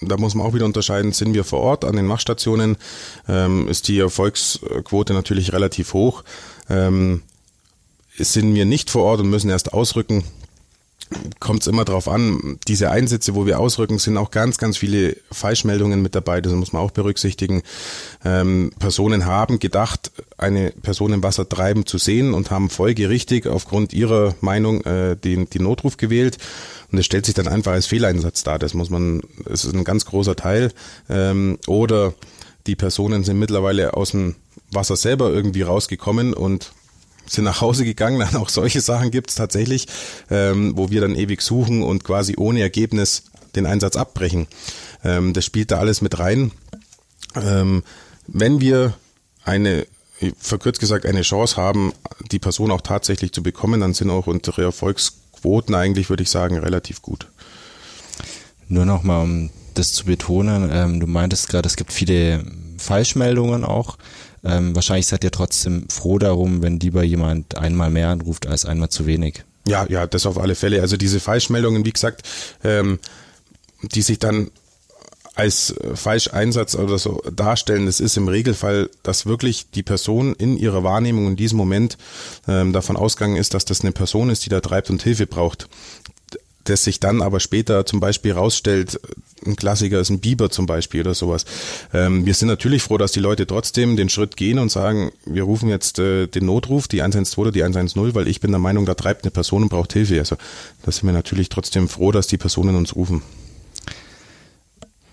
da 0.00 0.16
muss 0.16 0.34
man 0.34 0.46
auch 0.46 0.54
wieder 0.54 0.64
unterscheiden, 0.64 1.12
sind 1.12 1.34
wir 1.34 1.44
vor 1.44 1.60
Ort 1.60 1.84
an 1.84 1.96
den 1.96 2.06
Machstationen, 2.06 2.76
ähm, 3.28 3.68
ist 3.68 3.88
die 3.88 3.98
Erfolgsquote 3.98 5.12
natürlich 5.12 5.52
relativ 5.52 5.92
hoch. 5.92 6.24
Ähm, 6.68 7.22
sind 8.16 8.54
wir 8.54 8.64
nicht 8.64 8.90
vor 8.90 9.04
Ort 9.04 9.20
und 9.20 9.30
müssen 9.30 9.50
erst 9.50 9.72
ausrücken, 9.72 10.24
kommt 11.40 11.62
es 11.62 11.66
immer 11.66 11.84
darauf 11.84 12.08
an. 12.08 12.58
Diese 12.68 12.90
Einsätze, 12.90 13.34
wo 13.34 13.46
wir 13.46 13.58
ausrücken, 13.58 13.98
sind 13.98 14.16
auch 14.16 14.30
ganz, 14.30 14.58
ganz 14.58 14.76
viele 14.76 15.16
Falschmeldungen 15.32 16.02
mit 16.02 16.14
dabei. 16.14 16.40
Das 16.40 16.52
muss 16.52 16.72
man 16.72 16.82
auch 16.82 16.92
berücksichtigen. 16.92 17.62
Ähm, 18.24 18.72
Personen 18.78 19.26
haben 19.26 19.58
gedacht, 19.58 20.12
eine 20.38 20.70
Person 20.70 21.12
im 21.12 21.22
Wasser 21.22 21.48
treiben 21.48 21.86
zu 21.86 21.98
sehen 21.98 22.34
und 22.34 22.50
haben 22.50 22.70
folgerichtig 22.70 23.46
aufgrund 23.46 23.92
ihrer 23.92 24.34
Meinung 24.40 24.82
äh, 24.84 25.16
den, 25.16 25.50
den 25.50 25.62
Notruf 25.62 25.96
gewählt. 25.96 26.38
Und 26.92 26.98
es 26.98 27.06
stellt 27.06 27.26
sich 27.26 27.34
dann 27.34 27.48
einfach 27.48 27.72
als 27.72 27.86
Fehleinsatz 27.86 28.42
dar. 28.42 28.58
Das 28.58 28.74
muss 28.74 28.90
man, 28.90 29.22
es 29.46 29.64
ist 29.64 29.74
ein 29.74 29.84
ganz 29.84 30.04
großer 30.04 30.36
Teil. 30.36 30.72
Ähm, 31.08 31.58
oder 31.66 32.14
die 32.66 32.76
Personen 32.76 33.24
sind 33.24 33.38
mittlerweile 33.38 33.94
aus 33.94 34.12
dem 34.12 34.36
Wasser 34.70 34.96
selber 34.96 35.30
irgendwie 35.30 35.62
rausgekommen 35.62 36.34
und 36.34 36.72
sind 37.30 37.44
nach 37.44 37.60
Hause 37.60 37.84
gegangen. 37.84 38.18
Dann 38.18 38.36
auch 38.36 38.48
solche 38.48 38.80
Sachen 38.80 39.10
gibt 39.10 39.30
es 39.30 39.36
tatsächlich, 39.36 39.86
ähm, 40.30 40.76
wo 40.76 40.90
wir 40.90 41.00
dann 41.00 41.14
ewig 41.14 41.42
suchen 41.42 41.82
und 41.82 42.04
quasi 42.04 42.34
ohne 42.36 42.60
Ergebnis 42.60 43.24
den 43.56 43.66
Einsatz 43.66 43.96
abbrechen. 43.96 44.46
Ähm, 45.04 45.32
das 45.32 45.44
spielt 45.44 45.70
da 45.70 45.78
alles 45.78 46.02
mit 46.02 46.18
rein. 46.18 46.52
Ähm, 47.34 47.82
wenn 48.26 48.60
wir 48.60 48.94
eine 49.44 49.86
verkürzt 50.38 50.80
gesagt 50.80 51.06
eine 51.06 51.22
Chance 51.22 51.56
haben, 51.56 51.92
die 52.30 52.38
Person 52.38 52.70
auch 52.70 52.82
tatsächlich 52.82 53.32
zu 53.32 53.42
bekommen, 53.42 53.80
dann 53.80 53.94
sind 53.94 54.10
auch 54.10 54.26
unsere 54.26 54.62
Erfolgsquoten 54.62 55.74
eigentlich, 55.74 56.10
würde 56.10 56.22
ich 56.22 56.30
sagen, 56.30 56.58
relativ 56.58 57.00
gut. 57.00 57.26
Nur 58.68 58.84
nochmal, 58.84 59.22
um 59.22 59.50
das 59.74 59.92
zu 59.92 60.04
betonen, 60.04 60.70
ähm, 60.72 61.00
du 61.00 61.06
meintest 61.06 61.48
gerade, 61.48 61.66
es 61.66 61.76
gibt 61.76 61.92
viele 61.92 62.44
Falschmeldungen 62.76 63.64
auch. 63.64 63.96
Ähm, 64.44 64.74
wahrscheinlich 64.74 65.06
seid 65.06 65.24
ihr 65.24 65.30
trotzdem 65.30 65.86
froh 65.90 66.18
darum, 66.18 66.62
wenn 66.62 66.80
lieber 66.80 67.02
jemand 67.02 67.58
einmal 67.58 67.90
mehr 67.90 68.08
anruft 68.08 68.46
als 68.46 68.64
einmal 68.64 68.88
zu 68.88 69.06
wenig. 69.06 69.44
Ja, 69.66 69.86
ja, 69.88 70.06
das 70.06 70.26
auf 70.26 70.38
alle 70.38 70.54
Fälle. 70.54 70.80
Also 70.80 70.96
diese 70.96 71.20
Falschmeldungen, 71.20 71.84
wie 71.84 71.92
gesagt, 71.92 72.26
ähm, 72.64 72.98
die 73.82 74.02
sich 74.02 74.18
dann 74.18 74.50
als 75.34 75.74
Falscheinsatz 75.94 76.74
oder 76.74 76.98
so 76.98 77.22
darstellen, 77.34 77.86
das 77.86 78.00
ist 78.00 78.16
im 78.16 78.28
Regelfall, 78.28 78.90
dass 79.02 79.26
wirklich 79.26 79.70
die 79.70 79.82
Person 79.82 80.34
in 80.34 80.58
ihrer 80.58 80.84
Wahrnehmung 80.84 81.28
in 81.28 81.36
diesem 81.36 81.56
Moment 81.56 81.96
ähm, 82.48 82.72
davon 82.72 82.96
ausgegangen 82.96 83.36
ist, 83.36 83.54
dass 83.54 83.64
das 83.64 83.80
eine 83.82 83.92
Person 83.92 84.28
ist, 84.28 84.44
die 84.44 84.50
da 84.50 84.60
treibt 84.60 84.90
und 84.90 85.02
Hilfe 85.02 85.26
braucht 85.26 85.68
das 86.64 86.84
sich 86.84 87.00
dann 87.00 87.22
aber 87.22 87.40
später 87.40 87.86
zum 87.86 88.00
Beispiel 88.00 88.32
rausstellt, 88.32 89.00
ein 89.46 89.56
Klassiker 89.56 90.00
ist 90.00 90.10
ein 90.10 90.20
Biber 90.20 90.50
zum 90.50 90.66
Beispiel 90.66 91.00
oder 91.00 91.14
sowas. 91.14 91.44
Ähm, 91.92 92.26
wir 92.26 92.34
sind 92.34 92.48
natürlich 92.48 92.82
froh, 92.82 92.98
dass 92.98 93.12
die 93.12 93.20
Leute 93.20 93.46
trotzdem 93.46 93.96
den 93.96 94.08
Schritt 94.10 94.36
gehen 94.36 94.58
und 94.58 94.70
sagen, 94.70 95.12
wir 95.24 95.44
rufen 95.44 95.68
jetzt 95.68 95.98
äh, 95.98 96.26
den 96.26 96.46
Notruf, 96.46 96.88
die 96.88 97.02
112 97.02 97.38
oder 97.38 97.52
die 97.52 97.62
110, 97.62 98.14
weil 98.14 98.28
ich 98.28 98.40
bin 98.40 98.50
der 98.50 98.60
Meinung, 98.60 98.86
da 98.86 98.94
treibt 98.94 99.24
eine 99.24 99.30
Person 99.30 99.62
und 99.62 99.68
braucht 99.70 99.92
Hilfe. 99.92 100.18
Also 100.18 100.36
da 100.82 100.92
sind 100.92 101.04
wir 101.04 101.12
natürlich 101.12 101.48
trotzdem 101.48 101.88
froh, 101.88 102.12
dass 102.12 102.26
die 102.26 102.38
Personen 102.38 102.76
uns 102.76 102.94
rufen. 102.94 103.22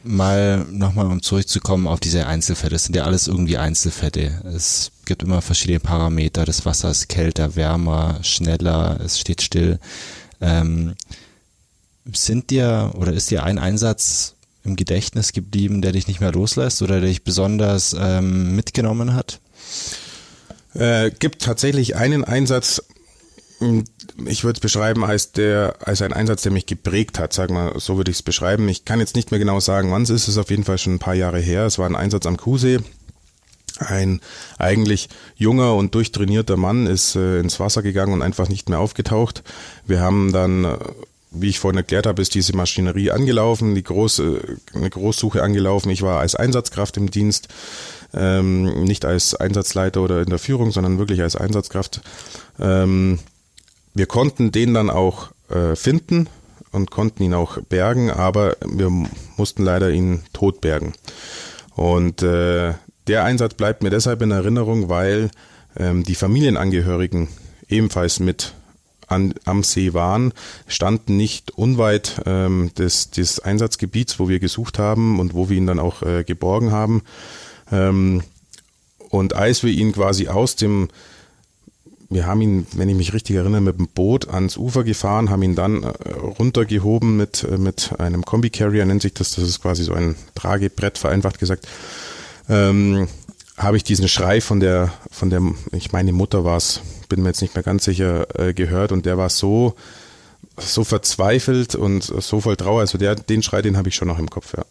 Mal 0.04 0.66
nochmal, 0.70 1.08
um 1.08 1.22
zurückzukommen 1.22 1.88
auf 1.88 2.00
diese 2.00 2.28
Einzelfälle. 2.28 2.72
Das 2.72 2.86
sind 2.86 2.96
ja 2.96 3.04
alles 3.04 3.28
irgendwie 3.28 3.58
Einzelfälle. 3.58 4.42
Es 4.56 4.92
gibt 5.06 5.24
immer 5.24 5.42
verschiedene 5.42 5.80
Parameter. 5.80 6.46
Das 6.46 6.66
Wasser 6.66 6.92
ist 6.92 7.10
kälter, 7.10 7.56
wärmer, 7.56 8.20
schneller, 8.24 9.00
es 9.04 9.20
steht 9.20 9.42
still. 9.42 9.80
Ähm, 10.40 10.94
sind 12.14 12.50
dir 12.50 12.94
oder 12.96 13.14
ist 13.14 13.32
dir 13.32 13.44
ein 13.44 13.60
Einsatz 13.60 14.36
im 14.64 14.76
Gedächtnis 14.76 15.32
geblieben, 15.32 15.82
der 15.82 15.94
dich 15.94 16.08
nicht 16.08 16.20
mehr 16.20 16.32
loslässt 16.32 16.82
oder 16.82 17.00
der 17.00 17.10
dich 17.10 17.24
besonders 17.24 17.96
ähm, 17.98 18.56
mitgenommen 18.56 19.14
hat? 19.14 19.40
Äh, 20.74 21.12
gibt 21.12 21.42
tatsächlich 21.42 21.96
einen 21.96 22.24
Einsatz, 22.24 22.84
hm, 23.60 23.86
ich 24.26 24.44
würde 24.44 24.58
es 24.58 24.62
beschreiben 24.62 25.04
als 25.04 25.32
der, 25.32 25.76
als 25.80 26.02
ein 26.02 26.14
Einsatz, 26.14 26.44
der 26.44 26.52
mich 26.52 26.66
geprägt 26.66 27.18
hat, 27.18 27.34
sag 27.34 27.50
mal, 27.50 27.80
so 27.80 27.98
würde 27.98 28.12
ich 28.12 28.18
es 28.18 28.24
beschreiben. 28.24 28.70
Ich 28.70 28.86
kann 28.86 29.00
jetzt 29.00 29.16
nicht 29.16 29.32
mehr 29.32 29.40
genau 29.40 29.60
sagen, 29.60 29.92
wann 29.92 30.04
es 30.04 30.10
ist, 30.10 30.24
es 30.24 30.30
ist 30.30 30.38
auf 30.38 30.50
jeden 30.52 30.64
Fall 30.64 30.78
schon 30.78 30.96
ein 30.96 31.00
paar 31.00 31.16
Jahre 31.16 31.40
her. 31.40 31.66
Es 31.66 31.80
war 31.80 31.88
ein 31.88 31.96
Einsatz 31.96 32.26
am 32.26 32.38
Kuhsee. 32.38 32.80
Ein 33.80 34.22
eigentlich 34.58 35.10
junger 35.36 35.76
und 35.76 35.94
durchtrainierter 35.94 36.58
Mann 36.58 36.88
ist 36.88 37.16
äh, 37.16 37.40
ins 37.40 37.60
Wasser 37.60 37.84
gegangen 37.84 38.14
und 38.14 38.22
einfach 38.24 38.50
nicht 38.50 38.70
mehr 38.70 38.80
aufgetaucht. 38.80 39.44
Wir 39.86 40.00
haben 40.00 40.32
dann 40.32 40.66
äh, 40.66 40.78
wie 41.42 41.50
ich 41.50 41.60
vorhin 41.60 41.78
erklärt 41.78 42.08
habe, 42.08 42.22
ist 42.22 42.36
diese 42.36 42.56
Maschinerie 42.56 43.12
angelaufen, 43.12 43.76
die 43.76 43.84
große, 43.84 44.42
eine 44.74 44.90
Großsuche 44.90 45.42
angelaufen. 45.42 45.90
Ich 45.90 46.02
war 46.02 46.20
als 46.20 46.36
Einsatzkraft 46.36 46.98
im 46.98 47.12
Dienst, 47.12 47.48
ähm, 48.14 48.84
nicht 48.84 49.06
als 49.06 49.36
Einsatzleiter 49.36 50.02
oder 50.02 50.22
in 50.22 50.30
der 50.30 50.40
Führung, 50.40 50.72
sondern 50.72 51.00
wirklich 51.00 51.22
als 51.22 51.36
Einsatzkraft. 51.36 52.02
Ähm, 52.60 53.20
wir 53.94 54.06
konnten 54.06 54.52
den 54.52 54.74
dann 54.74 54.90
auch 54.90 55.32
äh, 55.50 55.76
finden, 55.76 56.30
und 56.72 56.92
konnten 56.92 57.24
ihn 57.24 57.34
auch 57.34 57.58
bergen, 57.62 58.10
aber 58.10 58.56
wir 58.66 58.90
mussten 59.36 59.64
leider 59.64 59.90
ihn 59.90 60.24
tot 60.34 60.62
bergen. 60.62 60.94
Und 61.76 62.24
äh, 62.24 62.74
der 63.08 63.24
Einsatz 63.24 63.54
bleibt 63.54 63.84
mir 63.84 63.90
deshalb 63.90 64.22
in 64.22 64.32
Erinnerung, 64.32 64.90
weil 64.90 65.30
ähm, 65.78 66.04
die 66.04 66.16
Familienangehörigen 66.16 67.30
ebenfalls 67.70 68.20
mit 68.20 68.54
an, 69.08 69.34
am 69.46 69.64
See 69.64 69.94
waren, 69.94 70.34
standen 70.68 71.18
nicht 71.18 71.52
unweit 71.52 72.22
ähm, 72.26 72.72
des, 72.78 73.10
des 73.12 73.40
Einsatzgebiets, 73.40 74.20
wo 74.20 74.30
wir 74.30 74.40
gesucht 74.40 74.80
haben 74.80 75.20
und 75.20 75.34
wo 75.34 75.50
wir 75.50 75.58
ihn 75.58 75.68
dann 75.68 75.80
auch 75.80 76.04
äh, 76.04 76.24
geborgen 76.24 76.72
haben. 76.72 77.02
Ähm, 77.72 78.24
und 79.10 79.34
als 79.34 79.64
wir 79.64 79.72
ihn 79.72 79.94
quasi 79.94 80.28
aus 80.28 80.56
dem, 80.56 80.90
wir 82.10 82.26
haben 82.26 82.42
ihn, 82.42 82.68
wenn 82.74 82.90
ich 82.90 82.96
mich 82.96 83.14
richtig 83.14 83.36
erinnere, 83.36 83.62
mit 83.62 83.78
dem 83.78 83.88
Boot 83.88 84.30
ans 84.30 84.58
Ufer 84.58 84.84
gefahren, 84.84 85.30
haben 85.30 85.44
ihn 85.44 85.56
dann 85.56 85.84
äh, 85.84 85.88
runtergehoben 86.40 87.18
mit, 87.18 87.44
äh, 87.44 87.58
mit 87.58 88.00
einem 88.00 88.24
Kombi-Carrier, 88.24 88.86
nennt 88.86 89.02
sich 89.02 89.14
das, 89.14 89.32
das 89.32 89.46
ist 89.46 89.62
quasi 89.62 89.84
so 89.84 89.94
ein 89.94 90.16
Tragebrett, 90.36 90.98
vereinfacht 90.98 91.40
gesagt. 91.40 91.68
Ähm, 92.50 93.08
habe 93.58 93.78
ich 93.78 93.84
diesen 93.84 94.08
Schrei 94.08 94.40
von 94.40 94.60
der, 94.60 94.94
von 95.12 95.30
der, 95.30 95.42
ich 95.72 95.92
meine 95.92 96.14
Mutter 96.14 96.46
war 96.46 96.58
es, 96.58 96.82
bin 97.10 97.24
mir 97.24 97.30
jetzt 97.30 97.42
nicht 97.42 97.56
mehr 97.56 97.64
ganz 97.64 97.86
sicher, 97.86 98.28
äh, 98.40 98.54
gehört 98.54 98.92
und 98.92 99.06
der 99.06 99.18
war 99.18 99.30
so, 99.30 99.76
so 100.58 100.84
verzweifelt 100.84 101.74
und 101.76 102.04
so 102.04 102.40
voll 102.40 102.56
Trauer. 102.56 102.82
Also 102.82 102.98
der, 102.98 103.16
den 103.16 103.42
Schrei, 103.42 103.62
den 103.62 103.76
habe 103.76 103.90
ich 103.90 103.96
schon 103.96 104.08
noch 104.08 104.20
im 104.20 104.30
Kopf, 104.30 104.54
ja. 104.56 104.66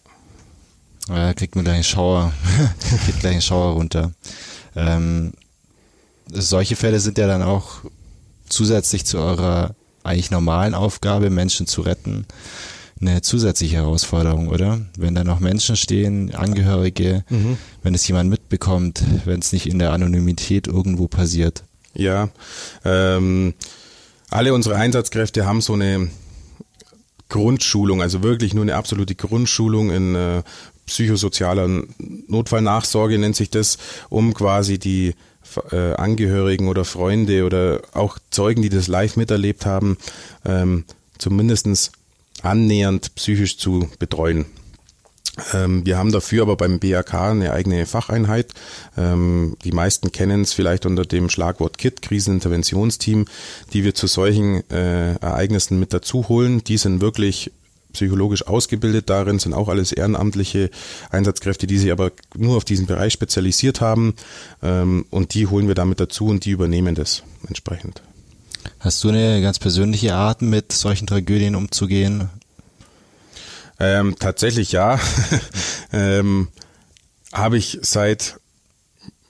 Ja, 1.09 1.35
kriegt 1.35 1.55
mir 1.55 1.63
gleich 1.63 1.75
einen 1.75 1.85
Schauer, 1.85 2.33
kriegt 3.05 3.21
gleich 3.21 3.33
einen 3.33 3.43
Schauer 3.43 3.75
runter. 3.75 4.13
Ähm, 4.75 5.33
solche 6.33 6.77
Fälle 6.77 7.01
sind 7.01 7.19
ja 7.19 7.27
dann 7.27 7.43
auch 7.43 7.81
zusätzlich 8.49 9.05
zu 9.05 9.19
eurer 9.19 9.75
eigentlich 10.03 10.31
normalen 10.31 10.75
Aufgabe, 10.75 11.31
Menschen 11.31 11.67
zu 11.67 11.81
retten, 11.81 12.27
eine 13.01 13.21
zusätzliche 13.21 13.77
Herausforderung, 13.77 14.49
oder? 14.49 14.81
Wenn 14.97 15.15
da 15.15 15.23
noch 15.23 15.41
Menschen 15.41 15.77
stehen, 15.77 16.35
Angehörige, 16.35 17.25
mhm. 17.29 17.59
wenn 17.83 17.95
es 17.95 18.07
jemand 18.09 18.31
mitbekommt, 18.31 19.03
wenn 19.25 19.41
es 19.41 19.53
nicht 19.53 19.67
in 19.67 19.79
der 19.79 19.93
Anonymität 19.93 20.67
irgendwo 20.67 21.07
passiert. 21.09 21.65
Ja, 21.95 22.29
ähm, 22.85 23.55
alle 24.31 24.55
unsere 24.55 24.77
Einsatzkräfte 24.77 25.47
haben 25.47 25.61
so 25.61 25.75
eine 25.75 26.11
Grundschulung, 27.29 28.03
also 28.03 28.23
wirklich 28.23 28.55
nur 28.55 28.63
eine 28.63 28.77
absolute 28.77 29.15
Grundschulung 29.15 29.91
in 29.91 30.15
äh, 30.15 30.43
psychosozialer 30.87 31.85
Notfallnachsorge 32.29 33.19
nennt 33.19 33.37
sich 33.37 33.51
das, 33.51 33.79
um 34.09 34.35
quasi 34.35 34.79
die 34.79 35.15
äh, 35.73 35.95
Angehörigen 35.95 36.69
oder 36.69 36.85
Freunde 36.85 37.45
oder 37.45 37.83
auch 37.93 38.19
Zeugen, 38.31 38.63
die 38.63 38.69
das 38.69 38.87
live 38.87 39.17
miterlebt 39.17 39.67
haben, 39.67 39.97
ähm, 40.45 40.85
zumindestens 41.19 41.93
annähernd 42.43 43.15
psychisch 43.15 43.59
zu 43.59 43.89
betreuen. 43.99 44.47
Ähm, 45.53 45.85
wir 45.85 45.99
haben 45.99 46.13
dafür 46.13 46.43
aber 46.43 46.57
beim 46.57 46.79
BAK 46.79 47.15
eine 47.15 47.53
eigene 47.53 47.87
Facheinheit. 47.87 48.53
Ähm, 48.97 49.57
die 49.65 49.73
meisten 49.73 50.13
kennen 50.13 50.43
es 50.43 50.53
vielleicht 50.53 50.87
unter 50.87 51.05
dem 51.05 51.29
Schlagwort 51.29 51.79
KIT, 51.79 52.03
Kriseninterventionsteam, 52.03 53.27
die 53.73 53.85
wir 53.85 53.95
zu 53.95 54.07
solchen 54.07 54.69
äh, 54.71 55.15
Ereignissen 55.17 55.79
mit 55.79 55.93
dazu 55.93 56.29
holen. 56.29 56.65
Die 56.65 56.79
sind 56.79 57.01
wirklich 57.01 57.53
psychologisch 57.93 58.47
ausgebildet 58.47 59.09
darin, 59.09 59.39
sind 59.39 59.55
auch 59.55 59.69
alles 59.69 59.93
ehrenamtliche 59.93 60.71
Einsatzkräfte, 61.11 61.67
die 61.67 61.79
sich 61.79 61.93
aber 61.93 62.13
nur 62.37 62.57
auf 62.57 62.65
diesen 62.65 62.87
Bereich 62.87 63.13
spezialisiert 63.13 63.81
haben. 63.81 64.15
Ähm, 64.63 65.07
und 65.11 65.35
die 65.35 65.47
holen 65.47 65.69
wir 65.69 65.75
damit 65.75 66.01
dazu 66.01 66.27
und 66.27 66.45
die 66.45 66.51
übernehmen 66.51 66.95
das 66.95 67.23
entsprechend. 67.47 68.03
Hast 68.81 69.03
du 69.05 69.09
eine 69.09 69.41
ganz 69.43 69.59
persönliche 69.59 70.15
Art, 70.15 70.43
mit 70.43 70.73
solchen 70.73 71.07
Tragödien 71.07 71.55
umzugehen? 71.55 72.29
Ähm, 73.79 74.17
tatsächlich 74.19 74.73
ja. 74.73 74.99
ähm, 75.93 76.49
Habe 77.33 77.59
ich 77.59 77.79
seit 77.83 78.41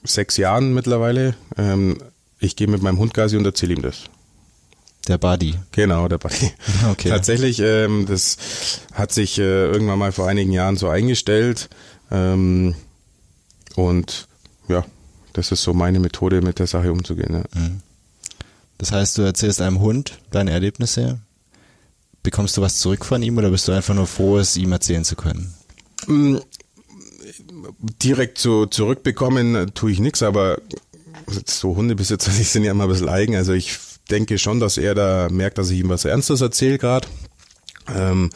sechs 0.03 0.37
Jahren 0.37 0.73
mittlerweile. 0.73 1.35
Ähm, 1.57 1.97
ich 2.39 2.55
gehe 2.55 2.67
mit 2.67 2.81
meinem 2.81 2.99
Hund 2.99 3.13
Gasi 3.13 3.37
und 3.37 3.45
erzähle 3.45 3.73
ihm 3.73 3.81
das. 3.81 4.03
Der 5.07 5.17
Buddy. 5.17 5.55
Genau, 5.71 6.07
der 6.07 6.17
Buddy. 6.17 6.51
Okay. 6.91 7.09
Tatsächlich, 7.09 7.59
ähm, 7.59 8.05
das 8.07 8.37
hat 8.93 9.11
sich 9.11 9.37
äh, 9.39 9.65
irgendwann 9.65 9.99
mal 9.99 10.11
vor 10.11 10.27
einigen 10.27 10.51
Jahren 10.51 10.75
so 10.75 10.89
eingestellt. 10.89 11.69
Ähm, 12.11 12.75
und 13.75 14.27
ja, 14.67 14.85
das 15.33 15.51
ist 15.51 15.63
so 15.63 15.73
meine 15.73 15.99
Methode, 15.99 16.41
mit 16.41 16.59
der 16.59 16.67
Sache 16.67 16.91
umzugehen. 16.91 17.33
Ja. 17.33 17.59
Mhm. 17.59 17.81
Das 18.77 18.91
heißt, 18.91 19.17
du 19.17 19.23
erzählst 19.23 19.61
einem 19.61 19.79
Hund 19.79 20.19
deine 20.31 20.51
Erlebnisse. 20.51 21.19
Bekommst 22.23 22.57
du 22.57 22.61
was 22.61 22.79
zurück 22.79 23.05
von 23.05 23.23
ihm 23.23 23.37
oder 23.37 23.49
bist 23.49 23.67
du 23.67 23.71
einfach 23.71 23.95
nur 23.95 24.07
froh, 24.07 24.37
es 24.37 24.57
ihm 24.57 24.71
erzählen 24.71 25.03
zu 25.03 25.15
können? 25.15 25.53
Mm, 26.07 26.37
direkt 28.03 28.37
so 28.37 28.65
zurückbekommen 28.65 29.71
tue 29.73 29.91
ich 29.91 29.99
nichts, 29.99 30.23
aber 30.23 30.59
so 31.45 31.75
Hundebesitzer, 31.75 32.31
die 32.37 32.43
sind 32.43 32.63
ja 32.63 32.71
immer 32.71 32.83
ein 32.83 32.89
bisschen 32.89 33.09
eigen. 33.09 33.35
Also 33.35 33.53
ich 33.53 33.77
denke 34.09 34.37
schon, 34.37 34.59
dass 34.59 34.77
er 34.77 34.95
da 34.95 35.27
merkt, 35.29 35.57
dass 35.57 35.69
ich 35.69 35.79
ihm 35.79 35.89
was 35.89 36.05
Ernstes 36.05 36.41
erzähle 36.41 36.77
gerade. 36.77 37.07
Ähm, 37.93 38.29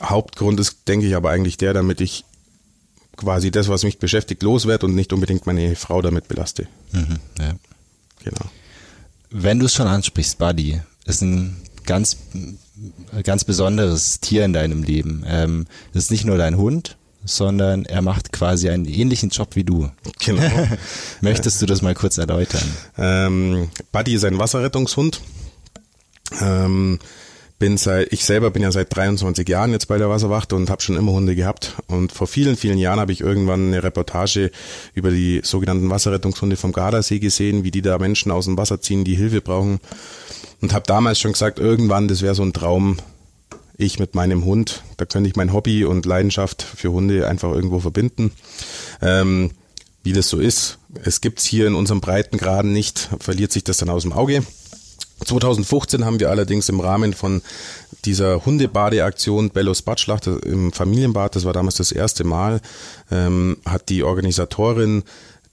Hauptgrund 0.00 0.58
ist, 0.60 0.88
denke 0.88 1.06
ich, 1.06 1.14
aber 1.14 1.30
eigentlich 1.30 1.56
der, 1.56 1.74
damit 1.74 2.00
ich 2.00 2.24
quasi 3.16 3.50
das, 3.50 3.68
was 3.68 3.84
mich 3.84 3.98
beschäftigt, 3.98 4.42
loswerde 4.42 4.86
und 4.86 4.94
nicht 4.94 5.12
unbedingt 5.12 5.46
meine 5.46 5.76
Frau 5.76 6.02
damit 6.02 6.28
belaste. 6.28 6.66
Mhm, 6.92 7.18
ja. 7.38 7.54
Genau. 8.24 8.50
Wenn 9.32 9.58
du 9.58 9.66
es 9.66 9.74
schon 9.74 9.86
ansprichst, 9.86 10.38
Buddy 10.38 10.80
ist 11.06 11.22
ein 11.22 11.56
ganz, 11.86 12.18
ganz 13.24 13.44
besonderes 13.44 14.20
Tier 14.20 14.44
in 14.44 14.52
deinem 14.52 14.82
Leben. 14.82 15.24
Ähm, 15.26 15.66
ist 15.94 16.10
nicht 16.10 16.24
nur 16.24 16.36
dein 16.36 16.56
Hund, 16.56 16.96
sondern 17.24 17.86
er 17.86 18.02
macht 18.02 18.32
quasi 18.32 18.68
einen 18.68 18.84
ähnlichen 18.84 19.30
Job 19.30 19.56
wie 19.56 19.64
du. 19.64 19.90
Genau. 20.18 20.42
Möchtest 21.22 21.62
du 21.62 21.66
das 21.66 21.80
mal 21.80 21.94
kurz 21.94 22.18
erläutern? 22.18 22.62
Ähm, 22.98 23.70
Buddy 23.90 24.14
ist 24.14 24.24
ein 24.24 24.38
Wasserrettungshund. 24.38 25.20
Ähm, 26.40 26.98
bin 27.62 27.76
seit, 27.76 28.12
ich 28.12 28.24
selber 28.24 28.50
bin 28.50 28.64
ja 28.64 28.72
seit 28.72 28.92
23 28.92 29.48
Jahren 29.48 29.70
jetzt 29.70 29.86
bei 29.86 29.96
der 29.96 30.08
Wasserwacht 30.08 30.52
und 30.52 30.68
habe 30.68 30.82
schon 30.82 30.96
immer 30.96 31.12
Hunde 31.12 31.36
gehabt. 31.36 31.76
Und 31.86 32.10
vor 32.10 32.26
vielen, 32.26 32.56
vielen 32.56 32.76
Jahren 32.76 32.98
habe 32.98 33.12
ich 33.12 33.20
irgendwann 33.20 33.68
eine 33.68 33.84
Reportage 33.84 34.50
über 34.94 35.12
die 35.12 35.42
sogenannten 35.44 35.88
Wasserrettungshunde 35.88 36.56
vom 36.56 36.72
Gardasee 36.72 37.20
gesehen, 37.20 37.62
wie 37.62 37.70
die 37.70 37.80
da 37.80 37.98
Menschen 37.98 38.32
aus 38.32 38.46
dem 38.46 38.56
Wasser 38.56 38.80
ziehen, 38.80 39.04
die 39.04 39.14
Hilfe 39.14 39.40
brauchen. 39.40 39.78
Und 40.60 40.72
habe 40.72 40.88
damals 40.88 41.20
schon 41.20 41.34
gesagt, 41.34 41.60
irgendwann, 41.60 42.08
das 42.08 42.20
wäre 42.20 42.34
so 42.34 42.42
ein 42.42 42.52
Traum, 42.52 42.96
ich 43.76 44.00
mit 44.00 44.16
meinem 44.16 44.44
Hund, 44.44 44.82
da 44.96 45.04
könnte 45.04 45.30
ich 45.30 45.36
mein 45.36 45.52
Hobby 45.52 45.84
und 45.84 46.04
Leidenschaft 46.04 46.64
für 46.64 46.90
Hunde 46.90 47.28
einfach 47.28 47.52
irgendwo 47.52 47.78
verbinden. 47.78 48.32
Ähm, 49.00 49.52
wie 50.02 50.12
das 50.12 50.28
so 50.28 50.40
ist, 50.40 50.78
es 51.04 51.20
gibt's 51.20 51.44
hier 51.44 51.68
in 51.68 51.76
unserem 51.76 52.00
Breitengraden 52.00 52.72
nicht, 52.72 53.08
verliert 53.20 53.52
sich 53.52 53.62
das 53.62 53.76
dann 53.76 53.88
aus 53.88 54.02
dem 54.02 54.12
Auge. 54.12 54.42
2015 55.24 56.04
haben 56.04 56.20
wir 56.20 56.30
allerdings 56.30 56.68
im 56.68 56.80
Rahmen 56.80 57.12
von 57.12 57.42
dieser 58.04 58.44
Hundebadeaktion 58.44 59.50
Bellos 59.50 59.82
Badschlacht 59.82 60.26
im 60.26 60.72
Familienbad, 60.72 61.36
das 61.36 61.44
war 61.44 61.52
damals 61.52 61.76
das 61.76 61.92
erste 61.92 62.24
Mal, 62.24 62.60
ähm, 63.10 63.58
hat 63.64 63.88
die 63.88 64.02
Organisatorin 64.02 65.04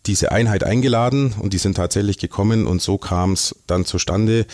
diese 0.05 0.31
Einheit 0.31 0.63
eingeladen 0.63 1.35
und 1.39 1.53
die 1.53 1.57
sind 1.57 1.75
tatsächlich 1.75 2.17
gekommen 2.17 2.65
und 2.65 2.81
so 2.81 2.97
kam 2.97 3.33
es 3.33 3.55
dann 3.67 3.85
zustande, 3.85 4.45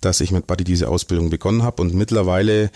dass 0.00 0.20
ich 0.20 0.32
mit 0.32 0.46
Buddy 0.46 0.64
diese 0.64 0.88
Ausbildung 0.88 1.30
begonnen 1.30 1.62
habe 1.62 1.82
und 1.82 1.94
mittlerweile 1.94 2.70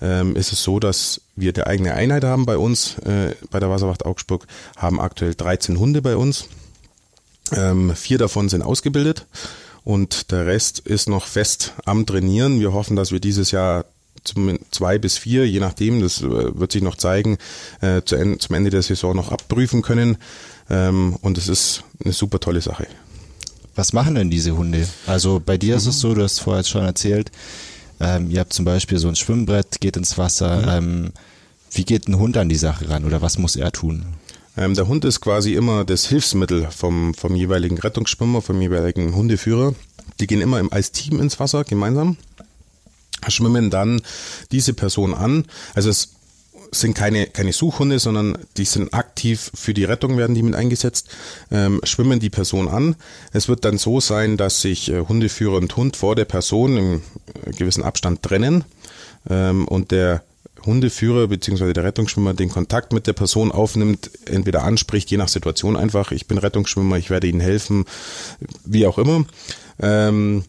ähm, 0.00 0.36
ist 0.36 0.52
es 0.52 0.62
so, 0.62 0.80
dass 0.80 1.20
wir 1.36 1.52
eine 1.54 1.66
eigene 1.66 1.94
Einheit 1.94 2.24
haben 2.24 2.46
bei 2.46 2.56
uns, 2.56 2.98
äh, 2.98 3.34
bei 3.50 3.60
der 3.60 3.70
Wasserwacht 3.70 4.04
Augsburg, 4.04 4.46
haben 4.76 5.00
aktuell 5.00 5.34
13 5.34 5.78
Hunde 5.78 6.02
bei 6.02 6.16
uns. 6.16 6.48
Ähm, 7.52 7.94
vier 7.94 8.18
davon 8.18 8.48
sind 8.48 8.62
ausgebildet 8.62 9.26
und 9.86 10.32
der 10.32 10.46
Rest 10.46 10.80
ist 10.80 11.08
noch 11.08 11.26
fest 11.26 11.74
am 11.84 12.06
Trainieren. 12.06 12.58
Wir 12.58 12.72
hoffen, 12.72 12.96
dass 12.96 13.12
wir 13.12 13.20
dieses 13.20 13.52
Jahr 13.52 13.84
zum 14.24 14.58
zwei 14.72 14.98
bis 14.98 15.16
vier, 15.16 15.48
je 15.48 15.60
nachdem, 15.60 16.02
das 16.02 16.22
äh, 16.22 16.58
wird 16.58 16.72
sich 16.72 16.82
noch 16.82 16.96
zeigen, 16.96 17.38
äh, 17.80 18.02
zu 18.04 18.16
en 18.16 18.40
zum 18.40 18.56
Ende 18.56 18.70
der 18.70 18.82
Saison 18.82 19.14
noch 19.14 19.30
abprüfen 19.30 19.82
können. 19.82 20.18
Ähm, 20.68 21.16
und 21.22 21.38
es 21.38 21.46
ist 21.46 21.84
eine 22.04 22.12
super 22.12 22.40
tolle 22.40 22.62
Sache. 22.62 22.88
Was 23.76 23.92
machen 23.92 24.16
denn 24.16 24.28
diese 24.28 24.56
Hunde? 24.56 24.88
Also 25.06 25.40
bei 25.44 25.56
dir 25.56 25.74
mhm. 25.74 25.78
ist 25.78 25.86
es 25.86 26.00
so, 26.00 26.14
du 26.14 26.24
hast 26.24 26.40
vorher 26.40 26.64
schon 26.64 26.84
erzählt, 26.84 27.30
ähm, 28.00 28.28
ihr 28.28 28.40
habt 28.40 28.54
zum 28.54 28.64
Beispiel 28.64 28.98
so 28.98 29.06
ein 29.06 29.14
Schwimmbrett, 29.14 29.80
geht 29.80 29.96
ins 29.96 30.18
Wasser. 30.18 30.80
Mhm. 30.80 31.04
Ähm, 31.04 31.12
wie 31.70 31.84
geht 31.84 32.08
ein 32.08 32.18
Hund 32.18 32.36
an 32.38 32.48
die 32.48 32.56
Sache 32.56 32.88
ran 32.88 33.04
oder 33.04 33.22
was 33.22 33.38
muss 33.38 33.54
er 33.54 33.70
tun? 33.70 34.04
Ähm, 34.56 34.74
der 34.74 34.88
Hund 34.88 35.04
ist 35.04 35.20
quasi 35.20 35.54
immer 35.54 35.84
das 35.84 36.06
Hilfsmittel 36.06 36.68
vom, 36.70 37.14
vom 37.14 37.34
jeweiligen 37.34 37.78
Rettungsschwimmer, 37.78 38.42
vom 38.42 38.60
jeweiligen 38.60 39.14
Hundeführer. 39.14 39.74
Die 40.20 40.26
gehen 40.26 40.40
immer 40.40 40.60
im, 40.60 40.72
als 40.72 40.92
Team 40.92 41.20
ins 41.20 41.38
Wasser 41.38 41.64
gemeinsam, 41.64 42.16
schwimmen 43.28 43.70
dann 43.70 44.00
diese 44.52 44.72
Person 44.72 45.14
an. 45.14 45.44
Also 45.74 45.90
es 45.90 46.12
sind 46.72 46.94
keine, 46.94 47.26
keine 47.26 47.52
Suchhunde, 47.52 47.98
sondern 47.98 48.38
die 48.56 48.64
sind 48.64 48.92
aktiv 48.94 49.50
für 49.54 49.74
die 49.74 49.84
Rettung, 49.84 50.16
werden 50.16 50.34
die 50.34 50.42
mit 50.42 50.54
eingesetzt, 50.54 51.08
ähm, 51.50 51.80
schwimmen 51.84 52.18
die 52.18 52.30
Person 52.30 52.68
an. 52.68 52.96
Es 53.32 53.48
wird 53.48 53.64
dann 53.64 53.78
so 53.78 54.00
sein, 54.00 54.36
dass 54.36 54.62
sich 54.62 54.90
äh, 54.90 55.00
Hundeführer 55.00 55.56
und 55.56 55.76
Hund 55.76 55.96
vor 55.96 56.16
der 56.16 56.24
Person 56.24 56.76
im 56.76 57.02
äh, 57.44 57.50
gewissen 57.52 57.82
Abstand 57.82 58.22
trennen 58.22 58.64
ähm, 59.28 59.68
und 59.68 59.90
der 59.90 60.22
Hundeführer 60.66 61.28
bzw. 61.28 61.72
der 61.72 61.84
Rettungsschwimmer 61.84 62.34
den 62.34 62.50
Kontakt 62.50 62.92
mit 62.92 63.06
der 63.06 63.12
Person 63.12 63.52
aufnimmt, 63.52 64.10
entweder 64.26 64.64
anspricht, 64.64 65.10
je 65.10 65.16
nach 65.16 65.28
Situation 65.28 65.76
einfach, 65.76 66.12
ich 66.12 66.26
bin 66.26 66.38
Rettungsschwimmer, 66.38 66.98
ich 66.98 67.10
werde 67.10 67.28
Ihnen 67.28 67.40
helfen, 67.40 67.84
wie 68.64 68.86
auch 68.86 68.98
immer, 68.98 69.24
ähm, 69.80 70.44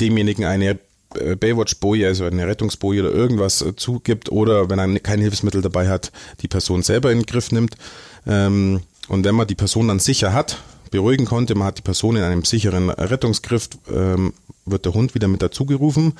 demjenigen 0.00 0.44
eine 0.44 0.78
äh, 1.14 1.36
Baywatch-Boje, 1.36 2.06
also 2.06 2.24
eine 2.24 2.46
Rettungsboje 2.46 3.02
oder 3.02 3.12
irgendwas 3.12 3.62
äh, 3.62 3.76
zugibt 3.76 4.30
oder 4.30 4.70
wenn 4.70 4.78
er 4.78 5.00
kein 5.00 5.20
Hilfsmittel 5.20 5.62
dabei 5.62 5.88
hat, 5.88 6.12
die 6.40 6.48
Person 6.48 6.82
selber 6.82 7.12
in 7.12 7.20
den 7.20 7.26
Griff 7.26 7.52
nimmt. 7.52 7.76
Ähm, 8.26 8.80
und 9.08 9.24
wenn 9.24 9.34
man 9.34 9.46
die 9.46 9.54
Person 9.54 9.88
dann 9.88 9.98
sicher 9.98 10.32
hat, 10.32 10.58
beruhigen 10.94 11.26
konnte, 11.26 11.56
man 11.56 11.66
hat 11.66 11.78
die 11.78 11.82
Person 11.82 12.14
in 12.14 12.22
einem 12.22 12.44
sicheren 12.44 12.88
Rettungsgriff, 12.88 13.68
ähm, 13.92 14.32
wird 14.64 14.84
der 14.84 14.94
Hund 14.94 15.16
wieder 15.16 15.26
mit 15.26 15.42
dazugerufen, 15.42 16.12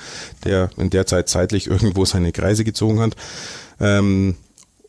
der 0.43 0.69
in 0.77 0.89
der 0.89 1.05
Zeit 1.07 1.29
zeitlich 1.29 1.67
irgendwo 1.73 2.03
seine 2.03 2.33
Kreise 2.33 2.65
gezogen 2.65 2.99
hat. 2.99 3.15
Ähm, 3.79 4.35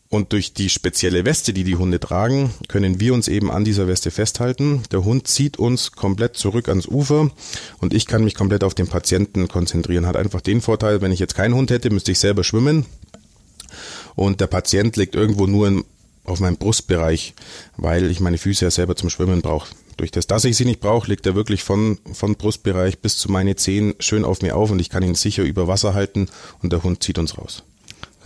und 0.09 0.33
durch 0.33 0.55
die 0.55 0.71
spezielle 0.71 1.25
Weste, 1.25 1.53
die 1.53 1.63
die 1.63 1.77
Hunde 1.77 2.01
tragen, 2.01 2.51
können 2.69 3.01
wir 3.01 3.15
uns 3.15 3.29
eben 3.29 3.51
an 3.51 3.65
dieser 3.65 3.87
Weste 3.87 4.11
festhalten. 4.11 4.83
Der 4.91 5.05
Hund 5.05 5.29
zieht 5.29 5.57
uns 5.57 5.93
komplett 5.93 6.37
zurück 6.37 6.69
ans 6.69 6.87
Ufer 6.87 7.31
und 7.79 7.95
ich 7.95 8.07
kann 8.07 8.25
mich 8.25 8.35
komplett 8.35 8.65
auf 8.65 8.75
den 8.75 8.89
Patienten 8.89 9.47
konzentrieren. 9.47 10.07
Hat 10.07 10.17
einfach 10.17 10.41
den 10.41 10.61
Vorteil, 10.61 11.01
wenn 11.01 11.13
ich 11.13 11.21
jetzt 11.21 11.35
keinen 11.35 11.55
Hund 11.55 11.71
hätte, 11.71 11.91
müsste 11.91 12.13
ich 12.13 12.19
selber 12.19 12.45
schwimmen 12.45 12.87
und 14.17 14.41
der 14.41 14.47
Patient 14.47 14.97
liegt 14.97 15.15
irgendwo 15.15 15.47
nur 15.47 15.69
in, 15.69 15.85
auf 16.27 16.41
meinem 16.41 16.57
Brustbereich, 16.57 17.35
weil 17.77 18.11
ich 18.11 18.21
meine 18.21 18.39
Füße 18.39 18.65
ja 18.65 18.71
selber 18.71 18.97
zum 18.97 19.11
Schwimmen 19.11 19.43
brauche. 19.43 19.69
Durch 19.97 20.11
das, 20.11 20.27
dass 20.27 20.45
ich 20.45 20.57
sie 20.57 20.67
nicht 20.67 20.81
brauche, 20.81 21.09
liegt 21.09 21.25
er 21.27 21.35
wirklich 21.35 21.65
von, 21.65 21.99
von 22.13 22.35
Brustbereich 22.35 22.99
bis 22.99 23.17
zu 23.17 23.31
meine 23.31 23.57
Zehen 23.57 23.95
schön 23.99 24.25
auf 24.25 24.43
mir 24.43 24.57
auf 24.57 24.71
und 24.71 24.79
ich 24.79 24.91
kann 24.91 25.03
ihn 25.03 25.15
sicher 25.15 25.43
über 25.43 25.69
Wasser 25.69 25.95
halten 25.95 26.29
und 26.63 26.73
der 26.73 26.83
Hund 26.83 27.03
zieht 27.03 27.19
uns 27.19 27.39
raus. 27.39 27.63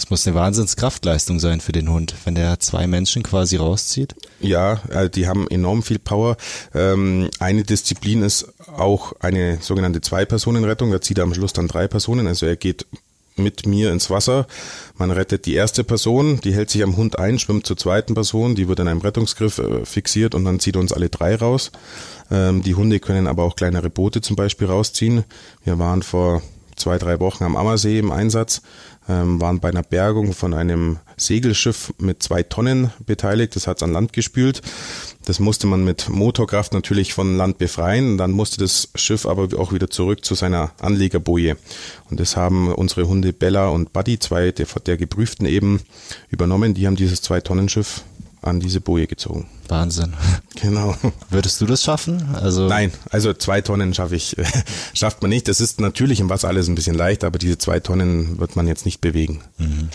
Das 0.01 0.09
muss 0.09 0.27
eine 0.27 0.35
Wahnsinnskraftleistung 0.35 1.39
sein 1.41 1.61
für 1.61 1.73
den 1.73 1.91
Hund, 1.91 2.15
wenn 2.25 2.35
der 2.35 2.59
zwei 2.59 2.87
Menschen 2.87 3.23
quasi 3.23 3.57
rauszieht. 3.57 4.15
Ja, 4.41 4.81
äh, 4.89 5.11
die 5.11 5.29
haben 5.29 5.47
enorm 5.49 5.83
viel 5.83 5.99
Power. 5.99 6.39
Ähm, 6.75 7.29
eine 7.39 7.65
Disziplin 7.65 8.23
ist 8.23 8.47
auch 8.67 9.13
eine 9.21 9.59
sogenannte 9.61 10.01
Zwei-Personen-Rettung. 10.01 10.91
Da 10.91 11.03
zieht 11.03 11.19
er 11.19 11.25
am 11.25 11.35
Schluss 11.35 11.53
dann 11.53 11.69
drei 11.69 11.87
Personen. 11.87 12.27
Also 12.27 12.47
er 12.47 12.57
geht 12.57 12.87
mit 13.37 13.67
mir 13.67 13.93
ins 13.93 14.11
Wasser. 14.11 14.47
Man 14.97 15.11
rettet 15.11 15.47
die 15.47 15.55
erste 15.55 15.85
Person, 15.85 16.41
die 16.43 16.53
hält 16.53 16.71
sich 16.71 16.83
am 16.83 16.97
Hund 16.97 17.19
ein, 17.19 17.39
schwimmt 17.39 17.67
zur 17.67 17.77
zweiten 17.77 18.15
Person, 18.15 18.55
die 18.55 18.69
wird 18.69 18.81
in 18.81 18.89
einem 18.89 19.01
Rettungsgriff 19.01 19.59
äh, 19.59 19.85
fixiert 19.85 20.35
und 20.35 20.45
dann 20.45 20.61
zieht 20.61 20.77
uns 20.77 20.93
alle 20.93 21.09
drei 21.09 21.35
raus. 21.37 21.71
Ähm, 22.31 22.63
die 22.63 22.75
Hunde 22.75 23.01
können 23.01 23.27
aber 23.27 23.45
auch 23.45 23.57
kleinere 23.57 23.91
Boote 23.91 24.21
zum 24.21 24.37
Beispiel 24.37 24.67
rausziehen. 24.67 25.25
Wir 25.65 25.79
waren 25.79 26.03
vor 26.03 26.43
zwei, 26.77 26.99
drei 26.99 27.21
Wochen 27.21 27.45
am 27.45 27.57
Ammersee 27.57 27.99
im 27.99 28.11
Einsatz 28.11 28.63
ähm, 29.09 29.41
waren 29.41 29.61
bei 29.61 29.69
einer 29.69 29.83
Bergung 29.83 30.33
von 30.33 30.55
einem 30.55 30.99
Segelschiff 31.21 31.93
mit 31.99 32.23
zwei 32.23 32.43
Tonnen 32.43 32.91
beteiligt. 33.07 33.57
Das 33.57 33.67
hat 33.67 33.79
es 33.79 33.83
an 33.83 33.93
Land 33.93 34.13
gespült. 34.13 34.63
Das 35.25 35.39
musste 35.39 35.67
man 35.67 35.85
mit 35.85 36.09
Motorkraft 36.09 36.73
natürlich 36.73 37.13
von 37.13 37.37
Land 37.37 37.59
befreien. 37.59 38.19
Dann 38.19 38.31
musste 38.31 38.59
das 38.59 38.89
Schiff 38.95 39.27
aber 39.27 39.49
auch 39.59 39.73
wieder 39.73 39.91
zurück 39.91 40.25
zu 40.25 40.35
seiner 40.35 40.73
Anlegerboje. 40.81 41.57
Und 42.11 42.21
das 42.21 42.37
haben 42.37 42.73
unsere 42.73 43.07
Hunde 43.07 43.33
Bella 43.33 43.69
und 43.69 43.93
Buddy, 43.93 44.19
zwei 44.19 44.51
der, 44.53 44.67
der 44.87 44.97
Geprüften 44.97 45.47
eben, 45.47 45.81
übernommen. 46.31 46.75
Die 46.75 46.87
haben 46.87 46.97
dieses 46.97 47.23
Zwei-Tonnen-Schiff 47.23 48.03
an 48.43 48.61
diese 48.61 48.81
Boje 48.81 49.07
gezogen. 49.07 49.47
Wahnsinn. 49.69 50.15
Genau. 50.61 50.97
Würdest 51.31 51.61
du 51.61 51.67
das 51.67 51.83
schaffen? 51.83 52.35
Also 52.35 52.69
Nein, 52.69 52.93
also 53.11 53.33
zwei 53.35 53.61
Tonnen 53.61 53.95
schaffe 53.95 54.17
ich, 54.17 54.37
schafft 54.95 55.23
man 55.23 55.29
nicht. 55.29 55.49
Das 55.49 55.61
ist 55.61 55.81
natürlich 55.81 56.21
im 56.21 56.29
Wasser 56.29 56.49
alles 56.49 56.69
ein 56.69 56.75
bisschen 56.75 56.97
leicht, 56.97 57.25
aber 57.25 57.39
diese 57.39 57.59
zwei 57.59 57.81
Tonnen 57.81 58.39
wird 58.39 58.57
man 58.57 58.67
jetzt 58.67 58.85
nicht 58.85 59.01
bewegen. 59.01 59.43
Mhm. 59.59 59.91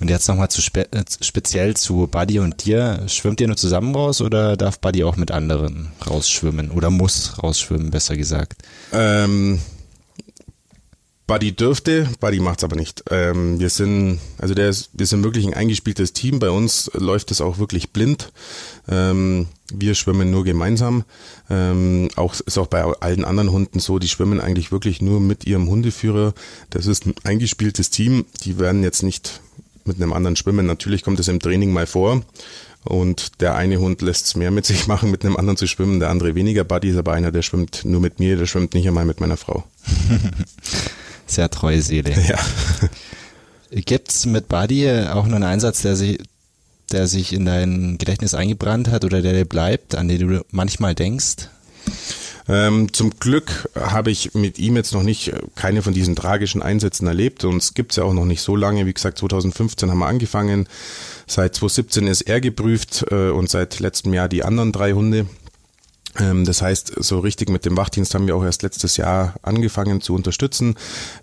Und 0.00 0.10
jetzt 0.10 0.28
nochmal 0.28 0.50
zu 0.50 0.62
spe 0.62 0.90
äh, 0.92 1.04
speziell 1.20 1.76
zu 1.76 2.06
Buddy 2.06 2.38
und 2.38 2.64
dir. 2.64 3.04
Schwimmt 3.08 3.40
ihr 3.40 3.46
nur 3.46 3.56
zusammen 3.56 3.94
raus 3.94 4.20
oder 4.20 4.56
darf 4.56 4.80
Buddy 4.80 5.04
auch 5.04 5.16
mit 5.16 5.30
anderen 5.30 5.88
rausschwimmen? 6.06 6.70
Oder 6.70 6.90
muss 6.90 7.42
rausschwimmen, 7.42 7.90
besser 7.90 8.16
gesagt? 8.16 8.62
Ähm, 8.92 9.60
Buddy 11.28 11.52
dürfte, 11.52 12.08
Buddy 12.20 12.40
macht's 12.40 12.64
aber 12.64 12.74
nicht. 12.74 13.04
Ähm, 13.10 13.60
wir 13.60 13.68
sind, 13.68 14.18
also 14.38 14.54
der 14.54 14.70
ist, 14.70 14.88
wir 14.94 15.04
sind 15.04 15.22
wirklich 15.22 15.46
ein 15.46 15.52
eingespieltes 15.52 16.14
Team. 16.14 16.38
Bei 16.38 16.48
uns 16.48 16.90
läuft 16.94 17.30
es 17.30 17.42
auch 17.42 17.58
wirklich 17.58 17.90
blind. 17.92 18.32
Ähm, 18.88 19.46
wir 19.70 19.94
schwimmen 19.94 20.30
nur 20.30 20.44
gemeinsam. 20.44 21.04
Ähm, 21.50 22.08
auch 22.16 22.34
ist 22.40 22.56
auch 22.56 22.66
bei 22.66 22.82
allen 22.82 23.26
anderen 23.26 23.52
Hunden 23.52 23.78
so. 23.78 23.98
Die 23.98 24.08
schwimmen 24.08 24.40
eigentlich 24.40 24.72
wirklich 24.72 25.02
nur 25.02 25.20
mit 25.20 25.46
ihrem 25.46 25.68
Hundeführer. 25.68 26.32
Das 26.70 26.86
ist 26.86 27.04
ein 27.04 27.14
eingespieltes 27.24 27.90
Team. 27.90 28.24
Die 28.44 28.58
werden 28.58 28.82
jetzt 28.82 29.02
nicht 29.02 29.42
mit 29.88 29.96
einem 29.96 30.12
anderen 30.12 30.36
schwimmen. 30.36 30.66
Natürlich 30.66 31.02
kommt 31.02 31.18
es 31.18 31.28
im 31.28 31.40
Training 31.40 31.72
mal 31.72 31.86
vor. 31.86 32.22
Und 32.84 33.40
der 33.40 33.56
eine 33.56 33.80
Hund 33.80 34.02
lässt 34.02 34.26
es 34.26 34.36
mehr 34.36 34.50
mit 34.50 34.64
sich 34.64 34.86
machen, 34.86 35.10
mit 35.10 35.24
einem 35.24 35.36
anderen 35.36 35.56
zu 35.56 35.66
schwimmen, 35.66 36.00
der 36.00 36.10
andere 36.10 36.34
weniger. 36.34 36.64
Buddy 36.64 36.90
ist 36.90 36.96
aber 36.96 37.12
einer, 37.12 37.32
der 37.32 37.42
schwimmt 37.42 37.84
nur 37.84 38.00
mit 38.00 38.20
mir, 38.20 38.36
der 38.36 38.46
schwimmt 38.46 38.74
nicht 38.74 38.86
einmal 38.86 39.04
mit 39.04 39.20
meiner 39.20 39.36
Frau. 39.36 39.64
Sehr 41.26 41.50
treue 41.50 41.82
Seele. 41.82 42.14
Ja. 42.26 42.38
Gibt's 43.70 44.24
mit 44.24 44.48
Buddy 44.48 44.88
auch 44.90 45.26
noch 45.26 45.34
einen 45.34 45.44
Einsatz, 45.44 45.82
der 45.82 45.96
sich, 45.96 46.18
der 46.92 47.06
sich 47.06 47.32
in 47.32 47.44
dein 47.44 47.98
Gedächtnis 47.98 48.32
eingebrannt 48.32 48.88
hat 48.88 49.04
oder 49.04 49.20
der 49.20 49.32
dir 49.32 49.44
bleibt, 49.44 49.94
an 49.94 50.08
den 50.08 50.28
du 50.28 50.44
manchmal 50.50 50.94
denkst? 50.94 51.48
Ähm, 52.48 52.92
zum 52.92 53.10
Glück 53.18 53.68
habe 53.74 54.10
ich 54.10 54.34
mit 54.34 54.58
ihm 54.58 54.76
jetzt 54.76 54.94
noch 54.94 55.02
nicht 55.02 55.28
äh, 55.28 55.40
keine 55.54 55.82
von 55.82 55.92
diesen 55.92 56.16
tragischen 56.16 56.62
Einsätzen 56.62 57.06
erlebt. 57.06 57.44
Uns 57.44 57.74
gibt's 57.74 57.96
ja 57.96 58.04
auch 58.04 58.14
noch 58.14 58.24
nicht 58.24 58.40
so 58.40 58.56
lange. 58.56 58.86
Wie 58.86 58.94
gesagt, 58.94 59.18
2015 59.18 59.90
haben 59.90 59.98
wir 59.98 60.06
angefangen. 60.06 60.66
Seit 61.26 61.54
2017 61.56 62.06
ist 62.06 62.22
er 62.22 62.40
geprüft 62.40 63.04
äh, 63.10 63.28
und 63.30 63.50
seit 63.50 63.80
letztem 63.80 64.14
Jahr 64.14 64.28
die 64.28 64.44
anderen 64.44 64.72
drei 64.72 64.92
Hunde. 64.92 65.26
Ähm, 66.18 66.46
das 66.46 66.62
heißt, 66.62 66.92
so 66.96 67.18
richtig 67.18 67.50
mit 67.50 67.66
dem 67.66 67.76
Wachdienst 67.76 68.14
haben 68.14 68.26
wir 68.26 68.34
auch 68.34 68.44
erst 68.44 68.62
letztes 68.62 68.96
Jahr 68.96 69.34
angefangen 69.42 70.00
zu 70.00 70.14
unterstützen. 70.14 70.76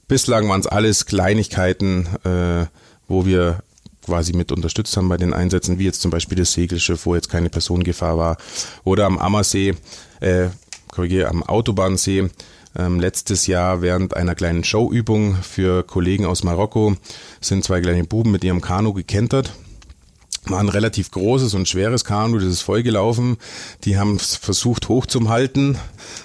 Bislang 0.08 0.48
waren 0.48 0.62
es 0.62 0.68
alles 0.68 1.08
Kleinigkeiten, 1.08 2.08
äh, 2.24 2.68
wo 3.08 3.26
wir 3.26 3.64
quasi 4.06 4.34
mit 4.34 4.52
unterstützt 4.52 4.96
haben 4.96 5.10
bei 5.10 5.18
den 5.18 5.34
Einsätzen, 5.34 5.80
wie 5.80 5.86
jetzt 5.86 6.02
zum 6.02 6.12
Beispiel 6.12 6.38
das 6.38 6.54
Segelschiff, 6.54 7.08
wo 7.08 7.16
jetzt 7.16 7.30
keine 7.30 7.50
Personengefahr 7.50 8.18
war, 8.18 8.38
oder 8.84 9.06
am 9.06 9.18
Ammersee, 9.18 9.74
äh, 10.20 10.50
korrigiere, 10.91 11.30
am 11.30 11.43
Autobahnsee. 11.43 12.30
Ähm, 12.78 13.00
letztes 13.00 13.48
Jahr 13.48 13.82
während 13.82 14.17
einer 14.17 14.36
kleinen 14.36 14.63
Showübung 14.63 15.36
für 15.41 15.84
Kollegen 15.84 16.26
aus 16.26 16.43
Marokko 16.43 16.95
sind 17.39 17.63
zwei 17.63 17.80
kleine 17.80 18.04
Buben 18.04 18.32
mit 18.32 18.43
ihrem 18.43 18.62
Kanu 18.62 18.93
gekentert 18.93 19.54
war 20.52 20.60
ein 20.60 20.69
relativ 20.69 21.12
großes 21.12 21.54
und 21.54 21.67
schweres 21.67 22.06
Kanu, 22.06 22.38
das 22.38 22.50
ist 22.50 22.62
vollgelaufen. 22.62 23.38
Die 23.84 23.98
haben 23.98 24.19
versucht 24.19 24.89
hochzuhalten. 24.89 25.78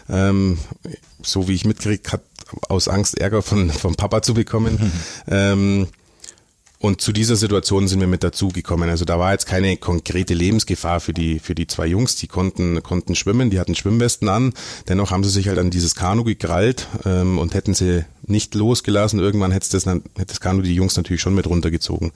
Ähm, 0.09 0.59
so 1.23 1.49
wie 1.49 1.55
ich 1.55 1.64
mitkriege, 1.64 2.12
hat 2.12 2.23
aus 2.68 2.88
Angst 2.88 3.18
Ärger 3.18 3.42
von, 3.42 3.70
vom 3.70 3.94
Papa 3.94 4.23
zu 4.23 4.35
bekommen. 4.35 4.79
Mhm. 4.81 4.92
Ähm, 5.33 5.87
und 6.83 7.03
zu 7.03 7.12
dieser 7.12 7.37
Situation 7.37 7.88
sind 7.88 8.01
wir 8.01 8.07
mit 8.07 8.25
dazugekommen. 8.25 8.88
Also 8.88 9.05
da 9.05 9.19
war 9.19 9.33
jetzt 9.33 9.45
keine 9.45 9.77
konkrete 9.77 10.33
Lebensgefahr 10.33 11.01
für 11.01 11.12
die, 11.12 11.38
für 11.38 11.55
die 11.55 11.66
zwei 11.66 11.87
Jungs. 11.87 12.16
Die 12.16 12.27
konnten, 12.27 12.83
konnten 12.83 13.14
schwimmen, 13.14 13.51
die 13.51 13.61
hatten 13.61 13.75
Schwimmwesten 13.75 14.31
an. 14.31 14.55
Dennoch 14.88 15.11
haben 15.11 15.23
sie 15.23 15.29
sich 15.29 15.49
halt 15.49 15.59
an 15.59 15.71
dieses 15.71 15.95
Kanu 15.95 16.25
gekrallt 16.25 16.88
ähm, 17.05 17.38
und 17.38 17.53
hätten 17.53 17.75
sie 17.75 18.07
nicht 18.23 18.55
losgelassen. 18.55 19.21
Irgendwann 19.21 19.53
hätte 19.53 19.69
das, 19.71 19.85
hätte 19.85 20.03
das 20.27 20.40
Kanu 20.40 20.62
die 20.62 20.75
Jungs 20.75 20.97
natürlich 20.97 21.21
schon 21.21 21.35
mit 21.35 21.47
runtergezogen. 21.47 22.12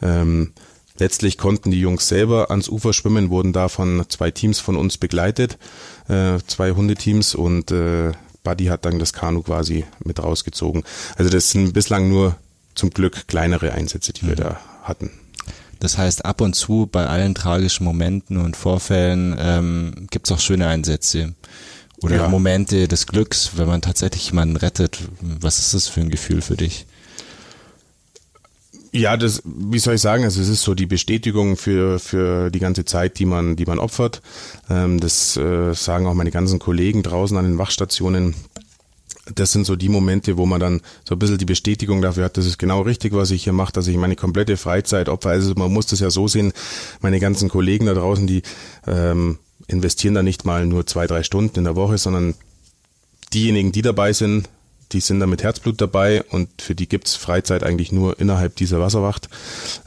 Ähm, 0.00 0.52
Letztlich 1.00 1.38
konnten 1.38 1.70
die 1.70 1.80
Jungs 1.80 2.08
selber 2.08 2.50
ans 2.50 2.68
Ufer 2.68 2.92
schwimmen, 2.92 3.30
wurden 3.30 3.52
da 3.52 3.68
von 3.68 4.04
zwei 4.08 4.32
Teams 4.32 4.58
von 4.58 4.74
uns 4.74 4.98
begleitet, 4.98 5.56
äh, 6.08 6.38
zwei 6.48 6.72
Hundeteams 6.72 7.36
und 7.36 7.70
äh, 7.70 8.10
Buddy 8.42 8.64
hat 8.64 8.84
dann 8.84 8.98
das 8.98 9.12
Kanu 9.12 9.42
quasi 9.42 9.84
mit 10.04 10.20
rausgezogen. 10.20 10.82
Also 11.14 11.30
das 11.30 11.50
sind 11.50 11.72
bislang 11.72 12.08
nur 12.08 12.36
zum 12.78 12.90
Glück 12.90 13.28
kleinere 13.28 13.72
Einsätze, 13.72 14.12
die 14.12 14.24
mhm. 14.24 14.28
wir 14.28 14.36
da 14.36 14.60
hatten. 14.82 15.10
Das 15.80 15.98
heißt, 15.98 16.24
ab 16.24 16.40
und 16.40 16.54
zu 16.54 16.88
bei 16.90 17.06
allen 17.06 17.34
tragischen 17.34 17.84
Momenten 17.84 18.38
und 18.38 18.56
Vorfällen 18.56 19.36
ähm, 19.38 20.06
gibt 20.10 20.26
es 20.26 20.32
auch 20.32 20.40
schöne 20.40 20.66
Einsätze. 20.66 21.34
Oder 22.00 22.16
ja. 22.16 22.28
Momente 22.28 22.86
des 22.86 23.06
Glücks, 23.06 23.52
wenn 23.56 23.66
man 23.66 23.82
tatsächlich 23.82 24.30
jemanden 24.30 24.56
rettet. 24.56 25.00
Was 25.20 25.58
ist 25.58 25.74
das 25.74 25.88
für 25.88 26.00
ein 26.00 26.10
Gefühl 26.10 26.42
für 26.42 26.56
dich? 26.56 26.86
Ja, 28.92 29.16
das, 29.16 29.42
wie 29.44 29.78
soll 29.78 29.96
ich 29.96 30.00
sagen, 30.00 30.24
also 30.24 30.40
es 30.40 30.48
ist 30.48 30.62
so 30.62 30.74
die 30.74 30.86
Bestätigung 30.86 31.56
für, 31.56 31.98
für 31.98 32.50
die 32.50 32.58
ganze 32.58 32.84
Zeit, 32.84 33.18
die 33.18 33.26
man, 33.26 33.56
die 33.56 33.66
man 33.66 33.78
opfert. 33.78 34.22
Ähm, 34.70 34.98
das 35.00 35.36
äh, 35.36 35.74
sagen 35.74 36.06
auch 36.06 36.14
meine 36.14 36.30
ganzen 36.30 36.58
Kollegen 36.58 37.02
draußen 37.02 37.36
an 37.36 37.44
den 37.44 37.58
Wachstationen. 37.58 38.34
Das 39.34 39.52
sind 39.52 39.64
so 39.64 39.76
die 39.76 39.88
Momente, 39.88 40.36
wo 40.36 40.46
man 40.46 40.60
dann 40.60 40.80
so 41.06 41.14
ein 41.14 41.18
bisschen 41.18 41.38
die 41.38 41.44
Bestätigung 41.44 42.02
dafür 42.02 42.24
hat, 42.24 42.36
das 42.36 42.46
ist 42.46 42.58
genau 42.58 42.80
richtig, 42.82 43.12
was 43.12 43.30
ich 43.30 43.44
hier 43.44 43.52
mache, 43.52 43.72
dass 43.72 43.86
ich 43.86 43.96
meine 43.96 44.16
komplette 44.16 44.56
Freizeit 44.56 45.08
opfer. 45.08 45.30
Also 45.30 45.54
man 45.54 45.72
muss 45.72 45.86
das 45.86 46.00
ja 46.00 46.10
so 46.10 46.28
sehen, 46.28 46.52
meine 47.00 47.20
ganzen 47.20 47.48
Kollegen 47.48 47.86
da 47.86 47.94
draußen, 47.94 48.26
die 48.26 48.42
ähm, 48.86 49.38
investieren 49.66 50.14
da 50.14 50.22
nicht 50.22 50.44
mal 50.44 50.66
nur 50.66 50.86
zwei, 50.86 51.06
drei 51.06 51.22
Stunden 51.22 51.58
in 51.58 51.64
der 51.64 51.76
Woche, 51.76 51.98
sondern 51.98 52.34
diejenigen, 53.34 53.72
die 53.72 53.82
dabei 53.82 54.12
sind, 54.12 54.48
die 54.92 55.00
sind 55.00 55.20
da 55.20 55.26
mit 55.26 55.42
Herzblut 55.42 55.80
dabei 55.80 56.22
und 56.30 56.62
für 56.62 56.74
die 56.74 56.88
gibt's 56.88 57.14
Freizeit 57.14 57.62
eigentlich 57.62 57.92
nur 57.92 58.18
innerhalb 58.18 58.56
dieser 58.56 58.80
Wasserwacht, 58.80 59.28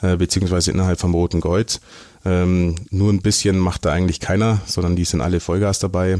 äh, 0.01 0.15
beziehungsweise 0.15 0.71
innerhalb 0.71 0.99
vom 0.99 1.13
Roten 1.15 1.41
Kreuz. 1.41 1.81
Ähm, 2.23 2.75
nur 2.91 3.11
ein 3.11 3.21
bisschen 3.21 3.57
macht 3.57 3.85
da 3.85 3.91
eigentlich 3.91 4.19
keiner, 4.19 4.61
sondern 4.67 4.95
die 4.95 5.05
sind 5.05 5.21
alle 5.21 5.39
Vollgas 5.39 5.79
dabei. 5.79 6.19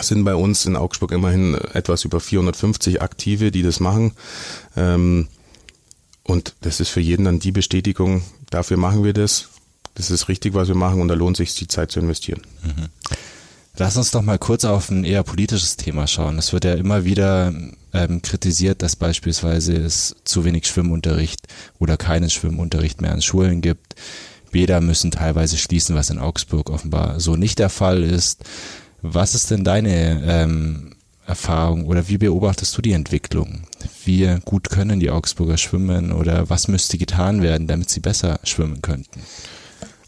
Sind 0.00 0.24
bei 0.24 0.34
uns 0.34 0.64
in 0.64 0.76
Augsburg 0.76 1.12
immerhin 1.12 1.54
etwas 1.72 2.04
über 2.04 2.20
450 2.20 3.02
Aktive, 3.02 3.50
die 3.50 3.62
das 3.62 3.80
machen. 3.80 4.12
Ähm, 4.76 5.28
und 6.22 6.54
das 6.60 6.80
ist 6.80 6.90
für 6.90 7.00
jeden 7.00 7.24
dann 7.24 7.40
die 7.40 7.52
Bestätigung, 7.52 8.22
dafür 8.50 8.76
machen 8.76 9.02
wir 9.02 9.12
das. 9.12 9.48
Das 9.94 10.10
ist 10.10 10.28
richtig, 10.28 10.54
was 10.54 10.68
wir 10.68 10.76
machen 10.76 11.00
und 11.00 11.08
da 11.08 11.14
lohnt 11.14 11.36
sich 11.36 11.54
die 11.54 11.66
Zeit 11.66 11.90
zu 11.90 11.98
investieren. 11.98 12.42
Mhm. 12.62 12.88
Lass 13.78 13.96
uns 13.96 14.10
doch 14.10 14.22
mal 14.22 14.38
kurz 14.38 14.64
auf 14.64 14.90
ein 14.90 15.04
eher 15.04 15.22
politisches 15.22 15.76
Thema 15.76 16.06
schauen. 16.06 16.36
Es 16.38 16.52
wird 16.52 16.64
ja 16.64 16.74
immer 16.74 17.04
wieder 17.04 17.52
ähm, 17.92 18.22
kritisiert, 18.22 18.82
dass 18.82 18.96
beispielsweise 18.96 19.74
es 19.74 20.16
zu 20.24 20.44
wenig 20.44 20.66
Schwimmunterricht 20.66 21.46
oder 21.78 21.96
keinen 21.96 22.28
Schwimmunterricht 22.28 23.00
mehr 23.00 23.12
an 23.12 23.22
Schulen 23.22 23.60
gibt. 23.60 23.94
Bäder 24.50 24.80
müssen 24.80 25.10
teilweise 25.10 25.56
schließen, 25.56 25.94
was 25.94 26.10
in 26.10 26.18
Augsburg 26.18 26.70
offenbar 26.70 27.20
so 27.20 27.36
nicht 27.36 27.58
der 27.58 27.70
Fall 27.70 28.02
ist. 28.02 28.44
Was 29.02 29.34
ist 29.34 29.50
denn 29.50 29.64
deine 29.64 30.22
ähm, 30.26 30.94
Erfahrung 31.26 31.86
oder 31.86 32.08
wie 32.08 32.18
beobachtest 32.18 32.76
du 32.76 32.82
die 32.82 32.92
Entwicklung? 32.92 33.62
Wie 34.04 34.38
gut 34.44 34.70
können 34.70 34.98
die 34.98 35.10
Augsburger 35.10 35.58
schwimmen 35.58 36.10
oder 36.10 36.48
was 36.50 36.68
müsste 36.68 36.98
getan 36.98 37.42
werden, 37.42 37.66
damit 37.66 37.90
sie 37.90 38.00
besser 38.00 38.40
schwimmen 38.44 38.82
könnten? 38.82 39.22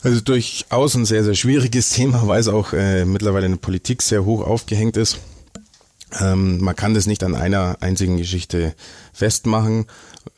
Also 0.02 0.20
durchaus 0.22 0.94
ein 0.94 1.04
sehr, 1.04 1.22
sehr 1.24 1.34
schwieriges 1.34 1.90
Thema, 1.94 2.26
weil 2.26 2.40
es 2.40 2.48
auch 2.48 2.72
äh, 2.72 3.04
mittlerweile 3.04 3.46
in 3.46 3.52
der 3.52 3.58
Politik 3.58 4.02
sehr 4.02 4.24
hoch 4.24 4.44
aufgehängt 4.44 4.96
ist. 4.96 5.18
Ähm, 6.18 6.58
man 6.60 6.74
kann 6.74 6.94
das 6.94 7.06
nicht 7.06 7.22
an 7.22 7.34
einer 7.34 7.76
einzigen 7.80 8.16
Geschichte 8.16 8.74
festmachen. 9.12 9.86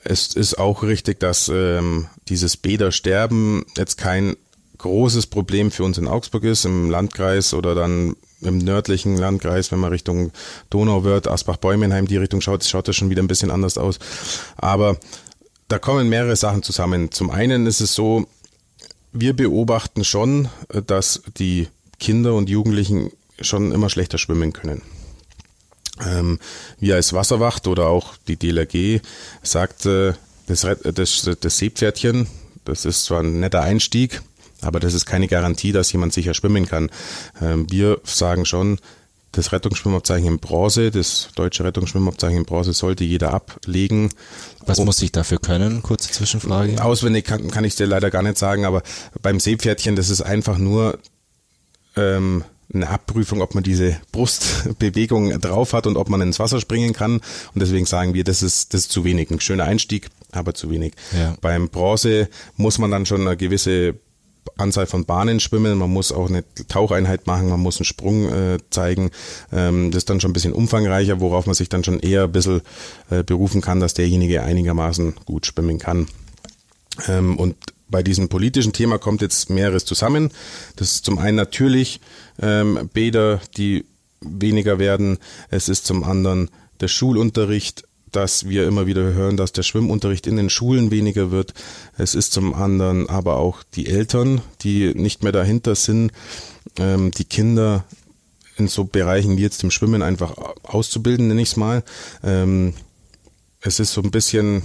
Es 0.05 0.35
ist 0.35 0.59
auch 0.59 0.83
richtig, 0.83 1.21
dass 1.21 1.49
ähm, 1.49 2.09
dieses 2.29 2.57
Bädersterben 2.57 3.65
jetzt 3.77 3.97
kein 3.97 4.37
großes 4.79 5.29
Problem 5.29 5.71
für 5.71 5.85
uns 5.85 5.97
in 5.97 6.09
Augsburg 6.09 6.45
ist, 6.45 6.65
im 6.65 6.91
Landkreis 6.91 7.55
oder 7.55 7.75
dann 7.75 8.17
im 8.43 8.59
nördlichen 8.59 9.17
Landkreis, 9.17 9.73
wenn 9.73 9.79
man 9.79 9.91
Richtung 9.91 10.33
Donau 10.71 11.05
wird, 11.05 11.29
Asbach-Bäumenheim, 11.29 12.07
die 12.07 12.17
Richtung 12.17 12.41
schaut, 12.41 12.65
schaut 12.65 12.89
das 12.89 12.97
schon 12.97 13.11
wieder 13.11 13.23
ein 13.23 13.29
bisschen 13.29 13.51
anders 13.51 13.79
aus. 13.79 13.99
Aber 14.57 14.99
da 15.69 15.79
kommen 15.79 16.09
mehrere 16.09 16.37
Sachen 16.37 16.63
zusammen. 16.63 17.13
Zum 17.13 17.31
einen 17.31 17.67
ist 17.67 17.81
es 17.81 17.95
so, 17.95 18.27
wir 19.13 19.35
beobachten 19.35 20.05
schon, 20.05 20.49
dass 20.87 21.23
die 21.39 21.69
Kinder 21.99 22.35
und 22.35 22.49
Jugendlichen 22.49 23.11
schon 23.41 23.73
immer 23.73 23.89
schlechter 23.89 24.19
schwimmen 24.19 24.53
können. 24.53 24.83
Ähm, 26.05 26.39
wir 26.79 26.97
als 26.97 27.13
Wasserwacht 27.13 27.67
oder 27.67 27.87
auch 27.87 28.17
die 28.29 28.37
DLRG 28.37 29.01
sagt, 29.43 29.87
äh, 29.87 30.15
das, 30.47 30.67
das, 30.83 31.31
das 31.41 31.59
Seepferdchen, 31.59 32.27
das 32.65 32.85
ist 32.85 33.05
zwar 33.05 33.21
ein 33.21 33.41
netter 33.41 33.63
Einstieg, 33.63 34.23
aber 34.63 34.81
das 34.81 34.95
ist 34.95 35.07
keine 35.07 35.29
Garantie, 35.29 35.73
dass 35.73 35.93
jemand 35.93 36.13
sicher 36.13 36.35
schwimmen 36.35 36.67
kann. 36.67 36.91
Ähm, 37.41 37.71
wir 37.71 38.01
sagen 38.05 38.47
schon, 38.47 38.79
das 39.33 39.53
Rettungsschwimmabzeichen 39.53 40.29
in 40.29 40.39
Bronze, 40.39 40.91
das 40.91 41.31
deutsche 41.35 41.65
Rettungsschwimmabzeichen 41.65 42.39
in 42.39 42.45
Bronze 42.45 42.75
sollte 42.75 43.03
jeder 43.03 43.33
ablegen. 43.33 44.11
Was 44.67 44.79
muss 44.79 45.01
ich 45.03 45.11
dafür 45.11 45.39
können? 45.39 45.83
Kurze 45.83 46.11
Zwischenfrage. 46.11 46.83
Auswendig 46.83 47.25
kann, 47.25 47.51
kann 47.51 47.65
ich 47.65 47.75
dir 47.75 47.87
leider 47.87 48.11
gar 48.11 48.23
nicht 48.23 48.39
sagen, 48.39 48.67
aber 48.67 48.83
beim 49.23 49.41
Seepferdchen, 49.41 49.97
das 49.97 50.11
ist 50.11 50.21
einfach 50.21 50.59
nur 50.59 50.99
ähm, 51.97 52.45
eine 52.75 52.89
Abprüfung, 52.89 53.41
ob 53.41 53.55
man 53.55 53.65
diese 53.65 53.97
Brustbewegung 54.13 55.41
drauf 55.41 55.73
hat 55.73 55.87
und 55.87 55.97
ob 55.97 56.09
man 56.09 56.21
ins 56.21 56.39
Wasser 56.39 56.61
springen 56.61 56.93
kann. 56.93 57.15
Und 57.17 57.23
deswegen 57.61 57.87
sagen 57.87 58.15
wir, 58.15 58.25
das 58.25 58.43
ist, 58.43 58.75
das 58.75 58.83
ist 58.83 58.93
zu 58.93 59.05
wenig. 59.05 59.31
Ein 59.31 59.41
schöner 59.41 59.65
Einstieg, 59.65 60.09
aber 60.31 60.55
zu 60.55 60.71
wenig. 60.71 60.95
Ja. 61.17 61.37
Beim 61.41 61.69
Bronze 61.69 62.29
muss 62.57 62.79
man 62.79 62.91
dann 62.91 63.07
schon 63.07 63.23
eine 63.23 63.37
gewisse 63.37 63.95
Anzahl 64.57 64.87
von 64.87 65.05
Bahnen 65.05 65.41
schwimmen, 65.41 65.79
man 65.79 65.91
muss 65.91 66.13
auch 66.13 66.29
eine 66.29 66.45
Taucheinheit 66.69 67.27
machen, 67.27 67.49
man 67.49 67.61
muss 67.61 67.79
einen 67.79 67.85
Sprung 67.85 68.29
äh, 68.29 68.59
zeigen. 68.71 69.11
Ähm, 69.53 69.91
das 69.91 69.99
ist 69.99 70.11
dann 70.11 70.21
schon 70.21 70.31
ein 70.31 70.35
bisschen 70.35 70.53
umfangreicher, 70.53 71.21
worauf 71.21 71.47
man 71.47 71.55
sich 71.55 71.69
dann 71.69 71.85
schon 71.85 72.01
eher 72.01 72.25
ein 72.25 72.33
bisschen 72.33 72.63
äh, 73.11 73.23
berufen 73.23 73.61
kann, 73.61 73.81
dass 73.81 73.95
derjenige 73.95 74.43
einigermaßen 74.43 75.15
gut 75.25 75.47
schwimmen 75.47 75.79
kann. 75.79 76.07
Ähm, 77.09 77.39
und 77.39 77.57
bei 77.89 78.03
diesem 78.03 78.29
politischen 78.29 78.73
Thema 78.73 78.99
kommt 78.99 79.21
jetzt 79.21 79.51
mehreres 79.51 79.85
zusammen. 79.85 80.31
Das 80.77 80.93
ist 80.93 81.05
zum 81.05 81.19
einen 81.19 81.37
natürlich 81.37 82.01
ähm, 82.41 82.91
Bäder, 82.93 83.41
die 83.57 83.85
weniger 84.21 84.79
werden. 84.79 85.19
Es 85.51 85.69
ist 85.69 85.87
zum 85.87 86.05
anderen 86.05 86.51
der 86.81 86.89
Schulunterricht, 86.89 87.85
dass 88.13 88.49
wir 88.49 88.67
immer 88.67 88.87
wieder 88.87 89.03
hören, 89.03 89.37
dass 89.37 89.53
der 89.53 89.63
Schwimmunterricht 89.63 90.27
in 90.27 90.37
den 90.37 90.51
Schulen 90.51 90.91
weniger 90.91 91.31
wird. 91.31 91.55
Es 91.97 92.15
ist 92.15 92.33
zum 92.33 92.55
anderen 92.55 93.09
aber 93.09 93.37
auch 93.37 93.63
die 93.75 93.87
Eltern, 93.87 94.41
die 94.63 94.95
nicht 94.95 95.23
mehr 95.23 95.33
dahinter 95.33 95.75
sind, 95.75 96.13
ähm, 96.79 97.11
die 97.11 97.25
Kinder 97.25 97.85
in 98.57 98.69
so 98.69 98.85
Bereichen 98.85 99.37
wie 99.37 99.43
jetzt 99.43 99.65
im 99.65 99.71
Schwimmen 99.71 100.03
einfach 100.03 100.35
auszubilden, 100.63 101.29
nenne 101.29 101.43
ich 101.43 101.51
es 101.51 101.57
mal. 101.57 101.83
Ähm, 102.23 102.75
es 103.61 103.81
ist 103.81 103.93
so 103.93 104.03
ein 104.03 104.11
bisschen 104.11 104.63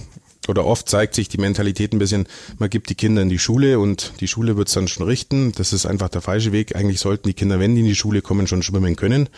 oder 0.48 0.64
oft 0.64 0.88
zeigt 0.88 1.14
sich 1.14 1.28
die 1.28 1.38
Mentalität 1.38 1.92
ein 1.92 1.98
bisschen, 1.98 2.26
man 2.58 2.70
gibt 2.70 2.90
die 2.90 2.94
Kinder 2.94 3.22
in 3.22 3.28
die 3.28 3.38
Schule 3.38 3.78
und 3.78 4.12
die 4.20 4.28
Schule 4.28 4.56
wird 4.56 4.68
es 4.68 4.74
dann 4.74 4.88
schon 4.88 5.06
richten. 5.06 5.52
Das 5.52 5.72
ist 5.72 5.86
einfach 5.86 6.08
der 6.08 6.20
falsche 6.20 6.52
Weg. 6.52 6.74
Eigentlich 6.74 7.00
sollten 7.00 7.28
die 7.28 7.34
Kinder, 7.34 7.60
wenn 7.60 7.74
die 7.74 7.82
in 7.82 7.86
die 7.86 7.94
Schule 7.94 8.22
kommen, 8.22 8.46
schon 8.46 8.62
schwimmen 8.62 8.96
können. 8.96 9.28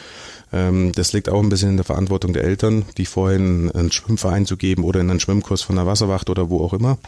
Ähm, 0.53 0.92
das 0.92 1.12
liegt 1.12 1.29
auch 1.29 1.42
ein 1.42 1.49
bisschen 1.49 1.70
in 1.70 1.77
der 1.77 1.85
Verantwortung 1.85 2.33
der 2.33 2.44
Eltern, 2.44 2.85
die 2.96 3.07
vorhin 3.07 3.70
einen 3.73 3.92
Schwimmverein 3.92 4.46
zu 4.46 4.57
geben 4.57 4.85
oder 4.85 5.01
in 5.01 5.11
einen 5.11 5.20
Schwimmkurs 5.20 5.62
von 5.62 5.77
der 5.77 5.87
Wasserwacht 5.87 6.31
oder 6.31 6.49
wo 6.49 6.64
auch 6.64 6.73
immer. 6.73 6.99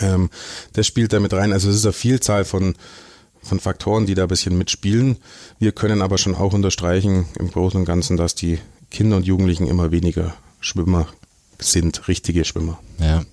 Ähm, 0.00 0.30
das 0.74 0.86
spielt 0.86 1.12
damit 1.12 1.32
rein. 1.32 1.52
Also 1.52 1.68
es 1.68 1.76
ist 1.76 1.84
eine 1.84 1.92
Vielzahl 1.92 2.44
von 2.44 2.74
von 3.40 3.60
Faktoren, 3.60 4.04
die 4.04 4.14
da 4.14 4.22
ein 4.22 4.28
bisschen 4.28 4.58
mitspielen. 4.58 5.16
Wir 5.58 5.72
können 5.72 6.02
aber 6.02 6.18
schon 6.18 6.34
auch 6.34 6.52
unterstreichen 6.52 7.26
im 7.38 7.50
Großen 7.50 7.80
und 7.80 7.86
Ganzen, 7.86 8.16
dass 8.16 8.34
die 8.34 8.58
Kinder 8.90 9.16
und 9.16 9.26
Jugendlichen 9.26 9.66
immer 9.66 9.90
weniger 9.90 10.34
Schwimmer 10.60 11.08
sind 11.60 12.08
richtige 12.08 12.44
Schwimmer. 12.44 12.78
Ja. 13.00 13.24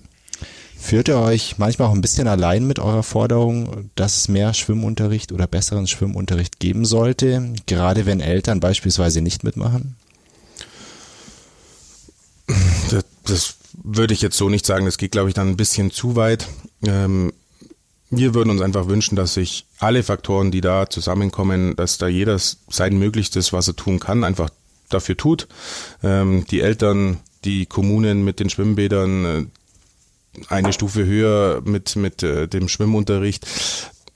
Führt 0.78 1.08
ihr 1.08 1.18
euch 1.18 1.58
manchmal 1.58 1.88
auch 1.88 1.94
ein 1.94 2.00
bisschen 2.00 2.28
allein 2.28 2.66
mit 2.66 2.78
eurer 2.78 3.02
Forderung, 3.02 3.90
dass 3.94 4.16
es 4.16 4.28
mehr 4.28 4.54
Schwimmunterricht 4.54 5.32
oder 5.32 5.46
besseren 5.46 5.86
Schwimmunterricht 5.86 6.60
geben 6.60 6.84
sollte, 6.84 7.54
gerade 7.66 8.06
wenn 8.06 8.20
Eltern 8.20 8.60
beispielsweise 8.60 9.20
nicht 9.20 9.42
mitmachen? 9.42 9.96
Das, 12.90 13.04
das 13.24 13.54
würde 13.82 14.14
ich 14.14 14.22
jetzt 14.22 14.36
so 14.36 14.48
nicht 14.48 14.66
sagen. 14.66 14.84
Das 14.84 14.98
geht, 14.98 15.12
glaube 15.12 15.28
ich, 15.28 15.34
dann 15.34 15.48
ein 15.48 15.56
bisschen 15.56 15.90
zu 15.90 16.14
weit. 16.14 16.46
Ähm, 16.86 17.32
wir 18.10 18.34
würden 18.34 18.50
uns 18.50 18.60
einfach 18.60 18.86
wünschen, 18.86 19.16
dass 19.16 19.34
sich 19.34 19.66
alle 19.78 20.02
Faktoren, 20.02 20.50
die 20.50 20.60
da 20.60 20.88
zusammenkommen, 20.88 21.74
dass 21.74 21.98
da 21.98 22.06
jeder 22.06 22.38
sein 22.38 22.98
Möglichstes, 22.98 23.52
was 23.52 23.66
er 23.66 23.76
tun 23.76 23.98
kann, 23.98 24.22
einfach 24.22 24.50
dafür 24.88 25.16
tut. 25.16 25.48
Ähm, 26.02 26.44
die 26.50 26.60
Eltern 26.60 27.18
die 27.46 27.66
Kommunen 27.66 28.24
mit 28.24 28.40
den 28.40 28.50
Schwimmbädern 28.50 29.24
äh, 29.24 29.44
eine 30.48 30.72
Stufe 30.72 31.06
höher 31.06 31.62
mit, 31.64 31.96
mit 31.96 32.22
äh, 32.22 32.46
dem 32.46 32.68
Schwimmunterricht, 32.68 33.46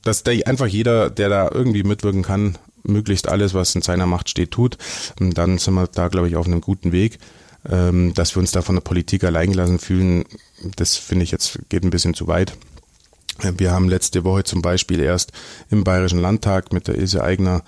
dass 0.03 0.23
da 0.23 0.33
einfach 0.33 0.66
jeder, 0.66 1.09
der 1.11 1.29
da 1.29 1.51
irgendwie 1.51 1.83
mitwirken 1.83 2.23
kann, 2.23 2.59
möglichst 2.83 3.29
alles, 3.29 3.55
was 3.55 3.75
in 3.75 3.83
seiner 3.83 4.07
Macht 4.07 4.29
steht, 4.29 4.51
tut. 4.51 4.77
Und 5.19 5.37
dann 5.38 5.59
sind 5.59 5.75
wir 5.75 5.87
da, 5.87 6.09
glaube 6.09 6.29
ich, 6.29 6.37
auf 6.37 6.47
einem 6.47 6.61
guten 6.61 6.93
Weg. 6.93 7.19
Ähm, 7.69 8.14
dass 8.14 8.35
wir 8.35 8.40
uns 8.40 8.53
da 8.53 8.62
von 8.62 8.75
der 8.75 8.81
Politik 8.81 9.23
allein 9.23 9.51
gelassen 9.51 9.79
fühlen, 9.79 10.25
das 10.77 10.97
finde 10.97 11.25
ich 11.25 11.31
jetzt 11.31 11.59
geht 11.69 11.85
ein 11.85 11.90
bisschen 11.90 12.14
zu 12.14 12.27
weit. 12.27 12.57
Wir 13.42 13.70
haben 13.72 13.88
letzte 13.88 14.24
Woche 14.24 14.44
zum 14.44 14.62
Beispiel 14.62 15.00
erst 15.00 15.33
im 15.70 15.85
Bayerischen 15.85 16.20
Landtag 16.20 16.72
mit 16.72 16.88
der 16.88 16.96
Ilse 16.96 17.22
Eigner 17.22 17.62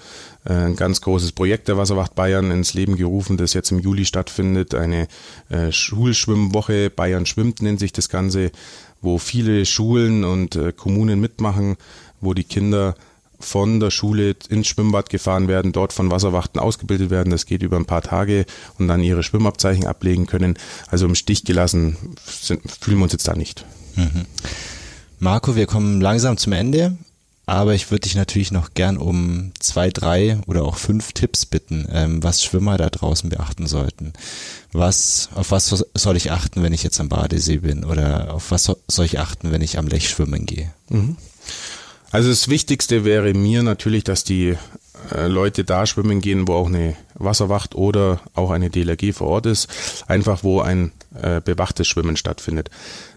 äh, 0.45 0.53
ein 0.53 0.77
ganz 0.77 1.01
großes 1.01 1.33
Projekt 1.33 1.69
der 1.69 1.79
Wasserwacht 1.79 2.15
Bayern 2.15 2.51
ins 2.51 2.75
Leben 2.75 2.97
gerufen, 2.97 3.37
das 3.37 3.55
jetzt 3.55 3.71
im 3.71 3.79
Juli 3.79 4.05
stattfindet. 4.05 4.75
Eine 4.75 5.09
äh, 5.49 5.73
Schulschwimmwoche, 5.73 6.91
Bayern 6.91 7.27
schwimmt 7.27 7.63
nennt 7.63 7.81
sich 7.81 7.93
das 7.93 8.09
Ganze, 8.09 8.51
wo 9.01 9.19
viele 9.19 9.65
Schulen 9.65 10.25
und 10.25 10.57
äh, 10.57 10.73
Kommunen 10.73 11.21
mitmachen, 11.21 11.77
wo 12.21 12.35
die 12.35 12.45
Kinder 12.45 12.95
von 13.41 13.81
der 13.81 13.91
Schule 13.91 14.37
ins 14.49 14.69
Schwimmbad 14.69 15.11
gefahren 15.11 15.49
werden, 15.49 15.73
dort 15.73 15.93
von 15.93 16.11
Wasserwachten 16.11 16.61
ausgebildet 16.61 17.11
werden. 17.11 17.31
Das 17.31 17.47
geht 17.47 17.63
über 17.63 17.77
ein 17.77 17.87
paar 17.87 18.03
Tage 18.03 18.47
und 18.79 18.89
dann 18.89 19.03
ihre 19.03 19.23
Schwimmabzeichen 19.23 19.87
ablegen 19.87 20.27
können. 20.27 20.57
Also 20.89 21.07
im 21.07 21.17
Stich 21.17 21.45
gelassen 21.45 21.97
sind, 22.25 22.63
fühlen 22.71 22.99
wir 22.99 23.05
uns 23.05 23.13
jetzt 23.13 23.27
da 23.27 23.35
nicht. 23.35 23.65
Mhm. 23.97 24.27
Marco, 25.23 25.55
wir 25.55 25.67
kommen 25.67 26.01
langsam 26.01 26.37
zum 26.37 26.53
Ende, 26.53 26.97
aber 27.47 27.75
ich 27.75 27.93
würde 27.93 28.01
dich 28.01 28.17
natürlich 28.17 28.51
noch 28.51 28.75
gern 28.75 28.97
um 28.97 29.53
zwei, 29.61 29.89
drei 29.89 30.41
oder 30.49 30.65
auch 30.65 30.77
fünf 30.77 31.13
Tipps 31.13 31.47
bitten, 31.47 31.87
ähm, 31.93 32.25
was 32.25 32.43
Schwimmer 32.43 32.77
da 32.77 32.91
draußen 32.91 33.31
beachten 33.31 33.69
sollten. 33.69 34.15
Was, 34.73 35.29
auf 35.37 35.53
was 35.53 35.85
soll 35.95 36.17
ich 36.17 36.33
achten, 36.33 36.65
wenn 36.65 36.73
ich 36.73 36.83
jetzt 36.83 36.99
am 36.99 37.09
Badesee 37.09 37.59
bin 37.59 37.85
oder 37.85 38.35
auf 38.35 38.51
was 38.51 38.65
soll 38.65 39.07
ich 39.07 39.21
achten, 39.21 39.53
wenn 39.53 39.63
ich 39.63 39.79
am 39.79 39.87
Lech 39.87 40.09
schwimmen 40.09 40.45
gehe? 40.45 40.73
Mhm. 40.89 41.17
Also 42.11 42.29
das 42.29 42.49
Wichtigste 42.49 43.05
wäre 43.05 43.33
mir 43.33 43.63
natürlich, 43.63 44.03
dass 44.03 44.25
die 44.25 44.57
äh, 45.15 45.29
Leute 45.29 45.63
da 45.63 45.87
schwimmen 45.87 46.21
gehen, 46.21 46.49
wo 46.49 46.55
auch 46.55 46.67
eine 46.67 46.97
Wasserwacht 47.15 47.77
oder 47.77 48.21
auch 48.35 48.51
eine 48.51 48.71
DLRG 48.71 49.15
vor 49.15 49.29
Ort 49.29 49.47
ist, 49.47 49.69
einfach 50.09 50.43
wo 50.43 50.61
ein 50.61 50.91
äh, 51.15 51.41
bewachtes 51.41 51.87
Schwimmen 51.87 52.17
stattfindet. 52.17 52.71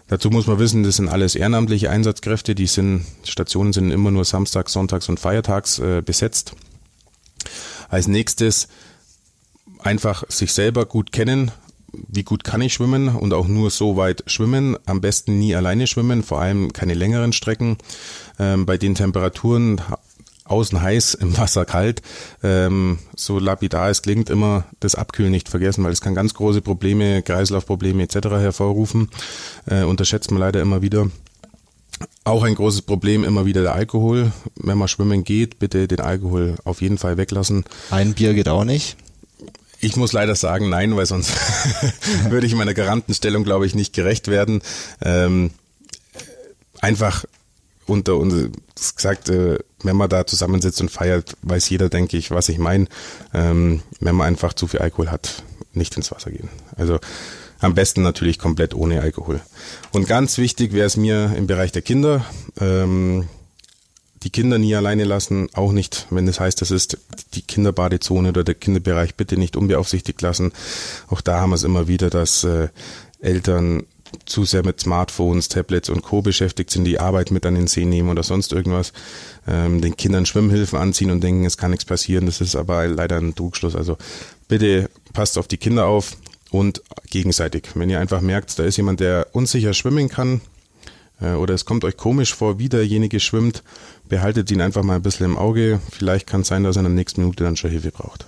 Dazu 0.08 0.30
muss 0.30 0.46
man 0.46 0.58
wissen, 0.58 0.84
das 0.84 0.96
sind 0.96 1.08
alles 1.08 1.34
ehrenamtliche 1.34 1.90
Einsatzkräfte, 1.90 2.54
die 2.54 2.66
sind, 2.66 3.04
Stationen 3.24 3.72
sind 3.72 3.90
immer 3.90 4.10
nur 4.10 4.24
samstags, 4.24 4.72
sonntags 4.72 5.08
und 5.08 5.18
feiertags 5.18 5.78
äh, 5.80 6.02
besetzt. 6.04 6.54
Als 7.88 8.06
nächstes 8.06 8.68
einfach 9.80 10.24
sich 10.28 10.52
selber 10.52 10.86
gut 10.86 11.12
kennen, 11.12 11.50
wie 11.92 12.24
gut 12.24 12.44
kann 12.44 12.60
ich 12.60 12.74
schwimmen 12.74 13.08
und 13.08 13.32
auch 13.32 13.48
nur 13.48 13.70
so 13.70 13.96
weit 13.96 14.22
schwimmen. 14.26 14.76
Am 14.86 15.00
besten 15.00 15.38
nie 15.38 15.54
alleine 15.54 15.86
schwimmen, 15.86 16.22
vor 16.22 16.40
allem 16.40 16.72
keine 16.72 16.94
längeren 16.94 17.32
Strecken. 17.32 17.78
Ähm, 18.38 18.66
bei 18.66 18.76
den 18.76 18.94
Temperaturen 18.94 19.80
außen 20.46 20.80
heiß, 20.80 21.14
im 21.14 21.36
Wasser 21.36 21.64
kalt. 21.64 22.02
Ähm, 22.42 22.98
so 23.14 23.38
lapidar 23.38 23.90
es 23.90 24.02
klingt, 24.02 24.30
immer 24.30 24.64
das 24.80 24.94
Abkühlen 24.94 25.30
nicht 25.30 25.48
vergessen, 25.48 25.84
weil 25.84 25.92
es 25.92 26.00
kann 26.00 26.14
ganz 26.14 26.34
große 26.34 26.62
Probleme, 26.62 27.22
Kreislaufprobleme 27.22 28.02
etc. 28.02 28.28
hervorrufen. 28.28 29.10
Äh, 29.66 29.82
unterschätzt 29.82 30.30
man 30.30 30.40
leider 30.40 30.60
immer 30.60 30.82
wieder. 30.82 31.08
Auch 32.24 32.42
ein 32.42 32.54
großes 32.54 32.82
Problem 32.82 33.24
immer 33.24 33.46
wieder 33.46 33.62
der 33.62 33.74
Alkohol. 33.74 34.32
Wenn 34.56 34.78
man 34.78 34.88
schwimmen 34.88 35.24
geht, 35.24 35.58
bitte 35.58 35.88
den 35.88 36.00
Alkohol 36.00 36.56
auf 36.64 36.82
jeden 36.82 36.98
Fall 36.98 37.16
weglassen. 37.16 37.64
Ein 37.90 38.14
Bier 38.14 38.34
geht 38.34 38.48
auch 38.48 38.64
nicht. 38.64 38.96
Ich 39.80 39.96
muss 39.96 40.12
leider 40.12 40.34
sagen, 40.34 40.68
nein, 40.68 40.96
weil 40.96 41.06
sonst 41.06 41.32
würde 42.28 42.46
ich 42.46 42.54
meiner 42.54 42.74
Garantenstellung, 42.74 43.44
glaube 43.44 43.66
ich, 43.66 43.74
nicht 43.74 43.94
gerecht 43.94 44.28
werden. 44.28 44.62
Ähm, 45.02 45.50
einfach 46.80 47.24
unter 47.86 48.16
uns 48.16 48.50
gesagt, 48.94 49.28
äh, 49.28 49.58
wenn 49.82 49.96
man 49.96 50.08
da 50.08 50.26
zusammensitzt 50.26 50.80
und 50.80 50.90
feiert, 50.90 51.36
weiß 51.42 51.68
jeder, 51.70 51.88
denke 51.88 52.16
ich, 52.16 52.30
was 52.30 52.48
ich 52.48 52.58
meine. 52.58 52.86
Ähm, 53.32 53.82
wenn 54.00 54.14
man 54.14 54.26
einfach 54.26 54.52
zu 54.52 54.66
viel 54.66 54.80
Alkohol 54.80 55.10
hat, 55.10 55.42
nicht 55.72 55.96
ins 55.96 56.10
Wasser 56.10 56.30
gehen. 56.30 56.48
Also 56.76 56.98
am 57.60 57.74
besten 57.74 58.02
natürlich 58.02 58.38
komplett 58.38 58.74
ohne 58.74 59.00
Alkohol. 59.00 59.40
Und 59.92 60.06
ganz 60.06 60.38
wichtig 60.38 60.72
wäre 60.72 60.86
es 60.86 60.96
mir 60.96 61.34
im 61.36 61.46
Bereich 61.46 61.72
der 61.72 61.82
Kinder, 61.82 62.24
ähm, 62.60 63.28
die 64.22 64.30
Kinder 64.30 64.58
nie 64.58 64.74
alleine 64.74 65.04
lassen, 65.04 65.48
auch 65.54 65.72
nicht, 65.72 66.06
wenn 66.10 66.26
es 66.26 66.36
das 66.36 66.40
heißt, 66.40 66.60
das 66.60 66.70
ist 66.70 66.98
die 67.34 67.42
Kinderbadezone 67.42 68.30
oder 68.30 68.44
der 68.44 68.54
Kinderbereich, 68.54 69.14
bitte 69.14 69.36
nicht 69.36 69.56
unbeaufsichtigt 69.56 70.20
lassen. 70.20 70.52
Auch 71.08 71.20
da 71.20 71.40
haben 71.40 71.50
wir 71.50 71.56
es 71.56 71.62
immer 71.62 71.86
wieder, 71.86 72.10
dass 72.10 72.42
äh, 72.42 72.68
Eltern 73.20 73.84
zu 74.24 74.44
sehr 74.44 74.64
mit 74.64 74.80
Smartphones, 74.80 75.48
Tablets 75.48 75.88
und 75.88 76.02
Co. 76.02 76.22
beschäftigt 76.22 76.70
sind, 76.70 76.84
die 76.84 76.98
Arbeit 76.98 77.30
mit 77.30 77.44
an 77.46 77.54
den 77.54 77.66
See 77.66 77.84
nehmen 77.84 78.08
oder 78.08 78.22
sonst 78.22 78.52
irgendwas, 78.52 78.92
ähm, 79.46 79.80
den 79.80 79.96
Kindern 79.96 80.26
Schwimmhilfen 80.26 80.78
anziehen 80.78 81.10
und 81.10 81.22
denken, 81.22 81.44
es 81.44 81.56
kann 81.56 81.70
nichts 81.70 81.84
passieren. 81.84 82.26
Das 82.26 82.40
ist 82.40 82.56
aber 82.56 82.86
leider 82.86 83.16
ein 83.16 83.34
Trugschluss. 83.34 83.76
Also 83.76 83.96
bitte 84.48 84.88
passt 85.12 85.38
auf 85.38 85.48
die 85.48 85.58
Kinder 85.58 85.86
auf 85.86 86.16
und 86.50 86.82
gegenseitig. 87.10 87.68
Wenn 87.74 87.90
ihr 87.90 88.00
einfach 88.00 88.20
merkt, 88.20 88.58
da 88.58 88.64
ist 88.64 88.76
jemand, 88.76 89.00
der 89.00 89.28
unsicher 89.32 89.74
schwimmen 89.74 90.08
kann 90.08 90.40
äh, 91.20 91.32
oder 91.32 91.54
es 91.54 91.64
kommt 91.64 91.84
euch 91.84 91.96
komisch 91.96 92.34
vor, 92.34 92.58
wie 92.58 92.68
derjenige 92.68 93.20
schwimmt, 93.20 93.62
behaltet 94.08 94.50
ihn 94.50 94.60
einfach 94.60 94.82
mal 94.82 94.96
ein 94.96 95.02
bisschen 95.02 95.26
im 95.26 95.38
Auge. 95.38 95.80
Vielleicht 95.90 96.26
kann 96.26 96.42
es 96.42 96.48
sein, 96.48 96.64
dass 96.64 96.76
er 96.76 96.80
in 96.80 96.86
der 96.86 96.94
nächsten 96.94 97.20
Minute 97.20 97.44
dann 97.44 97.56
schon 97.56 97.70
Hilfe 97.70 97.90
braucht. 97.90 98.26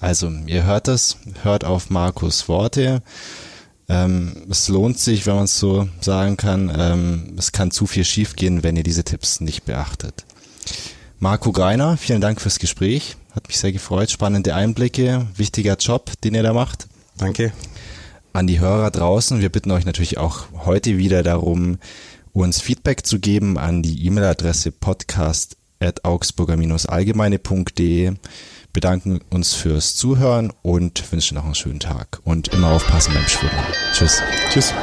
Also, 0.00 0.30
ihr 0.46 0.64
hört 0.64 0.88
es, 0.88 1.18
hört 1.42 1.64
auf 1.64 1.90
Markus 1.90 2.48
Worte. 2.48 3.02
Ähm, 3.90 4.46
es 4.48 4.68
lohnt 4.68 4.98
sich, 5.00 5.26
wenn 5.26 5.34
man 5.34 5.44
es 5.44 5.58
so 5.58 5.88
sagen 6.00 6.36
kann. 6.36 6.72
Ähm, 6.74 7.34
es 7.36 7.50
kann 7.50 7.72
zu 7.72 7.88
viel 7.88 8.04
schiefgehen, 8.04 8.62
wenn 8.62 8.76
ihr 8.76 8.84
diese 8.84 9.02
Tipps 9.02 9.40
nicht 9.40 9.64
beachtet. 9.64 10.24
Marco 11.18 11.50
Greiner, 11.50 11.96
vielen 11.96 12.20
Dank 12.20 12.40
fürs 12.40 12.60
Gespräch. 12.60 13.16
Hat 13.32 13.48
mich 13.48 13.58
sehr 13.58 13.72
gefreut. 13.72 14.12
Spannende 14.12 14.54
Einblicke, 14.54 15.26
wichtiger 15.36 15.76
Job, 15.76 16.12
den 16.22 16.36
ihr 16.36 16.44
da 16.44 16.52
macht. 16.52 16.86
Danke. 17.18 17.52
An 18.32 18.46
die 18.46 18.60
Hörer 18.60 18.92
draußen, 18.92 19.40
wir 19.40 19.48
bitten 19.48 19.72
euch 19.72 19.84
natürlich 19.84 20.18
auch 20.18 20.44
heute 20.64 20.96
wieder 20.96 21.24
darum, 21.24 21.78
uns 22.32 22.60
Feedback 22.60 23.04
zu 23.04 23.18
geben 23.18 23.58
an 23.58 23.82
die 23.82 24.06
E-Mail-Adresse 24.06 24.70
podcast 24.70 25.56
at 25.80 26.04
augsburger-allgemeine.de 26.04 28.12
bedanken 28.72 29.20
uns 29.30 29.54
fürs 29.54 29.96
Zuhören 29.96 30.52
und 30.62 31.10
wünschen 31.12 31.36
noch 31.36 31.44
einen 31.44 31.54
schönen 31.54 31.80
Tag 31.80 32.20
und 32.24 32.48
immer 32.48 32.70
aufpassen 32.70 33.14
beim 33.14 33.26
Schwimmen. 33.26 33.52
Tschüss. 33.92 34.22
Tschüss. 34.50 34.74